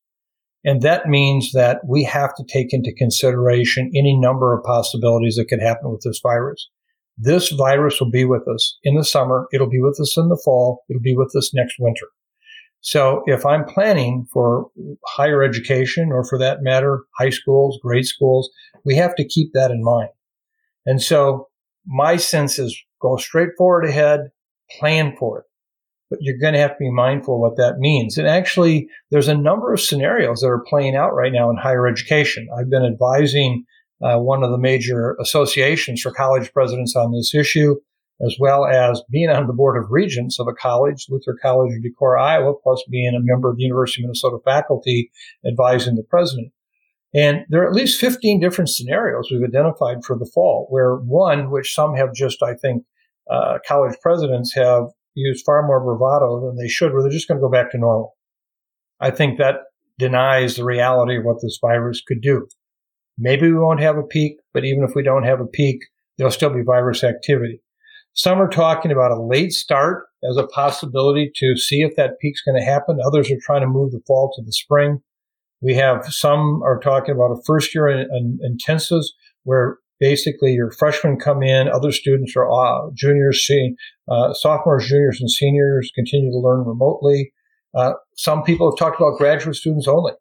And 0.65 0.81
that 0.81 1.07
means 1.07 1.51
that 1.53 1.81
we 1.85 2.03
have 2.05 2.33
to 2.35 2.45
take 2.47 2.73
into 2.73 2.93
consideration 2.97 3.91
any 3.95 4.17
number 4.17 4.57
of 4.57 4.63
possibilities 4.63 5.35
that 5.35 5.49
could 5.49 5.61
happen 5.61 5.91
with 5.91 6.01
this 6.05 6.19
virus. 6.23 6.69
This 7.17 7.49
virus 7.49 7.99
will 7.99 8.09
be 8.09 8.25
with 8.25 8.47
us 8.47 8.77
in 8.83 8.95
the 8.95 9.03
summer. 9.03 9.47
It'll 9.53 9.69
be 9.69 9.81
with 9.81 9.99
us 9.99 10.17
in 10.17 10.29
the 10.29 10.41
fall. 10.43 10.83
It'll 10.89 11.01
be 11.01 11.15
with 11.15 11.35
us 11.35 11.53
next 11.53 11.75
winter. 11.79 12.07
So 12.81 13.23
if 13.27 13.45
I'm 13.45 13.63
planning 13.63 14.27
for 14.33 14.69
higher 15.05 15.41
education 15.41 16.11
or 16.11 16.25
for 16.25 16.37
that 16.39 16.63
matter, 16.63 17.03
high 17.17 17.29
schools, 17.29 17.79
grade 17.81 18.05
schools, 18.05 18.49
we 18.83 18.95
have 18.95 19.15
to 19.15 19.27
keep 19.27 19.53
that 19.53 19.71
in 19.71 19.83
mind. 19.83 20.09
And 20.85 21.01
so 21.01 21.47
my 21.85 22.17
sense 22.17 22.59
is 22.59 22.77
go 23.01 23.15
straight 23.15 23.51
forward 23.57 23.85
ahead, 23.85 24.31
plan 24.79 25.15
for 25.17 25.39
it. 25.39 25.45
But 26.09 26.19
you're 26.21 26.37
going 26.37 26.53
to 26.53 26.59
have 26.59 26.71
to 26.71 26.79
be 26.79 26.91
mindful 26.91 27.39
what 27.39 27.55
that 27.55 27.79
means. 27.79 28.17
And 28.17 28.27
actually, 28.27 28.89
there's 29.11 29.29
a 29.29 29.37
number 29.37 29.73
of 29.73 29.81
scenarios 29.81 30.41
that 30.41 30.47
are 30.47 30.65
playing 30.67 30.95
out 30.95 31.15
right 31.15 31.31
now 31.31 31.49
in 31.49 31.55
higher 31.55 31.87
education. 31.87 32.47
I've 32.57 32.69
been 32.69 32.85
advising 32.85 33.65
uh, 34.03 34.17
one 34.17 34.43
of 34.43 34.51
the 34.51 34.57
major 34.57 35.15
associations 35.19 36.01
for 36.01 36.11
college 36.11 36.51
presidents 36.53 36.95
on 36.95 37.11
this 37.11 37.33
issue 37.33 37.75
as 38.21 38.37
well 38.39 38.65
as 38.65 39.01
being 39.09 39.29
on 39.29 39.47
the 39.47 39.53
board 39.53 39.81
of 39.81 39.91
regents 39.91 40.39
of 40.39 40.47
a 40.47 40.53
college, 40.53 41.07
Luther 41.09 41.37
College 41.41 41.73
of 41.75 41.83
Decorah, 41.83 42.21
Iowa, 42.21 42.53
plus 42.61 42.83
being 42.89 43.13
a 43.15 43.19
member 43.19 43.49
of 43.49 43.57
the 43.57 43.63
University 43.63 44.01
of 44.01 44.07
Minnesota 44.07 44.37
faculty 44.45 45.11
advising 45.45 45.95
the 45.95 46.03
president. 46.03 46.51
And 47.13 47.45
there 47.49 47.63
are 47.63 47.67
at 47.67 47.75
least 47.75 47.99
15 47.99 48.39
different 48.39 48.69
scenarios 48.69 49.29
we've 49.29 49.43
identified 49.43 50.03
for 50.03 50.17
the 50.17 50.29
fall, 50.33 50.67
where 50.69 50.95
one, 50.95 51.51
which 51.51 51.73
some 51.73 51.95
have 51.95 52.13
just, 52.13 52.41
I 52.41 52.55
think, 52.55 52.83
uh, 53.29 53.59
college 53.67 53.95
presidents 54.01 54.53
have 54.55 54.85
used 55.15 55.45
far 55.45 55.65
more 55.65 55.79
bravado 55.79 56.45
than 56.45 56.57
they 56.57 56.67
should, 56.67 56.93
where 56.93 57.03
they're 57.03 57.11
just 57.11 57.27
going 57.27 57.37
to 57.37 57.45
go 57.45 57.51
back 57.51 57.71
to 57.71 57.77
normal. 57.77 58.15
I 58.99 59.11
think 59.11 59.37
that 59.37 59.55
denies 59.99 60.55
the 60.55 60.63
reality 60.63 61.17
of 61.17 61.23
what 61.23 61.41
this 61.41 61.59
virus 61.61 62.01
could 62.01 62.21
do. 62.21 62.47
Maybe 63.17 63.51
we 63.51 63.57
won't 63.57 63.81
have 63.81 63.97
a 63.97 64.03
peak, 64.03 64.37
but 64.53 64.65
even 64.65 64.83
if 64.83 64.95
we 64.95 65.03
don't 65.03 65.23
have 65.23 65.39
a 65.39 65.45
peak, 65.45 65.79
there'll 66.17 66.31
still 66.31 66.49
be 66.49 66.61
virus 66.61 67.03
activity. 67.03 67.61
Some 68.13 68.39
are 68.39 68.49
talking 68.49 68.91
about 68.91 69.11
a 69.11 69.21
late 69.21 69.53
start 69.53 70.05
as 70.29 70.37
a 70.37 70.47
possibility 70.47 71.31
to 71.35 71.57
see 71.57 71.81
if 71.81 71.95
that 71.95 72.19
peak's 72.19 72.43
going 72.43 72.59
to 72.59 72.65
happen. 72.65 72.99
Others 73.03 73.31
are 73.31 73.39
trying 73.41 73.61
to 73.61 73.67
move 73.67 73.91
the 73.91 74.01
fall 74.05 74.31
to 74.35 74.43
the 74.43 74.51
spring. 74.51 74.99
We 75.61 75.73
have 75.75 76.05
some 76.05 76.61
are 76.63 76.79
talking 76.79 77.15
about 77.15 77.31
a 77.31 77.41
first 77.45 77.73
year 77.73 77.87
in, 77.87 78.07
in 78.11 78.39
intensives 78.57 79.05
where 79.43 79.77
basically 79.99 80.53
your 80.53 80.71
freshmen 80.71 81.17
come 81.17 81.41
in, 81.41 81.69
other 81.69 81.91
students 81.91 82.35
are 82.35 82.51
uh, 82.51 82.89
juniors, 82.93 83.49
uh, 84.09 84.33
sophomores, 84.33 84.87
juniors, 84.87 85.19
and 85.19 85.31
seniors 85.31 85.91
continue 85.95 86.31
to 86.31 86.37
learn 86.37 86.65
remotely. 86.65 87.33
Uh, 87.73 87.93
some 88.15 88.43
people 88.43 88.69
have 88.69 88.77
talked 88.77 88.99
about 88.99 89.17
graduate 89.17 89.55
students 89.55 89.87
only. 89.87 90.11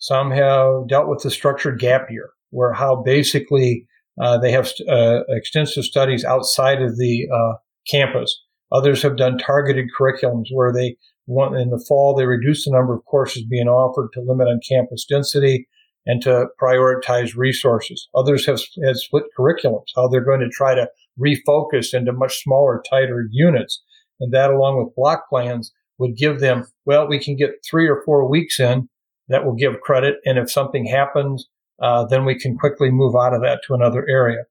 Some 0.00 0.30
have 0.30 0.88
dealt 0.88 1.08
with 1.08 1.22
the 1.22 1.30
structured 1.30 1.78
gap 1.78 2.10
year, 2.10 2.30
where 2.50 2.72
how 2.72 2.96
basically 2.96 3.86
uh, 4.20 4.38
they 4.38 4.50
have 4.50 4.70
uh, 4.88 5.20
extensive 5.28 5.84
studies 5.84 6.24
outside 6.24 6.82
of 6.82 6.96
the 6.96 7.28
uh, 7.32 7.56
campus. 7.88 8.42
Others 8.72 9.02
have 9.02 9.16
done 9.16 9.38
targeted 9.38 9.90
curriculums 9.98 10.46
where 10.52 10.72
they 10.72 10.96
want 11.26 11.56
in 11.56 11.70
the 11.70 11.84
fall 11.86 12.14
they 12.14 12.26
reduce 12.26 12.64
the 12.64 12.72
number 12.72 12.94
of 12.94 13.04
courses 13.04 13.44
being 13.44 13.68
offered 13.68 14.10
to 14.12 14.20
limit 14.20 14.48
on 14.48 14.60
campus 14.68 15.04
density 15.04 15.68
and 16.06 16.22
to 16.22 16.46
prioritize 16.60 17.36
resources. 17.36 18.08
Others 18.14 18.46
have, 18.46 18.60
have 18.84 18.96
split 18.96 19.24
curriculums, 19.38 19.86
how 19.94 20.08
they're 20.08 20.24
going 20.24 20.40
to 20.40 20.48
try 20.48 20.74
to 20.74 20.88
refocus 21.18 21.92
into 21.92 22.12
much 22.12 22.42
smaller, 22.42 22.82
tighter 22.88 23.28
units. 23.30 23.82
And 24.18 24.32
that 24.32 24.50
along 24.50 24.78
with 24.78 24.94
block 24.96 25.28
plans 25.28 25.72
would 25.98 26.16
give 26.16 26.40
them, 26.40 26.64
well, 26.86 27.06
we 27.06 27.22
can 27.22 27.36
get 27.36 27.62
three 27.68 27.86
or 27.86 28.02
four 28.04 28.28
weeks 28.28 28.58
in 28.58 28.88
that 29.30 29.44
will 29.44 29.54
give 29.54 29.80
credit. 29.80 30.16
And 30.24 30.38
if 30.38 30.50
something 30.50 30.84
happens, 30.84 31.48
uh, 31.80 32.04
then 32.04 32.24
we 32.26 32.38
can 32.38 32.58
quickly 32.58 32.90
move 32.90 33.14
out 33.16 33.32
of 33.32 33.40
that 33.40 33.60
to 33.66 33.74
another 33.74 34.06
area. 34.08 34.42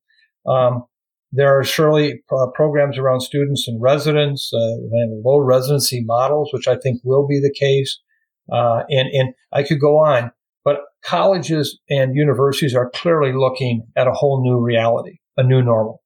Um, 0.48 0.86
there 1.32 1.58
are 1.60 1.64
surely 1.64 2.24
uh, 2.32 2.48
programs 2.56 2.98
around 2.98 3.22
students 3.22 3.68
and 3.68 3.80
residents, 3.80 4.52
uh, 4.52 4.72
low 5.24 5.38
residency 5.38 6.04
models, 6.04 6.50
which 6.52 6.68
I 6.68 6.76
think 6.76 7.02
will 7.04 7.28
be 7.28 7.40
the 7.40 7.54
case. 7.54 8.00
Uh, 8.52 8.82
and, 8.90 9.10
and 9.14 9.34
I 9.54 9.62
could 9.62 9.80
go 9.80 10.00
on, 10.00 10.32
but 10.66 10.80
colleges 11.04 11.78
and 11.88 12.16
universities 12.16 12.74
are 12.74 12.90
clearly 12.90 13.32
looking 13.32 13.84
at 13.96 14.08
a 14.08 14.12
whole 14.12 14.42
new 14.44 14.60
reality, 14.60 15.20
a 15.38 15.44
new 15.44 15.62
normal. 15.62 16.02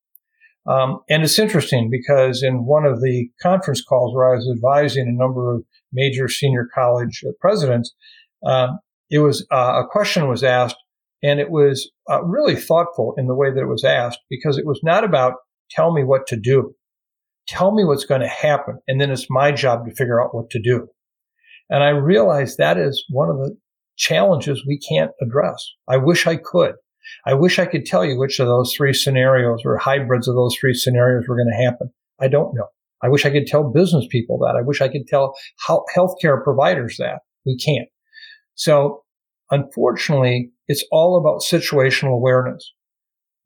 Um, 0.65 0.99
and 1.09 1.23
it's 1.23 1.39
interesting 1.39 1.89
because 1.89 2.41
in 2.43 2.65
one 2.65 2.85
of 2.85 3.01
the 3.01 3.29
conference 3.41 3.81
calls 3.81 4.15
where 4.15 4.31
I 4.31 4.35
was 4.35 4.49
advising 4.53 5.07
a 5.07 5.17
number 5.17 5.55
of 5.55 5.63
major 5.91 6.27
senior 6.27 6.67
college 6.73 7.23
presidents, 7.39 7.93
um, 8.45 8.79
it 9.09 9.19
was 9.19 9.45
uh, 9.51 9.83
a 9.83 9.87
question 9.87 10.27
was 10.27 10.43
asked, 10.43 10.77
and 11.21 11.39
it 11.39 11.49
was 11.49 11.89
uh, 12.09 12.23
really 12.23 12.55
thoughtful 12.55 13.13
in 13.17 13.27
the 13.27 13.35
way 13.35 13.51
that 13.51 13.61
it 13.61 13.67
was 13.67 13.83
asked 13.83 14.19
because 14.29 14.57
it 14.57 14.65
was 14.65 14.79
not 14.83 15.03
about 15.03 15.33
tell 15.69 15.93
me 15.93 16.03
what 16.03 16.27
to 16.27 16.35
do, 16.35 16.73
tell 17.47 17.73
me 17.73 17.83
what's 17.85 18.05
going 18.05 18.21
to 18.21 18.27
happen, 18.27 18.79
and 18.87 18.99
then 18.99 19.11
it's 19.11 19.29
my 19.29 19.51
job 19.51 19.85
to 19.85 19.95
figure 19.95 20.21
out 20.21 20.35
what 20.35 20.49
to 20.51 20.61
do. 20.61 20.87
And 21.69 21.83
I 21.83 21.89
realized 21.89 22.57
that 22.57 22.77
is 22.77 23.03
one 23.09 23.29
of 23.29 23.37
the 23.37 23.55
challenges 23.97 24.65
we 24.67 24.79
can't 24.79 25.11
address. 25.21 25.63
I 25.87 25.97
wish 25.97 26.27
I 26.27 26.35
could. 26.35 26.73
I 27.25 27.33
wish 27.33 27.59
I 27.59 27.65
could 27.65 27.85
tell 27.85 28.05
you 28.05 28.17
which 28.17 28.39
of 28.39 28.47
those 28.47 28.73
three 28.73 28.93
scenarios 28.93 29.61
or 29.65 29.77
hybrids 29.77 30.27
of 30.27 30.35
those 30.35 30.55
three 30.59 30.73
scenarios 30.73 31.27
were 31.27 31.35
going 31.35 31.51
to 31.51 31.63
happen. 31.63 31.89
I 32.19 32.27
don't 32.27 32.53
know. 32.55 32.67
I 33.03 33.09
wish 33.09 33.25
I 33.25 33.31
could 33.31 33.47
tell 33.47 33.69
business 33.69 34.05
people 34.09 34.37
that. 34.39 34.55
I 34.57 34.61
wish 34.61 34.81
I 34.81 34.87
could 34.87 35.07
tell 35.07 35.33
healthcare 35.67 36.41
providers 36.41 36.95
that. 36.99 37.19
We 37.45 37.57
can't. 37.57 37.89
So 38.55 39.03
unfortunately, 39.51 40.51
it's 40.67 40.85
all 40.91 41.17
about 41.17 41.41
situational 41.41 42.13
awareness. 42.13 42.73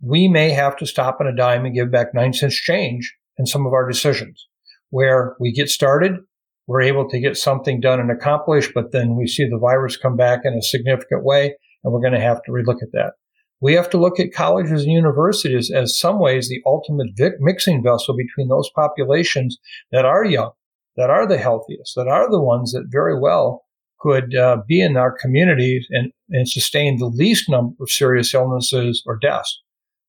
We 0.02 0.28
may 0.28 0.52
have 0.52 0.78
to 0.78 0.86
stop 0.86 1.18
on 1.20 1.28
a 1.28 1.36
dime 1.36 1.66
and 1.66 1.74
give 1.74 1.92
back 1.92 2.14
nine 2.14 2.34
cents 2.34 2.56
change 2.56 3.16
in 3.38 3.46
some 3.46 3.66
of 3.66 3.74
our 3.74 3.88
decisions 3.90 4.48
where 4.90 5.36
we 5.40 5.52
get 5.52 5.70
started. 5.70 6.14
We're 6.68 6.82
able 6.82 7.10
to 7.10 7.20
get 7.20 7.38
something 7.38 7.80
done 7.80 8.00
and 8.00 8.12
accomplished, 8.12 8.72
but 8.76 8.92
then 8.92 9.16
we 9.16 9.28
see 9.28 9.46
the 9.46 9.58
virus 9.58 9.98
come 9.98 10.18
back 10.18 10.42
in 10.44 10.54
a 10.54 10.62
significant 10.62 11.24
way 11.24 11.56
and 11.84 11.94
we're 11.94 12.02
going 12.02 12.14
to 12.14 12.20
have 12.20 12.44
to 12.44 12.52
relook 12.52 12.82
at 12.82 12.92
that. 12.94 13.14
We 13.60 13.74
have 13.74 13.90
to 13.92 13.98
look 13.98 14.20
at 14.20 14.34
colleges 14.34 14.84
and 14.84 14.92
universities 14.92 15.72
as 15.72 15.98
some 15.98 16.20
ways 16.20 16.48
the 16.48 16.62
ultimate 16.66 17.08
mixing 17.40 17.82
vessel 17.82 18.16
between 18.16 18.50
those 18.50 18.70
populations 18.76 19.58
that 19.92 20.06
are 20.06 20.24
young, 20.26 20.52
that 20.96 21.10
are 21.10 21.28
the 21.28 21.40
healthiest, 21.40 21.96
that 21.96 22.08
are 22.08 22.30
the 22.30 22.42
ones 22.42 22.74
that 22.74 22.86
very 22.90 23.20
well 23.20 23.64
could 24.00 24.36
uh, 24.36 24.58
be 24.68 24.82
in 24.82 24.98
our 24.98 25.12
communities 25.12 25.88
and, 25.90 26.12
and 26.30 26.48
sustain 26.48 26.98
the 26.98 27.08
least 27.08 27.50
number 27.50 27.76
of 27.82 27.90
serious 27.90 28.34
illnesses 28.34 29.04
or 29.06 29.18
deaths. 29.18 29.62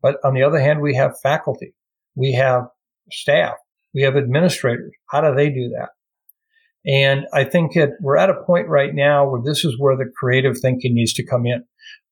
But 0.03 0.17
on 0.25 0.35
the 0.35 0.43
other 0.43 0.61
hand, 0.61 0.81
we 0.81 0.95
have 0.95 1.21
faculty, 1.21 1.75
we 2.15 2.33
have 2.33 2.65
staff, 3.11 3.55
we 3.95 4.03
have 4.03 4.17
administrators. 4.17 4.93
How 5.11 5.21
do 5.21 5.35
they 5.35 5.51
do 5.51 5.71
that? 5.71 5.91
And 6.87 7.27
I 7.33 7.45
think 7.45 7.75
that 7.75 7.91
we're 8.01 8.17
at 8.17 8.31
a 8.31 8.43
point 8.45 8.69
right 8.69 8.95
now 8.95 9.29
where 9.29 9.43
this 9.43 9.65
is 9.65 9.79
where 9.79 9.97
the 9.97 10.11
creative 10.17 10.59
thinking 10.59 10.95
needs 10.95 11.13
to 11.15 11.27
come 11.27 11.45
in. 11.47 11.65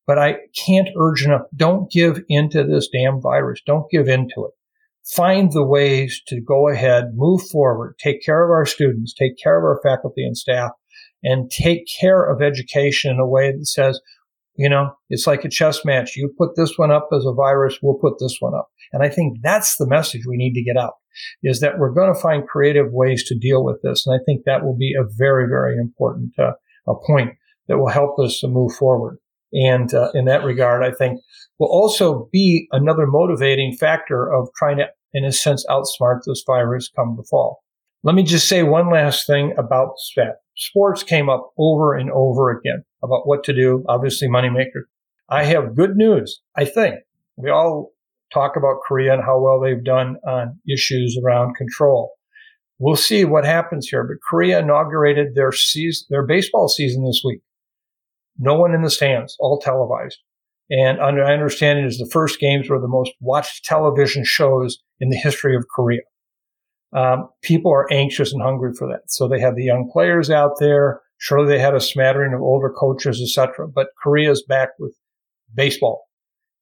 But 0.06 0.18
I 0.18 0.36
can't 0.56 0.88
urge 0.98 1.24
enough. 1.24 1.42
Don't 1.54 1.90
give 1.90 2.20
into 2.28 2.62
this 2.64 2.88
damn 2.92 3.20
virus. 3.20 3.60
Don't 3.66 3.90
give 3.90 4.08
into 4.08 4.44
it. 4.44 4.52
Find 5.04 5.52
the 5.52 5.64
ways 5.64 6.20
to 6.26 6.40
go 6.40 6.68
ahead, 6.68 7.12
move 7.14 7.42
forward, 7.42 7.94
take 7.98 8.24
care 8.24 8.44
of 8.44 8.50
our 8.50 8.66
students, 8.66 9.14
take 9.14 9.38
care 9.40 9.56
of 9.56 9.62
our 9.62 9.80
faculty 9.80 10.26
and 10.26 10.36
staff, 10.36 10.72
and 11.26 11.50
take 11.50 11.86
care 12.00 12.22
of 12.22 12.40
education 12.40 13.10
in 13.10 13.18
a 13.18 13.26
way 13.26 13.50
that 13.50 13.66
says, 13.66 14.00
you 14.54 14.68
know, 14.68 14.92
it's 15.10 15.26
like 15.26 15.44
a 15.44 15.50
chess 15.50 15.84
match. 15.84 16.16
You 16.16 16.32
put 16.38 16.54
this 16.54 16.78
one 16.78 16.92
up 16.92 17.08
as 17.12 17.26
a 17.26 17.32
virus, 17.32 17.78
we'll 17.82 17.98
put 17.98 18.14
this 18.20 18.36
one 18.38 18.54
up. 18.54 18.68
And 18.92 19.02
I 19.02 19.08
think 19.08 19.38
that's 19.42 19.76
the 19.76 19.88
message 19.88 20.22
we 20.26 20.36
need 20.36 20.54
to 20.54 20.62
get 20.62 20.80
out 20.80 20.94
is 21.42 21.60
that 21.60 21.78
we're 21.78 21.92
going 21.92 22.14
to 22.14 22.20
find 22.20 22.46
creative 22.46 22.92
ways 22.92 23.24
to 23.24 23.36
deal 23.36 23.64
with 23.64 23.80
this. 23.82 24.06
And 24.06 24.14
I 24.14 24.22
think 24.24 24.44
that 24.44 24.64
will 24.64 24.76
be 24.76 24.94
a 24.98 25.04
very, 25.16 25.48
very 25.48 25.76
important 25.76 26.32
uh, 26.38 26.52
a 26.86 26.94
point 26.94 27.32
that 27.66 27.78
will 27.78 27.88
help 27.88 28.18
us 28.20 28.38
to 28.40 28.48
move 28.48 28.72
forward. 28.72 29.18
And 29.52 29.92
uh, 29.92 30.10
in 30.14 30.26
that 30.26 30.44
regard, 30.44 30.84
I 30.84 30.92
think 30.92 31.20
will 31.58 31.68
also 31.68 32.28
be 32.32 32.68
another 32.70 33.06
motivating 33.06 33.76
factor 33.76 34.32
of 34.32 34.48
trying 34.56 34.76
to, 34.76 34.86
in 35.12 35.24
a 35.24 35.32
sense, 35.32 35.64
outsmart 35.68 36.20
this 36.24 36.44
virus 36.46 36.90
come 36.94 37.16
the 37.16 37.26
fall. 37.28 37.62
Let 38.04 38.14
me 38.14 38.22
just 38.22 38.48
say 38.48 38.62
one 38.62 38.92
last 38.92 39.26
thing 39.26 39.52
about 39.58 39.94
that. 40.16 40.36
Sports 40.56 41.02
came 41.02 41.28
up 41.28 41.52
over 41.58 41.94
and 41.94 42.10
over 42.10 42.50
again 42.50 42.82
about 43.02 43.26
what 43.26 43.44
to 43.44 43.52
do. 43.52 43.84
Obviously, 43.88 44.28
moneymaker. 44.28 44.84
I 45.28 45.44
have 45.44 45.76
good 45.76 45.96
news. 45.96 46.40
I 46.56 46.64
think 46.64 46.96
we 47.36 47.50
all 47.50 47.90
talk 48.32 48.56
about 48.56 48.80
Korea 48.86 49.14
and 49.14 49.22
how 49.22 49.38
well 49.40 49.60
they've 49.60 49.84
done 49.84 50.16
on 50.26 50.58
issues 50.68 51.18
around 51.22 51.56
control. 51.56 52.12
We'll 52.78 52.96
see 52.96 53.24
what 53.24 53.44
happens 53.44 53.88
here. 53.88 54.04
But 54.04 54.26
Korea 54.28 54.60
inaugurated 54.60 55.34
their 55.34 55.52
season, 55.52 56.06
their 56.10 56.26
baseball 56.26 56.68
season 56.68 57.04
this 57.04 57.22
week. 57.24 57.40
No 58.38 58.54
one 58.54 58.74
in 58.74 58.82
the 58.82 58.90
stands, 58.90 59.36
all 59.40 59.58
televised. 59.58 60.18
And 60.68 61.00
under 61.00 61.24
I 61.24 61.32
understand 61.32 61.78
it 61.78 61.86
is 61.86 61.98
the 61.98 62.10
first 62.10 62.40
games 62.40 62.68
were 62.68 62.80
the 62.80 62.88
most 62.88 63.12
watched 63.20 63.64
television 63.64 64.24
shows 64.24 64.78
in 65.00 65.10
the 65.10 65.16
history 65.16 65.54
of 65.54 65.64
Korea. 65.74 66.00
Um, 66.92 67.28
people 67.42 67.72
are 67.72 67.92
anxious 67.92 68.32
and 68.32 68.42
hungry 68.42 68.72
for 68.72 68.88
that. 68.88 69.10
So 69.10 69.28
they 69.28 69.40
have 69.40 69.56
the 69.56 69.64
young 69.64 69.90
players 69.92 70.30
out 70.30 70.52
there. 70.60 71.00
Surely 71.18 71.48
they 71.48 71.58
had 71.58 71.74
a 71.74 71.80
smattering 71.80 72.32
of 72.34 72.40
older 72.40 72.70
coaches, 72.70 73.20
etc. 73.20 73.68
But 73.68 73.88
Korea's 74.02 74.42
back 74.42 74.70
with 74.78 74.94
baseball. 75.54 76.04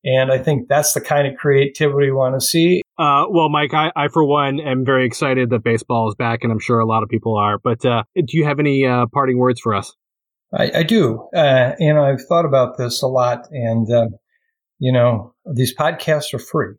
And 0.04 0.30
I 0.30 0.38
think 0.38 0.68
that's 0.68 0.92
the 0.92 1.00
kind 1.00 1.26
of 1.26 1.34
creativity 1.36 2.06
we 2.06 2.12
want 2.12 2.38
to 2.38 2.46
see. 2.46 2.82
Uh, 2.98 3.24
well, 3.28 3.48
Mike, 3.48 3.72
I, 3.72 3.90
I, 3.96 4.08
for 4.08 4.24
one 4.24 4.60
am 4.60 4.84
very 4.84 5.06
excited 5.06 5.50
that 5.50 5.64
baseball 5.64 6.08
is 6.08 6.14
back, 6.14 6.40
and 6.42 6.52
I'm 6.52 6.58
sure 6.58 6.78
a 6.78 6.86
lot 6.86 7.02
of 7.02 7.08
people 7.08 7.36
are. 7.36 7.58
But 7.58 7.84
uh, 7.86 8.04
do 8.14 8.36
you 8.36 8.44
have 8.44 8.60
any 8.60 8.86
uh, 8.86 9.06
parting 9.12 9.38
words 9.38 9.60
for 9.60 9.74
us? 9.74 9.94
I, 10.52 10.70
I 10.74 10.82
do. 10.82 11.26
Uh, 11.34 11.72
and 11.80 11.98
I've 11.98 12.22
thought 12.22 12.44
about 12.44 12.76
this 12.76 13.02
a 13.02 13.06
lot. 13.06 13.48
And, 13.50 13.90
uh, 13.90 14.08
you 14.78 14.92
know, 14.92 15.34
these 15.52 15.74
podcasts 15.74 16.34
are 16.34 16.38
free. 16.38 16.74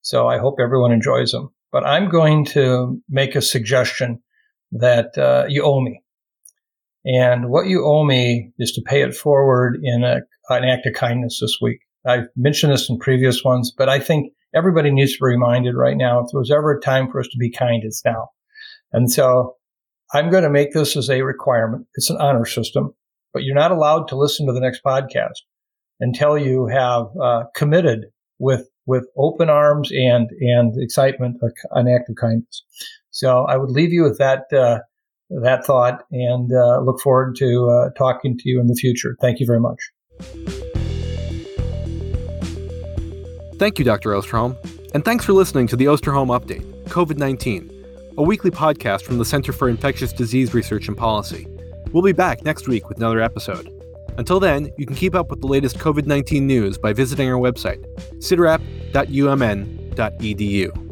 So 0.00 0.26
I 0.26 0.38
hope 0.38 0.56
everyone 0.58 0.92
enjoys 0.92 1.32
them. 1.32 1.50
But 1.74 1.84
I'm 1.84 2.08
going 2.08 2.44
to 2.46 3.02
make 3.08 3.34
a 3.34 3.42
suggestion 3.42 4.22
that 4.70 5.18
uh, 5.18 5.46
you 5.48 5.64
owe 5.64 5.80
me. 5.80 6.00
And 7.04 7.50
what 7.50 7.66
you 7.66 7.84
owe 7.84 8.04
me 8.04 8.52
is 8.60 8.70
to 8.72 8.82
pay 8.82 9.02
it 9.02 9.16
forward 9.16 9.80
in 9.82 10.04
a, 10.04 10.20
an 10.50 10.64
act 10.64 10.86
of 10.86 10.94
kindness 10.94 11.40
this 11.40 11.58
week. 11.60 11.80
I've 12.06 12.28
mentioned 12.36 12.72
this 12.72 12.88
in 12.88 12.98
previous 12.98 13.42
ones, 13.42 13.72
but 13.76 13.88
I 13.88 13.98
think 13.98 14.32
everybody 14.54 14.92
needs 14.92 15.14
to 15.14 15.18
be 15.18 15.32
reminded 15.32 15.74
right 15.74 15.96
now 15.96 16.20
if 16.20 16.28
there 16.30 16.38
was 16.38 16.52
ever 16.52 16.78
a 16.78 16.80
time 16.80 17.10
for 17.10 17.18
us 17.18 17.26
to 17.28 17.38
be 17.38 17.50
kind, 17.50 17.82
it's 17.84 18.04
now. 18.04 18.28
And 18.92 19.10
so 19.10 19.56
I'm 20.12 20.30
going 20.30 20.44
to 20.44 20.50
make 20.50 20.72
this 20.74 20.96
as 20.96 21.10
a 21.10 21.22
requirement. 21.22 21.88
It's 21.96 22.10
an 22.10 22.18
honor 22.18 22.46
system 22.46 22.94
but 23.34 23.42
you're 23.42 23.54
not 23.56 23.72
allowed 23.72 24.08
to 24.08 24.16
listen 24.16 24.46
to 24.46 24.52
the 24.52 24.60
next 24.60 24.82
podcast 24.82 25.42
until 26.00 26.38
you 26.38 26.66
have 26.68 27.06
uh, 27.20 27.42
committed 27.54 28.06
with 28.38 28.68
with 28.86 29.06
open 29.16 29.48
arms 29.48 29.90
and 29.90 30.28
and 30.40 30.74
excitement 30.80 31.36
an 31.72 31.88
act 31.88 32.08
of 32.08 32.16
kindness. 32.16 32.62
So 33.10 33.44
I 33.44 33.56
would 33.56 33.70
leave 33.70 33.92
you 33.92 34.02
with 34.02 34.18
that 34.18 34.52
uh, 34.52 34.80
that 35.30 35.64
thought 35.64 36.04
and 36.10 36.50
uh, 36.52 36.80
look 36.80 37.00
forward 37.00 37.36
to 37.36 37.68
uh, 37.68 37.90
talking 37.96 38.36
to 38.38 38.48
you 38.48 38.60
in 38.60 38.66
the 38.66 38.74
future. 38.74 39.16
Thank 39.20 39.40
you 39.40 39.46
very 39.46 39.60
much. 39.60 39.78
Thank 43.58 43.78
you, 43.78 43.84
Dr. 43.84 44.10
Osterholm. 44.10 44.56
And 44.94 45.04
thanks 45.04 45.24
for 45.24 45.32
listening 45.32 45.66
to 45.68 45.76
the 45.76 45.86
Osterholm 45.86 46.28
Update 46.28 46.64
COVID 46.84 47.18
19, 47.18 47.70
a 48.18 48.22
weekly 48.22 48.50
podcast 48.50 49.02
from 49.02 49.18
the 49.18 49.24
Center 49.24 49.52
for 49.52 49.68
Infectious 49.68 50.12
Disease 50.12 50.54
Research 50.54 50.88
and 50.88 50.96
Policy. 50.96 51.46
We'll 51.92 52.02
be 52.02 52.12
back 52.12 52.44
next 52.44 52.68
week 52.68 52.88
with 52.88 52.98
another 52.98 53.20
episode. 53.20 53.73
Until 54.16 54.40
then, 54.40 54.70
you 54.76 54.86
can 54.86 54.96
keep 54.96 55.14
up 55.14 55.30
with 55.30 55.40
the 55.40 55.46
latest 55.46 55.78
COVID 55.78 56.06
19 56.06 56.46
news 56.46 56.78
by 56.78 56.92
visiting 56.92 57.28
our 57.28 57.38
website, 57.38 57.84
cidrap.umn.edu. 58.18 60.83